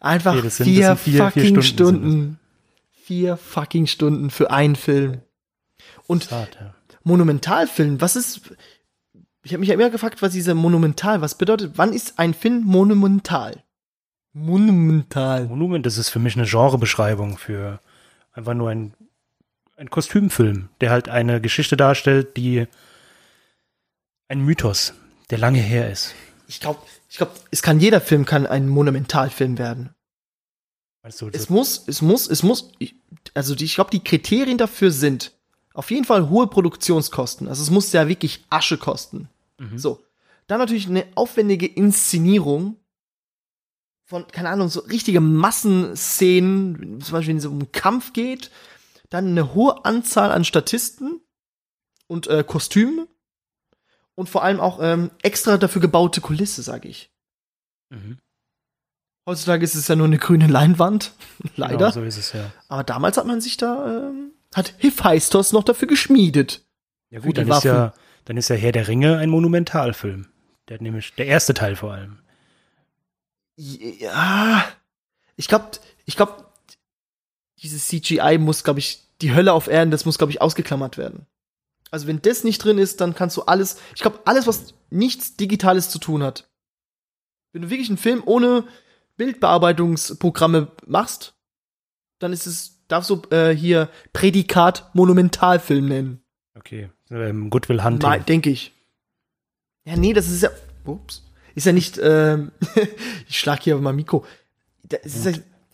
Einfach 0.00 0.32
sind- 0.32 0.40
vier, 0.40 0.42
das 0.42 0.56
sind 0.56 0.66
vier- 0.66 0.96
vier 0.96 1.24
fucking 1.24 1.62
Stunden 1.62 1.62
Stunden. 1.62 2.40
Vier 3.08 3.38
fucking 3.38 3.86
Stunden 3.86 4.28
für 4.28 4.50
einen 4.50 4.76
Film. 4.76 5.22
Und 6.06 6.30
ja. 6.30 6.46
Monumentalfilm, 7.04 8.02
was 8.02 8.16
ist. 8.16 8.54
Ich 9.42 9.52
habe 9.52 9.60
mich 9.60 9.70
ja 9.70 9.74
immer 9.76 9.88
gefragt, 9.88 10.20
was 10.20 10.34
dieser 10.34 10.52
Monumental, 10.52 11.22
was 11.22 11.38
bedeutet, 11.38 11.72
wann 11.76 11.94
ist 11.94 12.18
ein 12.18 12.34
Film 12.34 12.64
monumental? 12.64 13.64
Monumental. 14.34 15.46
Monument, 15.46 15.86
das 15.86 15.96
ist 15.96 16.10
für 16.10 16.18
mich 16.18 16.36
eine 16.36 16.44
Genrebeschreibung 16.44 17.38
für 17.38 17.80
einfach 18.32 18.52
nur 18.52 18.68
ein, 18.68 18.92
ein 19.78 19.88
Kostümfilm, 19.88 20.68
der 20.82 20.90
halt 20.90 21.08
eine 21.08 21.40
Geschichte 21.40 21.78
darstellt, 21.78 22.36
die 22.36 22.66
ein 24.28 24.42
Mythos, 24.42 24.92
der 25.30 25.38
lange 25.38 25.60
her 25.60 25.90
ist. 25.90 26.14
Ich 26.46 26.60
glaube, 26.60 26.80
ich 27.08 27.16
glaub, 27.16 27.34
es 27.50 27.62
kann 27.62 27.80
jeder 27.80 28.02
Film 28.02 28.26
kann 28.26 28.46
ein 28.46 28.68
Monumentalfilm 28.68 29.56
werden. 29.56 29.94
Du, 31.08 31.28
Es 31.38 31.48
muss, 31.50 31.84
es 31.86 32.02
muss, 32.02 32.28
es 32.28 32.42
muss, 32.42 32.72
ich- 32.78 32.94
also 33.34 33.54
die, 33.54 33.64
ich 33.64 33.74
glaube, 33.74 33.90
die 33.90 34.02
Kriterien 34.04 34.58
dafür 34.58 34.90
sind 34.90 35.32
auf 35.74 35.90
jeden 35.90 36.04
Fall 36.04 36.28
hohe 36.28 36.46
Produktionskosten. 36.48 37.46
Also 37.48 37.62
es 37.62 37.70
muss 37.70 37.92
ja 37.92 38.08
wirklich 38.08 38.44
Asche 38.50 38.78
kosten. 38.78 39.28
Mhm. 39.58 39.78
So. 39.78 40.02
Dann 40.48 40.58
natürlich 40.58 40.88
eine 40.88 41.06
aufwendige 41.14 41.66
Inszenierung 41.66 42.76
von, 44.04 44.26
keine 44.26 44.48
Ahnung, 44.48 44.68
so 44.68 44.80
richtige 44.80 45.20
Massenszenen, 45.20 47.00
zum 47.00 47.12
Beispiel 47.12 47.30
wenn 47.34 47.38
es 47.38 47.46
um 47.46 47.52
einen 47.58 47.72
Kampf 47.72 48.12
geht. 48.12 48.50
Dann 49.10 49.26
eine 49.28 49.54
hohe 49.54 49.84
Anzahl 49.84 50.32
an 50.32 50.44
Statisten 50.44 51.20
und 52.06 52.26
äh, 52.26 52.44
Kostümen. 52.46 53.06
Und 54.14 54.28
vor 54.28 54.42
allem 54.42 54.58
auch 54.60 54.80
ähm, 54.82 55.10
extra 55.22 55.58
dafür 55.58 55.80
gebaute 55.80 56.20
Kulisse, 56.20 56.62
sage 56.62 56.88
ich. 56.88 57.10
mhm. 57.90 58.18
Heutzutage 59.28 59.62
ist 59.62 59.74
es 59.74 59.86
ja 59.88 59.94
nur 59.94 60.06
eine 60.06 60.16
grüne 60.16 60.46
Leinwand. 60.46 61.12
Leider. 61.56 61.76
Genau, 61.76 61.90
so 61.90 62.02
ist 62.02 62.16
es 62.16 62.32
ja. 62.32 62.50
Aber 62.68 62.82
damals 62.82 63.18
hat 63.18 63.26
man 63.26 63.42
sich 63.42 63.58
da, 63.58 64.08
ähm, 64.08 64.32
hat 64.54 64.72
Hephaistos 64.78 65.52
noch 65.52 65.64
dafür 65.64 65.86
geschmiedet. 65.86 66.64
Ja 67.10 67.20
gut, 67.20 67.36
dann 67.36 67.46
ist 67.46 67.62
ja, 67.62 67.92
dann 68.24 68.38
ist 68.38 68.48
ja 68.48 68.56
Herr 68.56 68.72
der 68.72 68.88
Ringe 68.88 69.18
ein 69.18 69.28
Monumentalfilm. 69.28 70.28
Der 70.66 70.76
hat 70.76 70.80
nämlich, 70.80 71.12
der 71.14 71.26
erste 71.26 71.52
Teil 71.52 71.76
vor 71.76 71.92
allem. 71.92 72.20
Ja, 73.56 74.64
ich 75.36 75.46
glaube, 75.46 75.72
ich 76.06 76.16
glaube, 76.16 76.46
dieses 77.60 77.86
CGI 77.86 78.38
muss, 78.38 78.64
glaube 78.64 78.78
ich, 78.78 79.02
die 79.20 79.34
Hölle 79.34 79.52
auf 79.52 79.66
Erden, 79.66 79.90
das 79.90 80.06
muss, 80.06 80.16
glaube 80.16 80.32
ich, 80.32 80.40
ausgeklammert 80.40 80.96
werden. 80.96 81.26
Also 81.90 82.06
wenn 82.06 82.22
das 82.22 82.44
nicht 82.44 82.64
drin 82.64 82.78
ist, 82.78 83.02
dann 83.02 83.14
kannst 83.14 83.36
du 83.36 83.42
alles, 83.42 83.78
ich 83.94 84.00
glaube, 84.00 84.20
alles, 84.24 84.46
was 84.46 84.72
nichts 84.88 85.36
Digitales 85.36 85.90
zu 85.90 85.98
tun 85.98 86.22
hat. 86.22 86.48
Wenn 87.52 87.60
du 87.60 87.68
wirklich 87.68 87.90
einen 87.90 87.98
Film 87.98 88.22
ohne 88.24 88.64
Bildbearbeitungsprogramme 89.18 90.72
machst, 90.86 91.34
dann 92.18 92.32
ist 92.32 92.46
es, 92.46 92.80
darfst 92.88 93.10
du 93.10 93.22
äh, 93.30 93.54
hier 93.54 93.90
Prädikat 94.14 94.90
Monumentalfilm 94.94 95.86
nennen. 95.86 96.22
Okay. 96.54 96.88
Ähm, 97.10 97.50
Goodwill 97.50 97.84
Hunting. 97.84 98.24
Denke 98.24 98.50
ich. 98.50 98.72
Ja, 99.84 99.96
nee, 99.96 100.12
das 100.12 100.28
ist 100.30 100.42
ja. 100.42 100.50
Ups. 100.84 101.24
Ist 101.54 101.66
ja 101.66 101.72
nicht. 101.72 101.98
Ähm, 102.02 102.52
ich 103.28 103.38
schlag 103.38 103.62
hier 103.62 103.76
mal 103.78 103.92
Mikro. 103.92 104.24
Da, 104.82 104.98
ja, 105.04 105.32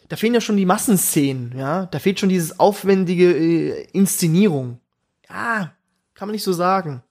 da, 0.08 0.16
fehlen 0.16 0.34
ja 0.34 0.40
schon 0.40 0.56
die 0.56 0.66
Massenszenen, 0.66 1.56
ja. 1.56 1.86
Da 1.86 1.98
fehlt 1.98 2.18
schon 2.18 2.28
dieses 2.28 2.58
aufwendige 2.58 3.32
äh, 3.32 3.86
Inszenierung. 3.92 4.80
Ja, 5.28 5.74
kann 6.14 6.28
man 6.28 6.32
nicht 6.32 6.42
so 6.42 6.52
sagen. 6.52 7.02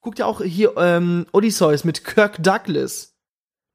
Guckt 0.00 0.18
ja 0.18 0.26
auch 0.26 0.42
hier 0.42 0.74
ähm, 0.76 1.26
Odysseus 1.32 1.84
mit 1.84 2.04
Kirk 2.04 2.42
Douglas. 2.42 3.15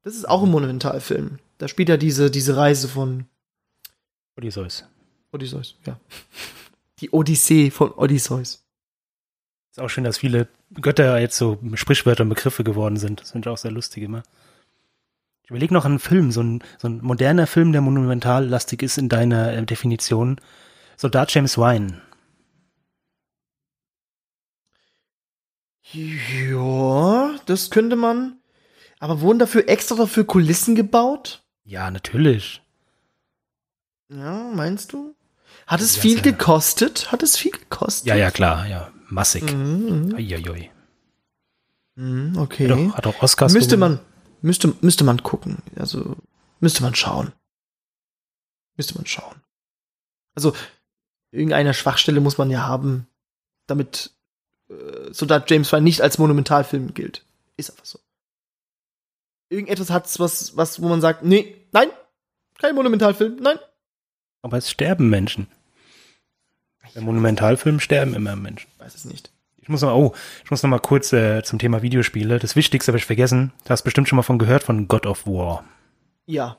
Das 0.02 0.14
ist 0.16 0.28
auch 0.28 0.42
ein 0.42 0.50
Monumentalfilm. 0.50 1.38
Da 1.58 1.68
spielt 1.68 1.88
er 1.88 1.98
diese, 1.98 2.30
diese 2.30 2.56
Reise 2.56 2.88
von 2.88 3.26
Odysseus. 4.36 4.84
Odysseus, 5.30 5.76
ja. 5.86 5.98
Die 7.00 7.10
Odyssee 7.10 7.70
von 7.70 7.92
Odysseus. 7.92 8.64
Ist 9.70 9.80
auch 9.80 9.88
schön, 9.88 10.04
dass 10.04 10.18
viele 10.18 10.48
Götter 10.74 11.18
jetzt 11.18 11.36
so 11.36 11.58
Sprichwörter 11.74 12.24
und 12.24 12.28
Begriffe 12.28 12.64
geworden 12.64 12.96
sind. 12.96 13.20
Das 13.20 13.30
finde 13.30 13.48
ich 13.48 13.52
auch 13.52 13.58
sehr 13.58 13.70
lustig 13.70 14.02
immer. 14.02 14.22
Ich 15.44 15.50
überlege 15.50 15.72
noch 15.72 15.84
einen 15.84 15.98
Film, 15.98 16.30
so 16.30 16.42
ein, 16.42 16.62
so 16.78 16.88
ein 16.88 17.00
moderner 17.02 17.46
Film, 17.46 17.72
der 17.72 17.80
monumentallastig 17.80 18.82
ist 18.82 18.98
in 18.98 19.08
deiner 19.08 19.52
äh, 19.52 19.64
Definition. 19.64 20.40
Soldat 20.96 21.32
James 21.32 21.56
Wine. 21.56 22.00
Ja, 25.92 27.34
das 27.46 27.70
könnte 27.70 27.96
man. 27.96 28.41
Aber 29.02 29.20
wurden 29.20 29.40
dafür 29.40 29.68
extra 29.68 29.96
dafür 29.96 30.24
Kulissen 30.24 30.76
gebaut? 30.76 31.42
Ja, 31.64 31.90
natürlich. 31.90 32.62
Ja, 34.08 34.48
meinst 34.54 34.92
du? 34.92 35.16
Hat 35.66 35.80
es 35.80 35.96
viel 35.96 36.18
ja. 36.18 36.22
gekostet? 36.22 37.10
Hat 37.10 37.24
es 37.24 37.36
viel 37.36 37.50
gekostet? 37.50 38.06
Ja, 38.06 38.14
ja, 38.14 38.30
klar, 38.30 38.68
ja. 38.68 38.92
Massig. 39.08 39.52
Mhm. 39.52 40.14
Uiuiui. 40.14 40.70
Mhm, 41.96 42.38
okay. 42.38 42.68
Hat 42.68 42.78
auch, 42.78 42.94
hat 42.94 43.06
auch 43.08 43.22
Oscars 43.24 43.52
müsste 43.52 43.74
gewonnen. 43.74 43.96
man, 43.96 44.04
müsste, 44.40 44.72
müsste 44.82 45.02
man 45.02 45.20
gucken. 45.24 45.58
Also, 45.74 46.14
müsste 46.60 46.84
man 46.84 46.94
schauen. 46.94 47.32
Müsste 48.76 48.94
man 48.94 49.06
schauen. 49.06 49.34
Also, 50.36 50.54
irgendeine 51.32 51.74
Schwachstelle 51.74 52.20
muss 52.20 52.38
man 52.38 52.50
ja 52.52 52.68
haben, 52.68 53.08
damit 53.66 54.12
äh, 54.70 55.12
Soldat 55.12 55.50
James 55.50 55.70
Bond 55.70 55.82
nicht 55.82 56.02
als 56.02 56.18
Monumentalfilm 56.18 56.94
gilt. 56.94 57.26
Ist 57.56 57.68
einfach 57.72 57.84
so. 57.84 57.98
Irgendetwas 59.52 59.90
hat's, 59.90 60.18
was, 60.18 60.56
was, 60.56 60.80
wo 60.80 60.88
man 60.88 61.00
sagt, 61.00 61.24
nee, 61.24 61.54
nein, 61.72 61.88
kein 62.58 62.74
Monumentalfilm, 62.74 63.36
nein. 63.40 63.58
Aber 64.40 64.56
es 64.56 64.70
sterben 64.70 65.10
Menschen. 65.10 65.46
Im 66.94 67.04
Monumentalfilm 67.04 67.80
sterben 67.80 68.14
immer 68.14 68.34
Menschen. 68.36 68.70
Weiß 68.78 68.94
es 68.94 69.04
nicht. 69.04 69.30
Ich 69.60 69.68
muss 69.68 69.82
noch, 69.82 69.94
oh, 69.94 70.14
ich 70.44 70.50
muss 70.50 70.62
noch 70.62 70.70
mal 70.70 70.80
kurz 70.80 71.12
äh, 71.12 71.42
zum 71.42 71.58
Thema 71.58 71.82
Videospiele. 71.82 72.38
Das 72.38 72.56
Wichtigste 72.56 72.90
habe 72.90 72.98
ich 72.98 73.04
vergessen. 73.04 73.52
Du 73.64 73.70
hast 73.70 73.82
bestimmt 73.82 74.08
schon 74.08 74.16
mal 74.16 74.22
von 74.22 74.38
gehört, 74.38 74.64
von 74.64 74.88
God 74.88 75.06
of 75.06 75.26
War. 75.26 75.64
Ja. 76.26 76.58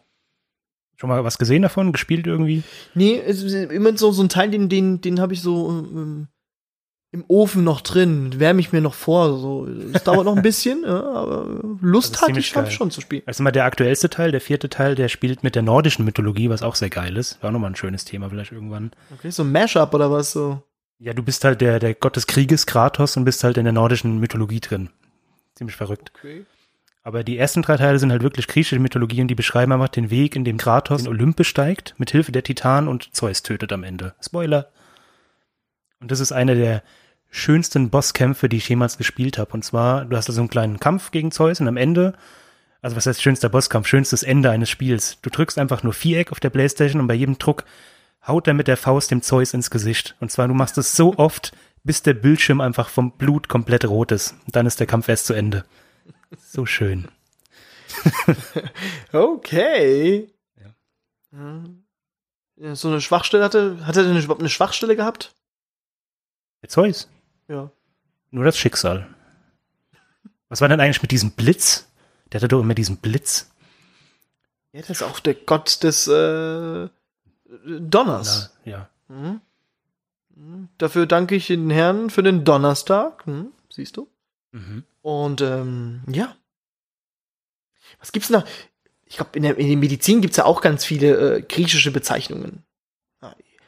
Schon 0.95 1.09
mal 1.09 1.23
was 1.23 1.37
gesehen 1.37 1.63
davon? 1.63 1.91
Gespielt 1.91 2.27
irgendwie? 2.27 2.63
Nee, 2.95 3.19
es 3.19 3.43
ist 3.43 3.53
immer 3.53 3.97
so, 3.97 4.11
so 4.11 4.23
ein 4.23 4.29
Teil, 4.29 4.51
den, 4.51 4.69
den, 4.69 5.01
den 5.01 5.19
habe 5.19 5.33
ich 5.33 5.41
so 5.41 5.69
ähm, 5.69 6.27
im 7.13 7.23
Ofen 7.27 7.63
noch 7.63 7.81
drin, 7.81 8.39
wärme 8.39 8.59
ich 8.59 8.73
mir 8.73 8.81
noch 8.81 8.95
vor. 8.95 9.37
So. 9.37 9.67
Es 9.93 10.03
dauert 10.03 10.25
noch 10.25 10.35
ein 10.35 10.41
bisschen, 10.41 10.81
ja, 10.83 11.03
aber 11.03 11.59
Lust 11.79 12.19
hatte 12.21 12.39
ich 12.39 12.51
geil. 12.51 12.71
schon 12.71 12.89
zu 12.89 13.01
spielen. 13.01 13.21
Also 13.27 13.43
mal 13.43 13.51
der 13.51 13.65
aktuellste 13.65 14.09
Teil, 14.09 14.31
der 14.31 14.41
vierte 14.41 14.67
Teil, 14.67 14.95
der 14.95 15.09
spielt 15.09 15.43
mit 15.43 15.53
der 15.53 15.61
nordischen 15.61 16.05
Mythologie, 16.05 16.49
was 16.49 16.63
auch 16.63 16.73
sehr 16.73 16.89
geil 16.89 17.15
ist. 17.15 17.41
War 17.43 17.51
nochmal 17.51 17.69
ein 17.69 17.75
schönes 17.75 18.03
Thema 18.03 18.31
vielleicht 18.31 18.51
irgendwann. 18.51 18.91
Okay, 19.13 19.29
so 19.29 19.43
ein 19.43 19.51
Mashup 19.51 19.93
oder 19.93 20.11
was 20.11 20.31
so? 20.31 20.63
Ja, 20.97 21.13
du 21.13 21.21
bist 21.21 21.43
halt 21.43 21.61
der, 21.61 21.77
der 21.77 21.93
Gott 21.93 22.15
des 22.15 22.25
Krieges, 22.25 22.65
Kratos, 22.65 23.15
und 23.15 23.25
bist 23.25 23.43
halt 23.43 23.57
in 23.57 23.65
der 23.65 23.73
nordischen 23.73 24.19
Mythologie 24.19 24.59
drin. 24.59 24.89
Ziemlich 25.53 25.75
verrückt. 25.75 26.11
Okay. 26.17 26.45
Aber 27.03 27.23
die 27.23 27.37
ersten 27.37 27.61
drei 27.61 27.77
Teile 27.77 27.99
sind 27.99 28.11
halt 28.11 28.23
wirklich 28.23 28.47
griechische 28.47 28.79
Mythologie 28.79 29.21
und 29.21 29.27
die 29.27 29.35
beschreiben 29.35 29.71
einfach 29.71 29.89
den 29.89 30.09
Weg, 30.09 30.35
in 30.35 30.45
dem 30.45 30.57
Kratos 30.57 31.01
in 31.01 31.09
Olymp 31.09 31.35
besteigt, 31.35 31.93
mit 31.99 32.09
Hilfe 32.09 32.31
der 32.31 32.43
Titanen 32.43 32.87
und 32.87 33.13
Zeus 33.13 33.43
tötet 33.43 33.71
am 33.71 33.83
Ende. 33.83 34.15
Spoiler. 34.19 34.71
Und 35.99 36.09
das 36.09 36.19
ist 36.19 36.31
einer 36.31 36.55
der 36.55 36.81
schönsten 37.33 37.89
Bosskämpfe, 37.89 38.47
die 38.47 38.57
ich 38.57 38.69
jemals 38.69 38.97
gespielt 38.97 39.39
habe. 39.39 39.53
Und 39.53 39.65
zwar, 39.65 40.05
du 40.05 40.15
hast 40.15 40.29
da 40.29 40.33
so 40.33 40.41
einen 40.41 40.49
kleinen 40.49 40.79
Kampf 40.79 41.09
gegen 41.09 41.31
Zeus 41.31 41.59
und 41.59 41.67
am 41.67 41.77
Ende, 41.77 42.13
also 42.81 42.95
was 42.95 43.07
heißt 43.07 43.21
schönster 43.21 43.49
Bosskampf, 43.49 43.87
schönstes 43.87 44.21
Ende 44.21 44.51
eines 44.51 44.69
Spiels. 44.69 45.17
Du 45.21 45.31
drückst 45.31 45.57
einfach 45.57 45.81
nur 45.81 45.93
Viereck 45.93 46.31
auf 46.31 46.39
der 46.39 46.51
Playstation 46.51 47.01
und 47.01 47.07
bei 47.07 47.15
jedem 47.15 47.39
Druck 47.39 47.65
haut 48.27 48.47
er 48.47 48.53
mit 48.53 48.67
der 48.67 48.77
Faust 48.77 49.09
dem 49.09 49.23
Zeus 49.23 49.53
ins 49.55 49.71
Gesicht. 49.71 50.15
Und 50.19 50.31
zwar, 50.31 50.47
du 50.47 50.53
machst 50.53 50.77
es 50.77 50.95
so 50.95 51.17
oft, 51.17 51.53
bis 51.83 52.03
der 52.03 52.13
Bildschirm 52.13 52.61
einfach 52.61 52.87
vom 52.87 53.17
Blut 53.17 53.49
komplett 53.49 53.85
rot 53.85 54.11
ist. 54.11 54.35
Und 54.45 54.55
dann 54.55 54.67
ist 54.67 54.79
der 54.79 54.87
Kampf 54.87 55.09
erst 55.09 55.25
zu 55.25 55.33
Ende. 55.33 55.65
So 56.37 56.67
schön. 56.67 57.07
okay. 59.11 60.29
Ja. 61.31 61.63
So 62.75 62.89
eine 62.89 63.01
Schwachstelle 63.01 63.43
hatte, 63.43 63.85
hat 63.87 63.97
er 63.97 64.03
denn 64.03 64.17
überhaupt 64.17 64.41
eine 64.41 64.49
Schwachstelle 64.49 64.95
gehabt? 64.95 65.33
Der 66.61 66.69
Zeus? 66.69 67.09
Ja. 67.53 67.71
Nur 68.31 68.45
das 68.45 68.57
Schicksal. 68.57 69.07
Was 70.49 70.59
war 70.59 70.69
denn 70.69 70.79
eigentlich 70.79 71.03
mit 71.03 71.11
diesem 71.11 71.31
Blitz? 71.31 71.87
Der 72.31 72.39
hatte 72.39 72.47
doch 72.47 72.61
immer 72.61 72.73
diesen 72.73 72.97
Blitz. 72.97 73.51
Ja, 74.71 74.81
das 74.81 74.89
ist 74.89 75.03
auch 75.03 75.19
der 75.19 75.35
Gott 75.35 75.83
des 75.83 76.07
äh, 76.07 76.89
Donners. 77.63 78.57
Na, 78.65 78.71
ja. 78.71 78.89
Mhm. 79.07 79.41
mhm. 80.35 80.69
Dafür 80.79 81.05
danke 81.05 81.35
ich 81.35 81.45
den 81.45 81.69
Herrn 81.69 82.09
für 82.09 82.23
den 82.23 82.43
Donnerstag. 82.43 83.23
Hm, 83.27 83.51
siehst 83.69 83.97
du? 83.97 84.09
Mhm. 84.51 84.83
Und 85.03 85.41
ähm, 85.41 86.01
ja. 86.07 86.35
Was 87.99 88.11
gibt's 88.11 88.31
noch? 88.31 88.47
Ich 89.05 89.17
glaube, 89.17 89.37
in 89.37 89.43
der, 89.43 89.59
in 89.59 89.67
der 89.67 89.77
Medizin 89.77 90.21
gibt's 90.21 90.37
ja 90.37 90.45
auch 90.45 90.61
ganz 90.61 90.85
viele 90.85 91.35
äh, 91.35 91.41
griechische 91.43 91.91
Bezeichnungen. 91.91 92.63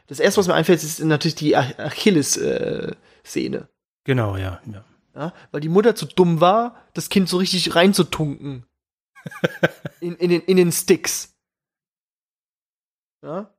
Das 0.08 0.20
erste, 0.20 0.40
was 0.40 0.48
mir 0.48 0.54
einfällt, 0.54 0.84
ist 0.84 1.00
natürlich 1.00 1.36
die 1.36 1.56
Achilles-Szene. 1.56 3.68
Genau, 4.06 4.38
ja, 4.38 4.62
ja. 4.72 4.86
ja. 5.16 5.34
Weil 5.52 5.62
die 5.62 5.70
Mutter 5.70 5.96
zu 5.96 6.06
dumm 6.06 6.40
war, 6.40 6.76
das 6.94 7.10
Kind 7.10 7.28
so 7.28 7.38
richtig 7.38 7.76
reinzutunken. 7.76 8.66
in, 10.00 10.16
in, 10.16 10.30
den, 10.30 10.42
in 10.42 10.58
den 10.58 10.72
Sticks. 10.72 11.36
Ja. 13.22 13.52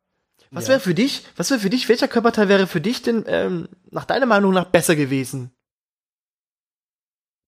Was 0.53 0.65
ja. 0.65 0.71
wäre 0.71 0.81
für 0.81 0.95
dich, 0.95 1.25
was 1.37 1.51
wäre 1.51 1.61
für 1.61 1.71
dich, 1.71 1.89
welcher 1.89 2.09
Körperteil 2.09 2.49
wäre 2.49 2.67
für 2.67 2.81
dich 2.81 3.03
denn 3.03 3.25
ähm, 3.27 3.69
nach 3.91 4.05
deiner 4.05 4.27
Meinung 4.27 4.55
nach 4.55 4.67
besser 4.67 4.95
gewesen? 4.95 5.51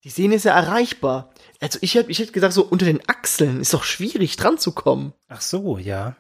Die 0.05 0.11
Sehne 0.11 0.35
ist 0.35 0.45
ja 0.45 0.53
erreichbar. 0.53 1.33
Also 1.61 1.79
ich 1.81 1.95
hätte 1.95 2.11
ich 2.11 2.19
hätt 2.19 2.33
gesagt, 2.33 2.55
so 2.55 2.65
unter 2.65 2.87
den 2.87 3.09
Achseln 3.09 3.61
ist 3.61 3.75
doch 3.75 3.85
schwierig 3.85 4.37
dran 4.37 4.59
zu 4.59 4.73
kommen. 4.73 5.13
Ach 5.29 5.41
so, 5.41 5.79
ja. 5.79 6.17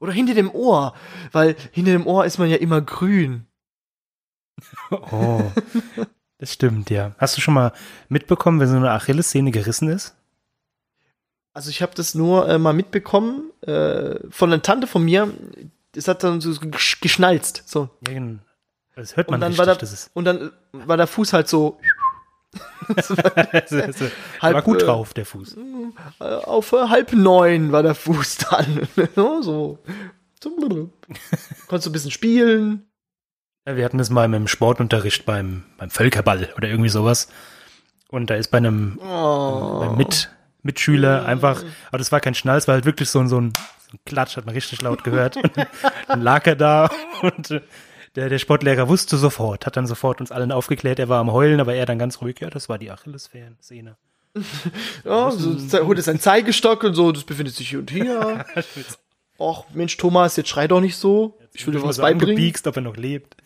Oder 0.00 0.12
hinter 0.12 0.34
dem 0.34 0.50
Ohr, 0.54 0.94
weil 1.32 1.56
hinter 1.72 1.92
dem 1.92 2.06
Ohr 2.06 2.24
ist 2.24 2.38
man 2.38 2.50
ja 2.50 2.56
immer 2.56 2.80
grün. 2.80 3.47
Oh, 4.90 5.42
das 6.38 6.52
stimmt, 6.52 6.90
ja. 6.90 7.12
Hast 7.18 7.36
du 7.36 7.40
schon 7.40 7.54
mal 7.54 7.72
mitbekommen, 8.08 8.60
wenn 8.60 8.68
so 8.68 8.76
eine 8.76 8.90
Achillessehne 8.90 9.50
gerissen 9.50 9.88
ist? 9.88 10.14
Also 11.52 11.70
ich 11.70 11.82
habe 11.82 11.92
das 11.94 12.14
nur 12.14 12.48
äh, 12.48 12.58
mal 12.58 12.72
mitbekommen 12.72 13.50
äh, 13.62 14.16
von 14.30 14.52
einer 14.52 14.62
Tante 14.62 14.86
von 14.86 15.04
mir. 15.04 15.32
Das 15.92 16.06
hat 16.06 16.22
dann 16.22 16.40
so 16.40 16.54
geschnalzt. 17.00 17.64
So. 17.66 17.90
Ja, 18.06 18.14
genau. 18.14 18.38
Das 18.94 19.16
hört 19.16 19.30
man 19.30 19.36
und 19.36 19.40
dann 19.40 19.52
richtig, 19.52 19.66
war 19.66 19.74
der, 19.76 19.98
Und 20.14 20.24
dann 20.24 20.52
war 20.72 20.96
der 20.96 21.06
Fuß 21.06 21.32
halt 21.32 21.48
so. 21.48 21.78
halb, 24.40 24.54
war 24.54 24.62
gut 24.62 24.82
drauf, 24.82 25.14
der 25.14 25.26
Fuß. 25.26 25.56
Äh, 26.20 26.24
auf 26.24 26.72
äh, 26.72 26.88
halb 26.88 27.12
neun 27.12 27.72
war 27.72 27.82
der 27.82 27.94
Fuß 27.94 28.38
dann. 28.50 28.88
so. 29.42 29.78
Konntest 30.40 31.86
du 31.86 31.90
ein 31.90 31.92
bisschen 31.92 32.10
spielen. 32.10 32.87
Wir 33.76 33.84
hatten 33.84 33.98
das 33.98 34.10
mal 34.10 34.32
im 34.32 34.48
Sportunterricht 34.48 35.26
beim, 35.26 35.64
beim 35.76 35.90
Völkerball 35.90 36.48
oder 36.56 36.68
irgendwie 36.68 36.88
sowas. 36.88 37.28
Und 38.08 38.30
da 38.30 38.34
ist 38.34 38.50
bei 38.50 38.58
einem, 38.58 38.98
oh. 39.02 39.80
beim 39.80 39.96
Mit, 39.96 40.30
Mitschüler 40.62 41.26
einfach, 41.26 41.62
aber 41.88 41.98
das 41.98 42.10
war 42.10 42.20
kein 42.20 42.34
Schnall, 42.34 42.58
es 42.58 42.66
war 42.66 42.74
halt 42.74 42.84
wirklich 42.84 43.10
so, 43.10 43.20
ein 43.20 43.28
so 43.28 43.40
ein 43.40 43.52
Klatsch, 44.06 44.36
hat 44.36 44.46
man 44.46 44.54
richtig 44.54 44.80
laut 44.82 45.04
gehört. 45.04 45.36
dann 46.08 46.22
lag 46.22 46.46
er 46.46 46.56
da 46.56 46.90
und 47.22 47.60
der, 48.16 48.28
der 48.28 48.38
Sportlehrer 48.38 48.88
wusste 48.88 49.16
sofort, 49.16 49.66
hat 49.66 49.76
dann 49.76 49.86
sofort 49.86 50.20
uns 50.20 50.32
allen 50.32 50.52
aufgeklärt, 50.52 50.98
er 50.98 51.08
war 51.08 51.20
am 51.20 51.32
Heulen, 51.32 51.60
aber 51.60 51.74
er 51.74 51.86
dann 51.86 51.98
ganz 51.98 52.20
ruhig, 52.20 52.40
ja, 52.40 52.50
das 52.50 52.68
war 52.68 52.78
die 52.78 52.90
Achillessehne. 52.90 53.96
ja, 55.04 55.30
so, 55.30 55.86
holt 55.86 55.98
es 55.98 56.08
ein 56.08 56.20
Zeigestock 56.20 56.84
und 56.84 56.94
so, 56.94 57.12
das 57.12 57.24
befindet 57.24 57.54
sich 57.54 57.70
hier 57.70 57.78
und 57.80 57.90
hier. 57.90 58.44
Och, 59.38 59.66
Mensch, 59.72 59.96
Thomas, 59.96 60.36
jetzt 60.36 60.48
schrei 60.48 60.66
doch 60.66 60.80
nicht 60.80 60.96
so. 60.96 61.38
Ich 61.52 61.64
will 61.66 61.74
dir 61.74 61.82
was 61.82 61.96
so 61.96 62.02
beibringen. 62.02 62.30
angepiekst, 62.30 62.66
ob 62.66 62.76
er 62.76 62.82
noch 62.82 62.96
lebt. 62.96 63.36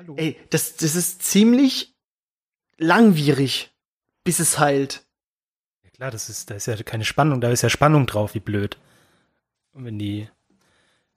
Hallo. 0.00 0.14
Ey, 0.16 0.38
das, 0.48 0.76
das 0.76 0.96
ist 0.96 1.22
ziemlich 1.22 1.94
langwierig, 2.78 3.70
bis 4.24 4.38
es 4.38 4.58
heilt. 4.58 5.04
Ja, 5.84 5.90
klar, 5.90 6.10
das 6.10 6.30
ist, 6.30 6.48
da 6.48 6.54
ist 6.54 6.64
ja 6.64 6.82
keine 6.82 7.04
Spannung, 7.04 7.42
da 7.42 7.50
ist 7.50 7.60
ja 7.60 7.68
Spannung 7.68 8.06
drauf, 8.06 8.32
wie 8.32 8.40
blöd. 8.40 8.78
Und 9.74 9.84
wenn 9.84 9.98
die, 9.98 10.26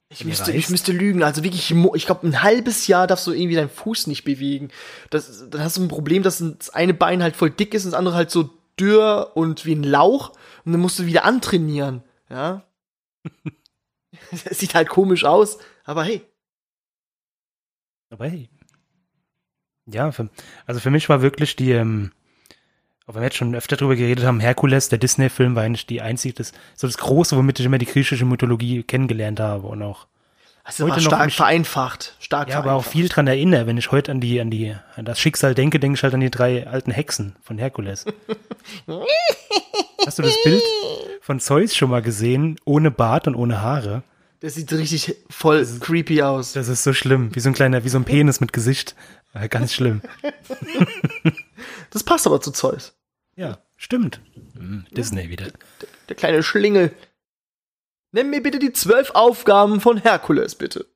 Ich 0.09 0.19
Wenn 0.19 0.27
müsste, 0.27 0.51
ich 0.51 0.69
müsste 0.69 0.91
lügen. 0.91 1.23
Also 1.23 1.45
wirklich, 1.45 1.71
ich 1.71 2.05
glaube, 2.05 2.27
ein 2.27 2.43
halbes 2.43 2.88
Jahr 2.88 3.07
darfst 3.07 3.25
du 3.25 3.31
irgendwie 3.31 3.55
deinen 3.55 3.69
Fuß 3.69 4.07
nicht 4.07 4.25
bewegen. 4.25 4.69
Das, 5.11 5.49
dann 5.49 5.63
hast 5.63 5.77
du 5.77 5.84
ein 5.84 5.88
Problem, 5.88 6.21
dass 6.21 6.39
das 6.39 6.69
eine 6.71 6.93
Bein 6.93 7.23
halt 7.23 7.38
voll 7.38 7.51
dick 7.51 7.73
ist 7.73 7.86
und 7.86 7.91
das 7.91 7.97
andere 7.97 8.15
halt 8.15 8.31
so 8.31 8.49
dürr 8.77 9.31
und 9.36 9.65
wie 9.65 9.75
ein 9.75 9.84
Lauch. 9.84 10.31
Und 10.65 10.73
dann 10.73 10.81
musst 10.81 10.99
du 10.99 11.05
wieder 11.05 11.23
antrainieren. 11.23 12.03
Ja. 12.29 12.67
das 14.43 14.59
sieht 14.59 14.75
halt 14.75 14.89
komisch 14.89 15.23
aus, 15.23 15.57
aber 15.86 16.03
hey. 16.03 16.21
aber 18.09 18.27
hey. 18.27 18.49
Ja, 19.86 20.11
für, 20.11 20.29
also 20.65 20.79
für 20.79 20.89
mich 20.91 21.09
war 21.09 21.21
wirklich 21.21 21.55
die, 21.55 21.71
ähm, 21.71 22.11
auch 23.05 23.15
wenn 23.15 23.21
wir 23.21 23.25
jetzt 23.27 23.38
schon 23.38 23.53
öfter 23.55 23.75
drüber 23.75 23.95
geredet 23.95 24.23
haben, 24.25 24.39
Herkules, 24.39 24.89
der 24.89 24.97
Disney-Film, 24.99 25.55
war 25.55 25.63
eigentlich 25.63 25.86
die 25.86 26.01
einzige, 26.01 26.34
das, 26.36 26.53
so 26.75 26.88
das 26.88 26.97
Große, 26.97 27.36
womit 27.36 27.59
ich 27.59 27.65
immer 27.65 27.77
die 27.77 27.86
griechische 27.86 28.23
Mythologie 28.25 28.84
kennengelernt 28.84 29.39
habe 29.41 29.67
und 29.67 29.81
auch 29.84 30.07
Also 30.63 30.86
Heute 30.89 31.01
stark 31.01 31.25
mich- 31.25 31.36
vereinfacht. 31.36 32.15
Stark 32.21 32.47
Ja, 32.49 32.59
aber 32.59 32.71
auch 32.73 32.84
vereinfacht. 32.84 32.91
viel 32.93 33.09
dran 33.09 33.27
erinnere. 33.27 33.67
Wenn 33.67 33.77
ich 33.77 33.91
heute 33.91 34.11
an 34.13 34.21
die, 34.21 34.39
an 34.39 34.49
die, 34.49 34.73
an 34.95 35.03
das 35.03 35.19
Schicksal 35.19 35.53
denke, 35.53 35.81
denke 35.81 35.97
ich 35.97 36.03
halt 36.03 36.13
an 36.13 36.21
die 36.21 36.31
drei 36.31 36.65
alten 36.65 36.91
Hexen 36.91 37.36
von 37.43 37.57
Herkules. 37.57 38.05
Hast 40.05 40.19
du 40.19 40.23
das 40.23 40.36
Bild 40.43 40.61
von 41.21 41.39
Zeus 41.41 41.75
schon 41.75 41.89
mal 41.89 42.01
gesehen? 42.01 42.57
Ohne 42.65 42.91
Bart 42.91 43.27
und 43.27 43.36
ohne 43.36 43.61
Haare? 43.61 44.03
Das 44.44 44.56
sieht 44.56 44.74
richtig 44.74 45.16
voll 45.30 45.66
creepy 45.80 46.22
aus. 46.22 46.52
Das 46.52 46.68
ist 46.68 46.84
so 46.84 46.91
schlimm. 46.91 47.34
Wie 47.34 47.39
so 47.39 47.48
ein 47.50 47.54
kleiner, 47.54 47.86
wie 47.86 47.89
so 47.89 47.98
ein 47.98 48.04
Penis 48.04 48.41
mit 48.41 48.52
Gesicht. 48.52 48.94
Äh, 49.34 49.48
Ganz 49.48 49.74
schlimm. 49.74 50.02
Das 51.91 52.04
passt 52.04 52.26
aber 52.28 52.41
zu 52.41 52.52
Zeus. 52.52 52.94
Ja, 53.36 53.60
stimmt. 53.78 54.20
Hm, 54.56 54.86
Disney 54.91 55.30
wieder. 55.30 55.48
Der 56.10 56.16
kleine 56.16 56.41
Schlingel. 56.44 56.91
Nenn 58.12 58.30
mir 58.32 58.41
bitte 58.44 58.60
die 58.60 58.74
zwölf 58.74 59.12
Aufgaben 59.12 59.80
von 59.80 59.98
Herkules, 59.98 60.56
bitte. 60.56 60.88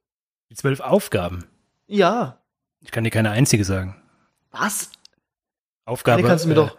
Die 0.49 0.55
zwölf 0.55 0.79
Aufgaben. 0.79 1.45
Ja. 1.85 2.41
Ich 2.81 2.91
kann 2.91 3.03
dir 3.03 3.11
keine 3.11 3.29
einzige 3.29 3.63
sagen. 3.63 3.95
Was? 4.51 4.89
Aufgabe 5.85 6.19
Eine 6.19 6.27
kannst 6.27 6.45
du 6.45 6.49
mir 6.49 6.55
äh, 6.55 6.57
doch- 6.57 6.77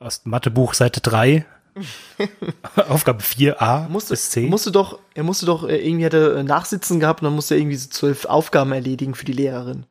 aus 0.00 0.26
Mathebuch 0.26 0.74
Seite 0.74 1.00
3. 1.00 1.46
Aufgabe 2.88 3.22
4a 3.22 3.88
musste, 3.88 4.12
bis 4.14 4.30
C. 4.30 4.46
musste 4.46 4.72
doch, 4.72 4.98
er 5.14 5.22
musste 5.22 5.46
doch, 5.46 5.68
äh, 5.68 5.76
irgendwie 5.76 6.06
hat 6.06 6.14
er 6.14 6.36
äh, 6.36 6.42
Nachsitzen 6.42 7.00
gehabt 7.00 7.22
und 7.22 7.26
dann 7.26 7.34
musste 7.34 7.54
er 7.54 7.60
irgendwie 7.60 7.76
so 7.76 7.88
zwölf 7.88 8.24
Aufgaben 8.24 8.72
erledigen 8.72 9.14
für 9.14 9.24
die 9.24 9.32
Lehrerin. 9.32 9.86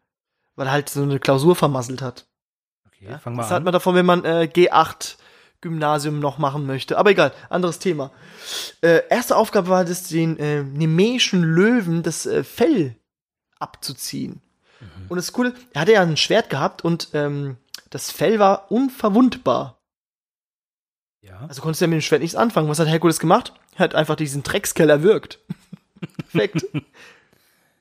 Weil 0.55 0.67
er 0.67 0.71
halt 0.73 0.89
so 0.89 1.01
eine 1.01 1.19
Klausur 1.19 1.55
vermasselt 1.55 2.01
hat. 2.01 2.27
okay, 2.87 3.17
fang 3.21 3.35
mal 3.35 3.43
Das 3.43 3.51
hat 3.51 3.57
an. 3.57 3.63
man 3.63 3.73
davon, 3.73 3.95
wenn 3.95 4.05
man 4.05 4.25
äh, 4.25 4.49
G8 4.53 5.15
Gymnasium 5.61 6.19
noch 6.19 6.37
machen 6.37 6.65
möchte. 6.65 6.97
Aber 6.97 7.11
egal, 7.11 7.33
anderes 7.49 7.79
Thema. 7.79 8.11
Äh, 8.81 9.01
erste 9.09 9.35
Aufgabe 9.35 9.67
war 9.69 9.85
das, 9.85 10.03
den 10.07 10.37
äh, 10.37 10.63
nemäischen 10.63 11.43
Löwen 11.43 12.03
das 12.03 12.25
äh, 12.25 12.43
Fell 12.43 12.95
abzuziehen. 13.59 14.41
Mhm. 14.79 15.05
Und 15.09 15.17
das 15.17 15.33
Coole, 15.33 15.53
er 15.73 15.81
hatte 15.81 15.93
ja 15.93 16.01
ein 16.01 16.17
Schwert 16.17 16.49
gehabt 16.49 16.83
und 16.83 17.09
ähm, 17.13 17.57
das 17.89 18.11
Fell 18.11 18.39
war 18.39 18.71
unverwundbar. 18.71 19.78
Ja. 21.29 21.45
Also 21.47 21.61
konntest 21.61 21.79
du 21.81 21.85
ja 21.85 21.89
mit 21.89 21.99
dem 21.99 22.01
Schwert 22.01 22.21
nichts 22.21 22.35
anfangen. 22.35 22.67
Was 22.67 22.79
hat 22.79 22.87
Herkules 22.87 23.19
gemacht? 23.19 23.53
Er 23.75 23.79
hat 23.85 23.95
einfach 23.95 24.15
diesen 24.15 24.43
Dreckskerl 24.43 24.89
erwürgt. 24.89 25.39
Perfekt. 26.31 26.65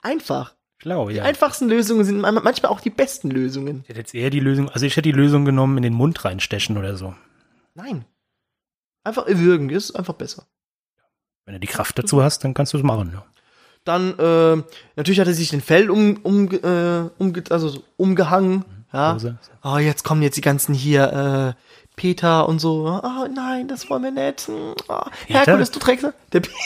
Einfach. 0.02 0.54
Schlau, 0.80 1.08
Die 1.08 1.16
ja. 1.16 1.24
einfachsten 1.24 1.68
Lösungen 1.68 2.04
sind 2.04 2.20
man- 2.20 2.34
manchmal 2.36 2.70
auch 2.70 2.80
die 2.80 2.90
besten 2.90 3.30
Lösungen. 3.30 3.80
Ich 3.82 3.88
hätte 3.88 3.98
jetzt 3.98 4.14
eher 4.14 4.30
die 4.30 4.38
Lösung, 4.40 4.68
also 4.68 4.86
ich 4.86 4.92
hätte 4.96 5.02
die 5.10 5.12
Lösung 5.12 5.44
genommen, 5.44 5.76
in 5.76 5.82
den 5.82 5.92
Mund 5.94 6.24
reinstechen 6.24 6.76
oder 6.76 6.96
so. 6.96 7.14
Nein. 7.74 8.04
Einfach 9.02 9.26
erwürgen 9.26 9.70
ist 9.70 9.90
einfach 9.96 10.14
besser. 10.14 10.44
Wenn 11.44 11.54
du 11.54 11.60
die 11.60 11.66
Kraft 11.66 11.98
dazu 11.98 12.22
hast, 12.22 12.44
dann 12.44 12.54
kannst 12.54 12.74
du 12.74 12.76
es 12.78 12.84
machen. 12.84 13.10
Ja. 13.12 13.24
Dann, 13.84 14.18
äh, 14.18 14.62
natürlich 14.96 15.18
hat 15.18 15.26
er 15.26 15.34
sich 15.34 15.50
den 15.50 15.62
Fell 15.62 15.90
um, 15.90 16.18
um, 16.22 16.48
äh, 16.50 17.08
umge 17.18 17.42
also 17.50 17.68
so 17.70 17.82
umgehangen. 17.96 18.64
Ja. 18.92 19.14
Hose. 19.14 19.38
Oh, 19.64 19.78
jetzt 19.78 20.04
kommen 20.04 20.22
jetzt 20.22 20.36
die 20.36 20.42
ganzen 20.42 20.74
hier, 20.74 21.56
äh, 21.56 21.67
Peter 21.98 22.48
und 22.48 22.60
so. 22.60 23.00
Oh 23.02 23.26
nein, 23.34 23.66
das 23.68 23.90
wollen 23.90 24.04
wir 24.04 24.10
nicht. 24.12 24.46
Hm, 24.46 24.74
Oh, 24.88 25.00
Herkules, 25.26 25.70
du 25.72 25.80
trägst. 25.80 26.06
Der 26.32 26.40
Pe 26.40 26.48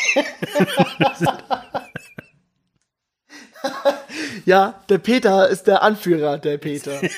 ja, 4.45 4.74
der 4.89 4.99
Peter 4.99 5.49
ist 5.49 5.66
der 5.66 5.83
Anführer, 5.83 6.39
der 6.39 6.59
Peter. 6.59 7.01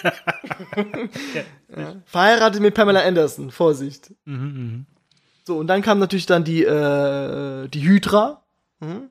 ja. 1.77 1.93
Verheiratet 2.07 2.61
mit 2.61 2.75
Pamela 2.75 3.01
Anderson, 3.03 3.51
Vorsicht. 3.51 4.12
Mhm, 4.25 4.87
So, 5.47 5.59
und 5.59 5.67
dann 5.67 5.83
kam 5.83 5.99
natürlich 5.99 6.27
dann 6.27 6.45
die, 6.45 6.65
äh, 6.65 7.69
die 7.69 7.83
Hydra. 7.83 8.43
Mhm. 8.81 9.11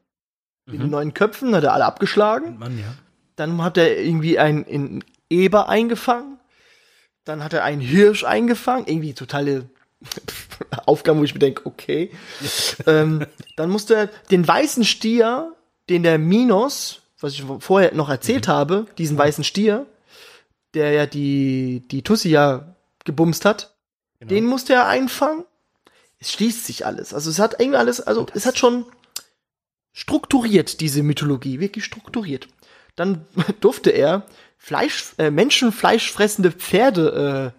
Mit 0.66 0.82
den 0.82 0.90
neuen 0.92 1.14
Köpfen, 1.14 1.54
hat 1.56 1.64
er 1.66 1.74
alle 1.74 1.86
abgeschlagen. 1.86 2.54
mhm. 2.54 2.60
Mann, 2.60 2.78
ja. 2.80 2.86
Dann 3.36 3.62
hat 3.64 3.78
er 3.78 3.98
irgendwie 4.00 4.40
einen 4.40 4.64
in 4.64 5.04
Eber 5.30 5.68
eingefangen. 5.68 6.38
Dann 7.26 7.44
hat 7.44 7.54
er 7.54 7.64
einen 7.64 7.82
Hirsch 7.82 8.24
eingefangen. 8.24 8.88
Irgendwie 8.88 9.14
totale 9.14 9.70
Aufgaben, 10.86 11.20
wo 11.20 11.24
ich 11.24 11.34
mir 11.34 11.40
denke, 11.40 11.66
okay. 11.66 12.12
ähm, 12.88 13.26
dann 13.56 13.70
musste 13.70 13.96
er 13.96 14.08
den 14.32 14.48
weißen 14.48 14.84
Stier, 14.84 15.56
den 15.90 16.04
der 16.04 16.18
Minos, 16.18 17.02
was 17.20 17.34
ich 17.34 17.44
vorher 17.60 17.94
noch 17.94 18.10
erzählt 18.10 18.48
habe, 18.48 18.88
diesen 18.98 19.18
weißen 19.18 19.44
Stier, 19.44 19.86
der 20.74 20.92
ja 20.92 21.06
die, 21.06 21.84
die 21.90 22.02
Tussi 22.02 22.30
ja 22.30 22.76
gebumst 23.06 23.46
hat, 23.46 23.74
Genau. 24.24 24.36
den 24.36 24.46
musste 24.46 24.74
er 24.74 24.88
einfangen. 24.88 25.44
Es 26.20 26.32
schließt 26.32 26.66
sich 26.66 26.86
alles. 26.86 27.14
Also 27.14 27.30
es 27.30 27.40
hat 27.40 27.60
irgendwie 27.60 27.78
alles, 27.78 28.00
also 28.00 28.26
es 28.34 28.46
hat 28.46 28.58
schon 28.58 28.86
strukturiert, 29.92 30.80
diese 30.80 31.04
Mythologie, 31.04 31.60
wirklich 31.60 31.84
strukturiert. 31.84 32.48
Dann 32.96 33.26
durfte 33.60 33.90
er 33.90 34.26
Fleisch, 34.64 35.14
äh, 35.18 35.30
menschenfleischfressende 35.30 36.50
Pferde 36.50 37.54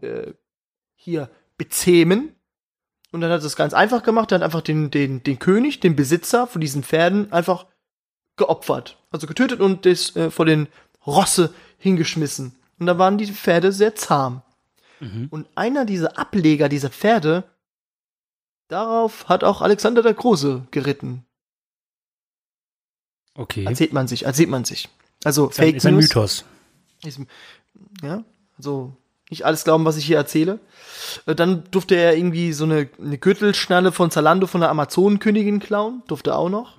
äh, 0.00 0.06
äh, 0.06 0.34
hier 0.94 1.28
bezähmen. 1.58 2.36
Und 3.10 3.20
dann 3.20 3.32
hat 3.32 3.40
er 3.40 3.46
es 3.46 3.56
ganz 3.56 3.74
einfach 3.74 4.04
gemacht. 4.04 4.30
Er 4.30 4.36
hat 4.36 4.44
einfach 4.44 4.60
den, 4.60 4.92
den, 4.92 5.24
den 5.24 5.40
König, 5.40 5.80
den 5.80 5.96
Besitzer 5.96 6.46
von 6.46 6.60
diesen 6.60 6.84
Pferden 6.84 7.32
einfach 7.32 7.66
geopfert. 8.36 8.96
Also 9.10 9.26
getötet 9.26 9.58
und 9.58 9.86
das 9.86 10.14
äh, 10.14 10.30
vor 10.30 10.46
den 10.46 10.68
Rosse 11.04 11.52
hingeschmissen. 11.78 12.54
Und 12.78 12.86
da 12.86 12.96
waren 12.96 13.18
die 13.18 13.26
Pferde 13.26 13.72
sehr 13.72 13.96
zahm. 13.96 14.42
Mhm. 15.00 15.26
Und 15.32 15.48
einer 15.56 15.84
dieser 15.84 16.16
Ableger 16.16 16.68
dieser 16.68 16.90
Pferde, 16.90 17.42
darauf 18.68 19.28
hat 19.28 19.42
auch 19.42 19.62
Alexander 19.62 20.00
der 20.00 20.14
Große 20.14 20.68
geritten. 20.70 21.26
Okay. 23.34 23.64
Erzählt 23.64 23.92
man 23.92 24.06
sich, 24.06 24.26
erzählt 24.26 24.48
man 24.48 24.64
sich. 24.64 24.88
Also 25.26 25.48
Ist 25.48 25.58
ein, 25.58 25.64
Fake 25.64 25.76
ist 25.76 25.86
ein 25.86 25.94
News. 25.94 26.04
Mythos. 26.04 26.44
Ist, 27.04 27.20
ja, 28.00 28.22
also 28.56 28.96
nicht 29.28 29.44
alles 29.44 29.64
glauben, 29.64 29.84
was 29.84 29.96
ich 29.96 30.04
hier 30.04 30.18
erzähle. 30.18 30.60
Äh, 31.26 31.34
Dann 31.34 31.64
durfte 31.72 31.96
er 31.96 32.16
irgendwie 32.16 32.52
so 32.52 32.62
eine, 32.62 32.88
eine 33.00 33.18
Gürtelschnalle 33.18 33.90
von 33.90 34.12
Zalando 34.12 34.46
von 34.46 34.60
der 34.60 34.70
Amazonenkönigin 34.70 35.58
klauen, 35.58 36.04
durfte 36.06 36.30
er 36.30 36.38
auch 36.38 36.48
noch. 36.48 36.78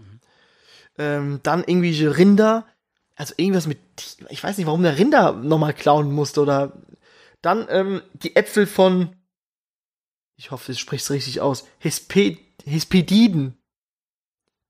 Ähm, 0.98 1.42
dann 1.44 1.66
irgendwelche 1.66 2.16
Rinder, 2.16 2.66
also 3.18 3.34
irgendwas 3.36 3.68
mit, 3.68 3.80
ich 4.30 4.42
weiß 4.42 4.58
nicht, 4.58 4.66
warum 4.66 4.82
der 4.82 4.98
Rinder 4.98 5.34
nochmal 5.34 5.74
klauen 5.74 6.14
musste 6.14 6.40
oder 6.40 6.72
dann 7.42 7.68
ähm, 7.70 8.02
die 8.14 8.38
Äpfel 8.38 8.66
von, 8.66 9.14
ich 10.38 10.52
hoffe, 10.52 10.72
ich 10.72 10.80
sprich's 10.80 11.12
richtig 11.12 11.42
aus, 11.42 11.66
Hespe 11.80 12.38
Hespediden, 12.64 13.58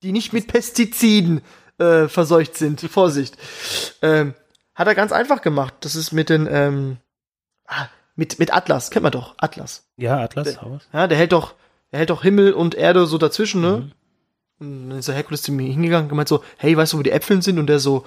die 0.01 0.11
nicht 0.11 0.34
mit 0.34 0.47
Pestiziden 0.47 1.41
äh, 1.78 2.07
verseucht 2.07 2.55
sind. 2.55 2.82
Vorsicht. 2.91 3.38
Ähm, 4.01 4.34
hat 4.75 4.88
er 4.88 4.95
ganz 4.95 5.11
einfach 5.11 5.41
gemacht. 5.41 5.73
Das 5.82 5.95
ist 5.95 6.11
mit 6.11 6.30
den, 6.30 6.47
ähm, 6.49 6.97
ah, 7.65 7.88
mit, 8.15 8.39
mit 8.39 8.53
Atlas, 8.53 8.91
kennt 8.91 9.03
man 9.03 9.11
doch, 9.11 9.36
Atlas. 9.38 9.86
Ja, 9.97 10.19
Atlas. 10.19 10.61
raus. 10.61 10.88
Ja, 10.93 11.07
der 11.07 11.17
hält 11.17 11.32
doch, 11.32 11.55
der 11.91 11.99
hält 11.99 12.09
doch 12.09 12.23
Himmel 12.23 12.53
und 12.53 12.75
Erde 12.75 13.05
so 13.05 13.17
dazwischen, 13.17 13.61
ne? 13.61 13.78
Mhm. 13.78 13.91
Und 14.59 14.89
dann 14.89 14.99
ist 14.99 15.07
der 15.07 15.15
Herkules 15.15 15.43
zu 15.43 15.51
mir 15.51 15.71
hingegangen 15.71 16.05
und 16.05 16.09
gemeint 16.09 16.28
so, 16.28 16.43
hey, 16.57 16.75
weißt 16.75 16.93
du, 16.93 16.97
wo 16.97 17.03
die 17.03 17.11
Äpfel 17.11 17.41
sind? 17.41 17.59
Und 17.59 17.67
der 17.67 17.80
so, 17.80 18.05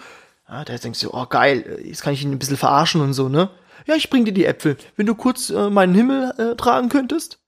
ja, 0.48 0.64
der 0.64 0.78
denkt 0.78 0.98
so, 0.98 1.14
oh 1.14 1.26
geil, 1.26 1.80
jetzt 1.84 2.02
kann 2.02 2.12
ich 2.12 2.24
ihn 2.24 2.32
ein 2.32 2.38
bisschen 2.38 2.56
verarschen 2.56 3.00
und 3.00 3.12
so, 3.12 3.28
ne? 3.28 3.50
Ja, 3.86 3.94
ich 3.94 4.10
bring 4.10 4.24
dir 4.24 4.32
die 4.32 4.46
Äpfel. 4.46 4.76
Wenn 4.96 5.06
du 5.06 5.14
kurz 5.14 5.50
äh, 5.50 5.70
meinen 5.70 5.94
Himmel 5.94 6.32
äh, 6.38 6.56
tragen 6.56 6.88
könntest, 6.88 7.38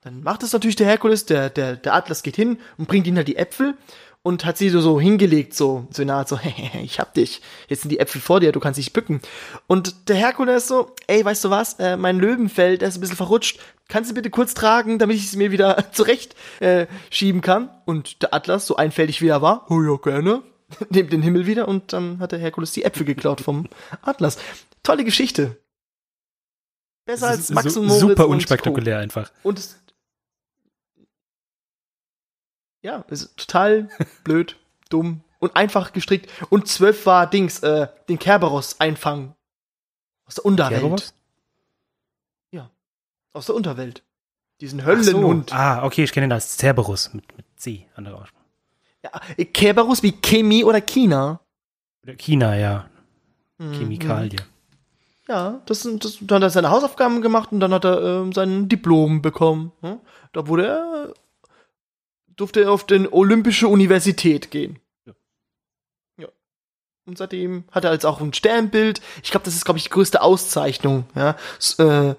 dann 0.00 0.22
macht 0.22 0.44
es 0.44 0.52
natürlich 0.52 0.76
der 0.76 0.86
Herkules, 0.86 1.26
der, 1.26 1.50
der, 1.50 1.74
der 1.74 1.94
Atlas 1.94 2.22
geht 2.22 2.36
hin 2.36 2.58
und 2.78 2.86
bringt 2.86 3.06
ihm 3.08 3.16
halt 3.16 3.28
die 3.28 3.36
Äpfel. 3.36 3.74
Und 4.26 4.44
hat 4.44 4.58
sie 4.58 4.70
so, 4.70 4.80
so 4.80 5.00
hingelegt, 5.00 5.54
so, 5.54 5.86
so 5.90 6.02
nahe, 6.02 6.26
so, 6.26 6.36
ich 6.82 6.98
hab 6.98 7.14
dich, 7.14 7.40
jetzt 7.68 7.82
sind 7.82 7.90
die 7.90 8.00
Äpfel 8.00 8.20
vor 8.20 8.40
dir, 8.40 8.50
du 8.50 8.58
kannst 8.58 8.76
dich 8.76 8.92
bücken. 8.92 9.20
Und 9.68 10.08
der 10.08 10.16
Herkules 10.16 10.66
so, 10.66 10.96
ey, 11.06 11.24
weißt 11.24 11.44
du 11.44 11.50
was, 11.50 11.74
äh, 11.74 11.96
mein 11.96 12.18
Löwenfell, 12.18 12.76
der 12.76 12.88
ist 12.88 12.96
ein 12.96 13.02
bisschen 13.02 13.16
verrutscht, 13.16 13.60
kannst 13.88 14.10
du 14.10 14.14
bitte 14.16 14.30
kurz 14.30 14.54
tragen, 14.54 14.98
damit 14.98 15.18
ich 15.18 15.26
es 15.26 15.36
mir 15.36 15.52
wieder 15.52 15.76
zurecht 15.92 16.34
äh, 16.58 16.88
schieben 17.08 17.40
kann? 17.40 17.70
Und 17.84 18.20
der 18.20 18.34
Atlas, 18.34 18.66
so 18.66 18.74
einfältig 18.74 19.22
wie 19.22 19.28
er 19.28 19.42
war, 19.42 19.70
oh 19.70 19.80
ja, 19.80 19.96
gerne, 19.96 20.42
nimmt 20.90 21.12
den 21.12 21.22
Himmel 21.22 21.46
wieder 21.46 21.68
und 21.68 21.92
dann 21.92 22.18
hat 22.18 22.32
der 22.32 22.40
Herkules 22.40 22.72
die 22.72 22.82
Äpfel 22.82 23.06
geklaut 23.06 23.40
vom 23.40 23.68
Atlas. 24.02 24.38
Tolle 24.82 25.04
Geschichte. 25.04 25.56
Besser 27.04 27.28
als 27.28 27.50
Max 27.50 27.74
so, 27.74 27.80
und 27.80 27.86
Moritz 27.86 28.00
Super 28.00 28.26
und 28.26 28.34
unspektakulär 28.34 28.98
einfach. 28.98 29.30
Co. 29.42 29.50
Und 29.50 29.60
es, 29.60 29.78
ja, 32.86 33.04
ist 33.08 33.36
total 33.36 33.88
blöd, 34.24 34.56
dumm 34.88 35.20
und 35.40 35.56
einfach 35.56 35.92
gestrickt. 35.92 36.30
Und 36.50 36.68
zwölf 36.68 37.04
war 37.06 37.28
Dings, 37.28 37.58
äh, 37.60 37.88
den 38.08 38.18
Kerberos 38.18 38.78
einfangen. 38.80 39.34
Aus 40.26 40.36
der 40.36 40.44
Unterwelt. 40.46 40.80
Kerberos? 40.80 41.14
Ja. 42.52 42.70
Aus 43.32 43.46
der 43.46 43.54
Unterwelt. 43.54 44.02
Diesen 44.60 44.80
Ach 44.80 44.84
so. 44.84 44.90
Höllenhund. 44.90 45.52
Ah, 45.52 45.84
okay, 45.84 46.04
ich 46.04 46.12
kenne 46.12 46.26
den 46.28 46.32
als 46.32 46.56
Cerberus 46.56 47.12
mit, 47.12 47.36
mit 47.36 47.44
C, 47.56 47.86
andere 47.94 48.16
Aussprache. 48.16 48.44
Ja, 49.04 49.44
Kerberos 49.44 50.02
wie 50.02 50.12
Chemie 50.12 50.64
oder 50.64 50.80
China. 50.80 51.40
Oder 52.02 52.14
China, 52.14 52.56
ja. 52.56 52.88
Mhm. 53.58 53.72
Chemikalie. 53.74 54.38
Ja, 55.28 55.60
das, 55.66 55.82
sind- 55.82 56.04
das, 56.04 56.18
dann 56.20 56.36
hat 56.36 56.42
er 56.44 56.50
seine 56.50 56.70
Hausaufgaben 56.70 57.20
gemacht 57.20 57.50
und 57.52 57.60
dann 57.60 57.72
hat 57.74 57.84
er 57.84 58.00
ähm, 58.22 58.32
sein 58.32 58.68
Diplom 58.68 59.22
bekommen. 59.22 59.72
Hm? 59.82 59.98
Da 60.32 60.46
wurde 60.48 60.66
er, 60.66 61.14
durfte 62.36 62.62
er 62.62 62.72
auf 62.72 62.86
den 62.86 63.06
Olympische 63.10 63.68
Universität 63.68 64.50
gehen. 64.50 64.78
Ja. 65.06 65.12
Ja. 66.18 66.28
Und 67.06 67.18
seitdem 67.18 67.64
hat 67.70 67.84
er 67.84 67.92
jetzt 67.92 68.06
auch 68.06 68.20
ein 68.20 68.32
Sternbild. 68.34 69.00
Ich 69.22 69.30
glaube, 69.30 69.44
das 69.44 69.54
ist, 69.54 69.64
glaube 69.64 69.78
ich, 69.78 69.84
die 69.84 69.90
größte 69.90 70.20
Auszeichnung. 70.22 71.06
Ja, 71.14 71.36
S 71.58 71.78
äh, 71.78 72.14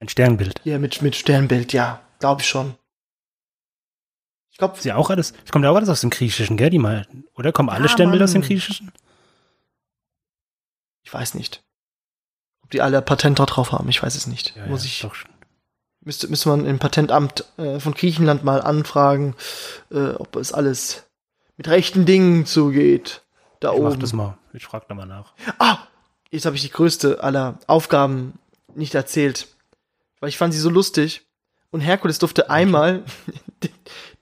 Ein 0.00 0.08
Sternbild. 0.08 0.60
ja 0.64 0.78
mit, 0.78 1.00
mit 1.02 1.16
Sternbild, 1.16 1.72
ja, 1.72 2.00
glaube 2.18 2.42
ich 2.42 2.48
schon. 2.48 2.74
Ich 4.50 4.58
glaube, 4.58 4.76
Ist 4.78 4.84
ja 4.86 4.96
auch 4.96 5.10
alles, 5.10 5.34
es 5.44 5.52
kommt 5.52 5.64
ja 5.64 5.70
auch 5.70 5.76
alles 5.76 5.90
aus 5.90 6.00
dem 6.00 6.08
Griechischen, 6.10 6.56
gell? 6.56 6.70
Die 6.70 6.78
mal, 6.78 7.06
oder 7.34 7.52
kommen 7.52 7.68
alle 7.68 7.84
Ja, 7.84 7.88
Sternbilder 7.90 8.24
aus 8.24 8.32
dem 8.32 8.40
Mann. 8.40 8.48
Griechischen? 8.48 8.90
ich 11.04 11.12
weiß 11.12 11.34
nicht. 11.34 11.62
Ob 12.62 12.70
die 12.70 12.80
alle 12.80 13.00
Patent 13.02 13.38
da 13.38 13.46
drauf 13.46 13.70
haben, 13.72 13.88
ich 13.90 14.02
weiß 14.02 14.14
es 14.16 14.26
nicht. 14.26 14.56
Ja, 14.56 14.66
Muss 14.66 14.82
ja, 14.84 14.88
ich 14.88 15.00
doch 15.02 15.14
schon. 15.14 15.30
Müsste, 16.06 16.28
müsste 16.28 16.48
man 16.50 16.66
im 16.66 16.78
Patentamt 16.78 17.44
äh, 17.56 17.80
von 17.80 17.92
Griechenland 17.92 18.44
mal 18.44 18.62
anfragen, 18.62 19.34
äh, 19.90 20.10
ob 20.10 20.36
es 20.36 20.52
alles 20.52 21.02
mit 21.56 21.66
rechten 21.66 22.06
Dingen 22.06 22.46
zugeht. 22.46 23.22
Da 23.58 23.72
Ich 23.72 23.80
mach 23.80 23.90
oben. 23.90 23.98
das 24.00 24.12
mal. 24.12 24.38
Ich 24.52 24.64
frag 24.64 24.86
da 24.86 24.94
mal 24.94 25.04
nach. 25.06 25.32
Ah, 25.58 25.78
jetzt 26.30 26.46
habe 26.46 26.54
ich 26.54 26.62
die 26.62 26.70
größte 26.70 27.24
aller 27.24 27.58
Aufgaben 27.66 28.34
nicht 28.76 28.94
erzählt, 28.94 29.48
weil 30.20 30.28
ich 30.28 30.38
fand 30.38 30.54
sie 30.54 30.60
so 30.60 30.70
lustig. 30.70 31.26
Und 31.72 31.80
Herkules 31.80 32.20
durfte 32.20 32.50
einmal 32.50 33.02
den, 33.64 33.72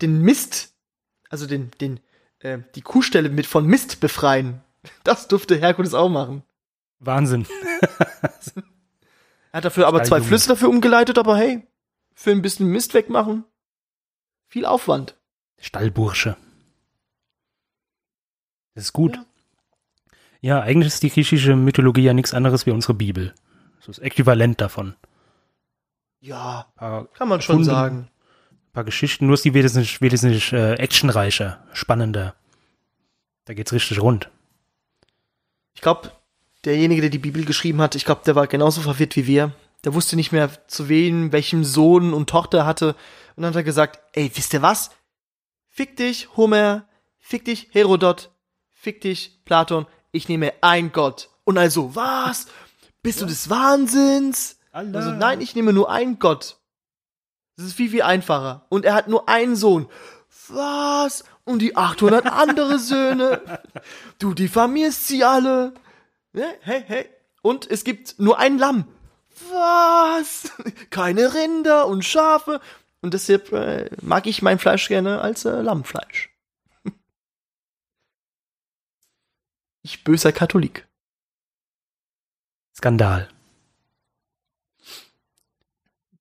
den 0.01 0.23
Mist, 0.23 0.73
also 1.29 1.47
den, 1.47 1.71
den, 1.83 2.01
äh, 2.39 2.61
die 2.77 2.81
Kuhstelle 2.81 3.29
mit 3.29 3.45
von 3.45 3.67
Mist 3.67 4.01
befreien. 4.01 4.63
Das 5.03 5.29
durfte 5.29 5.57
Herkules 5.57 5.93
auch 5.93 6.09
machen. 6.09 6.45
Wahnsinn. 6.99 7.47
Er 9.53 9.59
hat 9.59 9.67
dafür 9.67 9.87
aber 9.87 10.03
zwei. 10.03 10.21
Flüsse 10.21 10.49
dafür 10.49 10.69
umgeleitet, 10.69 11.17
aber 11.17 11.37
hey, 11.37 11.63
für 12.15 12.31
ein 12.31 12.43
bisschen 12.43 12.69
Mist 12.69 12.95
wegmachen, 12.95 13.45
viel 14.47 14.65
Aufwand. 14.67 15.17
Stallbursche. 15.59 16.37
Das 18.75 18.85
ist 18.85 18.93
gut. 18.93 19.17
Ja. 19.17 19.25
Ja. 20.41 20.61
eigentlich 20.61 20.89
ist 20.89 21.03
die 21.03 21.11
griechische 21.11 21.57
Mythologie 21.57 22.03
ja 22.03 22.13
nichts 22.13 22.35
anderes 22.35 22.67
wie 22.67 22.71
unsere 22.71 22.95
Bibel. 22.95 23.35
So 23.81 23.87
das 23.93 23.99
Äquivalent 23.99 24.61
davon. 24.61 24.95
Ja, 26.21 26.67
Ein 26.77 27.07
kann 27.13 27.29
man 27.29 27.41
schon 27.43 27.57
Erfunden. 27.61 27.71
sagen. 27.71 28.11
paar 28.73 28.85
Geschichten, 28.85 29.27
nur 29.27 29.35
ist 29.35 29.45
die 29.45 29.55
wesentlich, 29.55 30.01
wesentlich 30.01 30.53
äh, 30.53 30.75
actionreicher, 30.75 31.63
spannender. 31.73 32.35
Da 33.45 33.55
geht's 33.55 33.73
richtig 33.73 34.01
rund. 34.01 34.31
Ich 35.75 35.83
glaube, 35.83 36.11
derjenige, 36.65 37.03
der 37.03 37.11
die 37.11 37.19
Bibel 37.19 37.45
geschrieben 37.45 37.81
hat, 37.83 37.95
ich 37.95 38.05
glaube, 38.05 38.23
der 38.25 38.35
war 38.35 38.47
genauso 38.47 38.81
verwirrt 38.81 39.17
wie 39.17 39.27
wir. 39.27 39.53
Der 39.85 39.95
wusste 39.95 40.17
nicht 40.17 40.33
mehr, 40.33 40.51
zu 40.67 40.89
wem, 40.89 41.33
welchem 41.33 41.63
Sohn 41.65 42.15
und 42.15 42.31
Tochter 42.31 42.59
er 42.59 42.67
hatte. 42.67 42.97
Und 43.37 43.43
dann 43.43 43.51
hat 43.51 43.57
er 43.57 43.63
gesagt, 43.65 44.01
ey, 44.13 44.31
wisst 44.35 44.55
ihr 44.55 44.63
was? 44.63 44.91
Fick 45.69 45.97
dich, 45.97 46.37
Homer. 46.37 46.87
Fick 47.19 47.45
dich, 47.45 47.69
Herodot. 47.73 48.31
Fick 48.73 49.01
dich, 49.01 49.41
Platon. 49.45 49.87
Ich 50.13 50.29
nehme 50.29 50.53
ein 50.61 50.93
Gott. 50.93 51.31
Und 51.45 51.59
also, 51.59 51.95
was? 51.95 52.47
Bist 53.03 53.21
du 53.21 53.27
des 53.27 53.51
Wahnsinns? 53.51 54.59
Allah. 54.73 54.99
Also, 54.99 55.13
nein, 55.13 55.41
ich 55.41 55.55
nehme 55.55 55.73
nur 55.73 55.91
einen 55.91 56.19
Gott. 56.19 56.59
Das 57.57 57.67
ist 57.67 57.75
viel, 57.75 57.91
viel 57.91 58.03
einfacher. 58.03 58.67
Und 58.71 58.85
er 58.85 58.95
hat 58.95 59.09
nur 59.09 59.29
einen 59.29 59.57
Sohn. 59.57 59.89
Was? 60.49 61.25
Und 61.45 61.61
die 61.61 61.77
800 61.77 62.27
andere 62.33 62.79
Söhne? 62.79 63.41
Du 64.19 64.35
diffamierst 64.35 65.07
sie 65.07 65.25
alle. 65.25 65.75
Ne? 66.33 66.47
Hey, 66.61 66.83
hey. 66.87 67.09
Und 67.43 67.71
es 67.71 67.85
gibt 67.85 68.19
nur 68.19 68.39
ein 68.39 68.59
Lamm. 68.59 68.87
Was? 69.51 70.53
Keine 70.91 71.35
Rinder 71.35 71.87
und 71.87 72.05
Schafe. 72.05 72.61
Und 73.01 73.15
deshalb 73.15 73.53
äh, 73.53 73.91
mag 74.01 74.27
ich 74.27 74.43
mein 74.43 74.59
Fleisch 74.59 74.89
gerne 74.89 75.21
als 75.21 75.45
äh, 75.45 75.61
Lammfleisch. 75.61 76.31
Ich 79.83 80.03
böser 80.03 80.33
Katholik. 80.33 80.89
Skandal. 82.75 83.29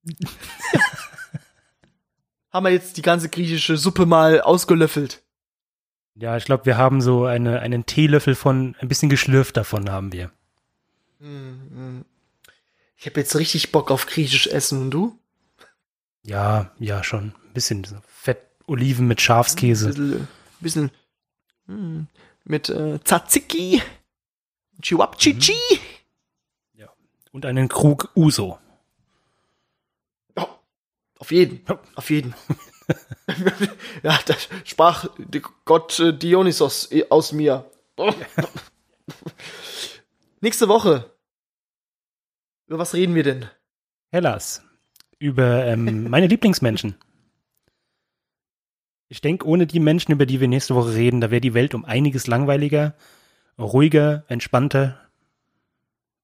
Haben 2.51 2.66
wir 2.66 2.72
jetzt 2.72 2.97
die 2.97 3.01
ganze 3.01 3.30
griechische 3.30 3.78
Suppe 3.78 4.05
mal 4.05 4.41
ausgelöffelt. 4.41 5.24
Ja, 6.16 6.36
ich 6.38 6.45
glaube, 6.45 6.66
wir 6.66 6.78
haben 6.78 7.01
so 7.01 7.26
eine, 7.26 7.61
einen 7.61 7.86
Teelöffel 7.86 8.36
von, 8.36 8.76
ein 8.80 8.88
bisschen 8.88 9.09
geschlürft 9.09 9.57
davon 9.57 9.89
haben 9.89 10.11
wir. 10.11 10.30
Ich 13.04 13.08
habe 13.08 13.20
jetzt 13.20 13.36
richtig 13.36 13.74
Bock 13.74 13.91
auf 13.91 14.06
griechisch 14.06 14.47
essen 14.47 14.84
und 14.84 14.91
du? 14.91 15.20
Ja, 16.22 16.72
ja, 16.80 17.04
schon. 17.04 17.36
Ein 17.47 17.54
bisschen 17.54 17.86
Fett, 18.08 18.39
Oliven 18.66 19.08
mit 19.08 19.18
Ein 19.18 19.24
Schafskäse. 19.24 19.88
bisschen, 19.89 20.28
bisschen 20.62 20.91
hm, 21.66 22.08
mit 22.45 22.70
äh, 22.70 22.99
Tzatziki, 23.04 23.82
Chihuapchichi. 24.82 25.58
Und 27.34 27.45
einen 27.45 27.68
Krug 27.68 28.10
Uso. 28.16 28.58
Ja, 30.38 30.47
auf 31.20 31.32
jeden, 31.32 31.66
Ja. 31.68 31.80
auf 31.95 32.10
jeden. 32.10 32.34
ja, 34.04 34.18
da 34.26 34.36
sprach 34.64 35.10
Gott 35.66 35.99
äh, 35.99 36.18
Dionysos 36.18 36.89
äh, 36.93 37.06
aus 37.10 37.34
mir. 37.34 37.70
Nächste 40.39 40.70
Woche. 40.70 41.12
Über 42.68 42.80
was 42.80 42.93
reden 42.93 43.16
wir 43.16 43.24
denn? 43.24 43.45
Hellas. 44.11 44.64
Über 45.20 45.66
ähm, 45.66 46.09
meine 46.09 46.28
Lieblingsmenschen. 46.28 46.95
Ich 49.09 49.22
denke, 49.22 49.47
ohne 49.47 49.68
die 49.68 49.80
Menschen, 49.80 50.11
über 50.11 50.26
die 50.26 50.39
wir 50.39 50.47
nächste 50.47 50.76
Woche 50.76 50.95
reden, 50.95 51.22
da 51.22 51.30
wäre 51.30 51.41
die 51.41 51.53
Welt 51.53 51.76
um 51.76 51.86
einiges 51.86 52.28
langweiliger, 52.28 52.95
ruhiger, 53.59 54.24
entspannter. 54.28 54.99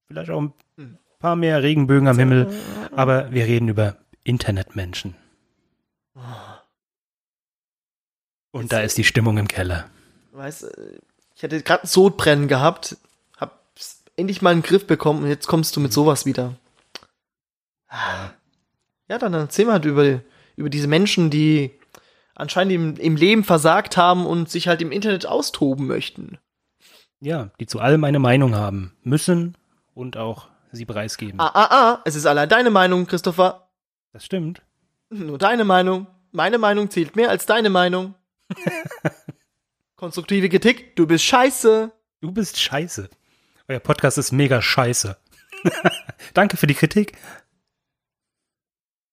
Vielleicht 0.08 0.30
auch 0.30 0.40
ein 0.40 0.98
paar 1.18 1.36
mehr 1.36 1.62
Regenbögen 1.62 2.08
am 2.08 2.18
Himmel. 2.18 2.52
Aber 2.92 3.30
wir 3.32 3.46
reden 3.46 3.68
über 3.68 3.96
Internetmenschen. 4.24 5.14
Und 8.50 8.72
da 8.72 8.80
ist 8.80 8.98
die 8.98 9.04
Stimmung 9.04 9.38
im 9.38 9.46
Keller. 9.46 9.88
Weißt, 10.32 10.64
äh, 10.64 10.98
ich 11.36 11.42
hatte 11.42 11.62
gerade 11.62 11.84
ein 11.84 11.86
Sodbrennen 11.86 12.48
gehabt, 12.48 12.92
hab 12.92 13.09
endlich 14.16 14.42
mal 14.42 14.50
einen 14.50 14.62
Griff 14.62 14.86
bekommen 14.86 15.22
und 15.22 15.28
jetzt 15.28 15.46
kommst 15.46 15.76
du 15.76 15.80
mit 15.80 15.92
sowas 15.92 16.26
wieder. 16.26 16.54
Ja, 19.08 19.18
dann 19.18 19.34
erzähl 19.34 19.66
mal 19.66 19.72
halt 19.74 19.84
über, 19.84 20.20
über 20.56 20.70
diese 20.70 20.86
Menschen, 20.86 21.30
die 21.30 21.72
anscheinend 22.34 22.72
im, 22.72 22.96
im 22.96 23.16
Leben 23.16 23.44
versagt 23.44 23.96
haben 23.96 24.26
und 24.26 24.48
sich 24.48 24.68
halt 24.68 24.82
im 24.82 24.92
Internet 24.92 25.26
austoben 25.26 25.86
möchten. 25.86 26.38
Ja, 27.20 27.50
die 27.60 27.66
zu 27.66 27.80
allem 27.80 28.04
eine 28.04 28.18
Meinung 28.18 28.54
haben 28.54 28.92
müssen 29.02 29.56
und 29.94 30.16
auch 30.16 30.48
sie 30.72 30.86
preisgeben. 30.86 31.40
Ah, 31.40 31.50
ah, 31.52 31.68
ah, 31.70 32.02
es 32.04 32.14
ist 32.14 32.26
allein 32.26 32.48
deine 32.48 32.70
Meinung, 32.70 33.06
Christopher. 33.06 33.68
Das 34.12 34.24
stimmt. 34.24 34.62
Nur 35.10 35.38
deine 35.38 35.64
Meinung. 35.64 36.06
Meine 36.32 36.58
Meinung 36.58 36.88
zählt 36.90 37.16
mehr 37.16 37.28
als 37.30 37.46
deine 37.46 37.68
Meinung. 37.68 38.14
Konstruktive 39.96 40.48
Kritik, 40.48 40.96
du 40.96 41.06
bist 41.06 41.24
scheiße. 41.24 41.90
Du 42.20 42.32
bist 42.32 42.58
scheiße. 42.58 43.10
Euer 43.70 43.78
Podcast 43.78 44.18
ist 44.18 44.32
mega 44.32 44.60
scheiße. 44.60 45.16
Danke 46.34 46.56
für 46.56 46.66
die 46.66 46.74
Kritik. 46.74 47.16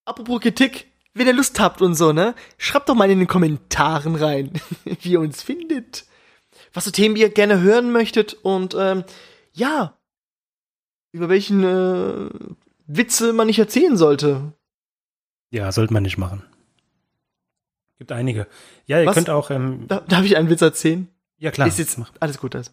Apropos 0.03 0.41
Kritik, 0.41 0.87
wenn 1.13 1.27
ihr 1.27 1.33
Lust 1.33 1.59
habt 1.59 1.79
und 1.83 1.93
so, 1.93 2.11
ne? 2.11 2.33
Schreibt 2.57 2.89
doch 2.89 2.95
mal 2.95 3.11
in 3.11 3.19
den 3.19 3.27
Kommentaren 3.27 4.15
rein, 4.15 4.59
wie 4.83 5.11
ihr 5.11 5.19
uns 5.19 5.43
findet. 5.43 6.07
Was 6.73 6.85
für 6.85 6.91
Themen 6.91 7.15
ihr 7.17 7.29
gerne 7.29 7.61
hören 7.61 7.91
möchtet 7.91 8.33
und 8.33 8.75
ähm, 8.75 9.03
ja, 9.53 9.95
über 11.11 11.29
welchen 11.29 11.63
äh, 11.63 12.29
Witze 12.87 13.33
man 13.33 13.45
nicht 13.45 13.59
erzählen 13.59 13.95
sollte. 13.95 14.53
Ja, 15.51 15.71
sollte 15.71 15.93
man 15.93 16.01
nicht 16.01 16.17
machen. 16.17 16.41
Gibt 17.99 18.11
einige. 18.11 18.47
Ja, 18.87 19.01
ihr 19.01 19.05
Was? 19.05 19.13
könnt 19.13 19.29
auch. 19.29 19.51
Ähm, 19.51 19.87
Da, 19.87 19.99
darf 19.99 20.25
ich 20.25 20.35
einen 20.35 20.49
Witz 20.49 20.63
erzählen? 20.63 21.07
ja, 21.37 21.51
klar. 21.51 21.67
Ist 21.67 21.77
jetzt 21.77 21.99
alles 22.19 22.39
gut. 22.39 22.55
Also. 22.55 22.71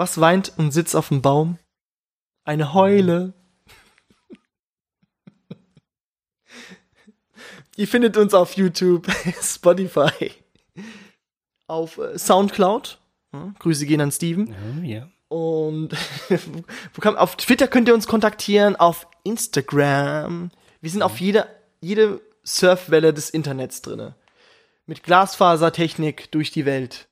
Was 0.00 0.18
weint 0.18 0.54
und 0.56 0.70
sitzt 0.70 0.96
auf 0.96 1.08
dem 1.08 1.20
Baum? 1.20 1.58
Eine 2.44 2.72
Heule. 2.72 3.34
Ihr 7.76 7.86
findet 7.86 8.16
uns 8.16 8.32
auf 8.32 8.56
YouTube, 8.56 9.06
Spotify, 9.42 10.30
auf 11.66 11.98
äh, 11.98 12.18
Soundcloud. 12.18 12.98
Ja, 13.34 13.52
Grüße 13.58 13.84
gehen 13.84 14.00
an 14.00 14.10
Steven. 14.10 14.56
Ja, 14.82 15.00
ja. 15.00 15.10
Und 15.28 15.94
auf 17.04 17.36
Twitter 17.36 17.68
könnt 17.68 17.86
ihr 17.86 17.94
uns 17.94 18.06
kontaktieren, 18.06 18.76
auf 18.76 19.06
Instagram. 19.24 20.50
Wir 20.80 20.90
sind 20.90 21.02
auf 21.02 21.20
jeder 21.20 21.46
jede 21.82 22.22
Surfwelle 22.42 23.12
des 23.12 23.28
Internets 23.28 23.82
drinne. 23.82 24.14
Mit 24.86 25.02
Glasfasertechnik 25.02 26.32
durch 26.32 26.50
die 26.50 26.64
Welt 26.64 27.09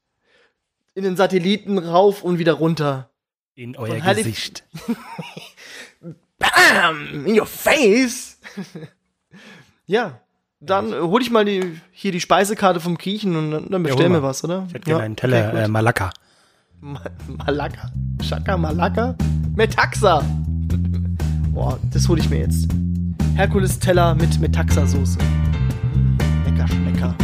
in 0.98 1.04
den 1.04 1.16
Satelliten 1.16 1.78
rauf 1.78 2.24
und 2.24 2.38
wieder 2.40 2.54
runter. 2.54 3.08
In 3.54 3.76
euer 3.76 3.94
und 3.94 4.04
Gesicht. 4.04 4.64
Bam! 6.38 7.24
In 7.24 7.38
your 7.38 7.46
face! 7.46 8.38
ja, 9.86 10.20
dann 10.60 10.92
äh, 10.92 10.96
hol 11.00 11.22
ich 11.22 11.30
mal 11.30 11.44
die, 11.44 11.80
hier 11.92 12.10
die 12.10 12.20
Speisekarte 12.20 12.80
vom 12.80 12.98
Kiechen 12.98 13.36
und 13.36 13.50
dann, 13.52 13.70
dann 13.70 13.82
bestell 13.84 14.04
ja, 14.04 14.08
mir 14.08 14.22
was, 14.24 14.42
oder? 14.42 14.64
Ich 14.66 14.74
hätte 14.74 14.86
gerne 14.86 14.98
ja. 15.00 15.04
einen 15.04 15.16
Teller 15.16 15.50
okay, 15.50 15.64
äh, 15.64 15.68
Malaka. 15.68 16.10
Mal 16.80 17.10
Malaka? 17.28 17.92
Shaka 18.20 18.56
Malaka? 18.56 19.14
Metaxa! 19.54 20.24
Boah, 21.52 21.78
das 21.92 22.08
hole 22.08 22.20
ich 22.20 22.28
mir 22.28 22.40
jetzt. 22.40 22.68
Herkules 23.36 23.78
Teller 23.78 24.16
mit 24.16 24.40
Metaxa-Soße. 24.40 25.18
Hm, 25.20 26.18
lecker, 26.44 26.66
schmecker. 26.66 27.14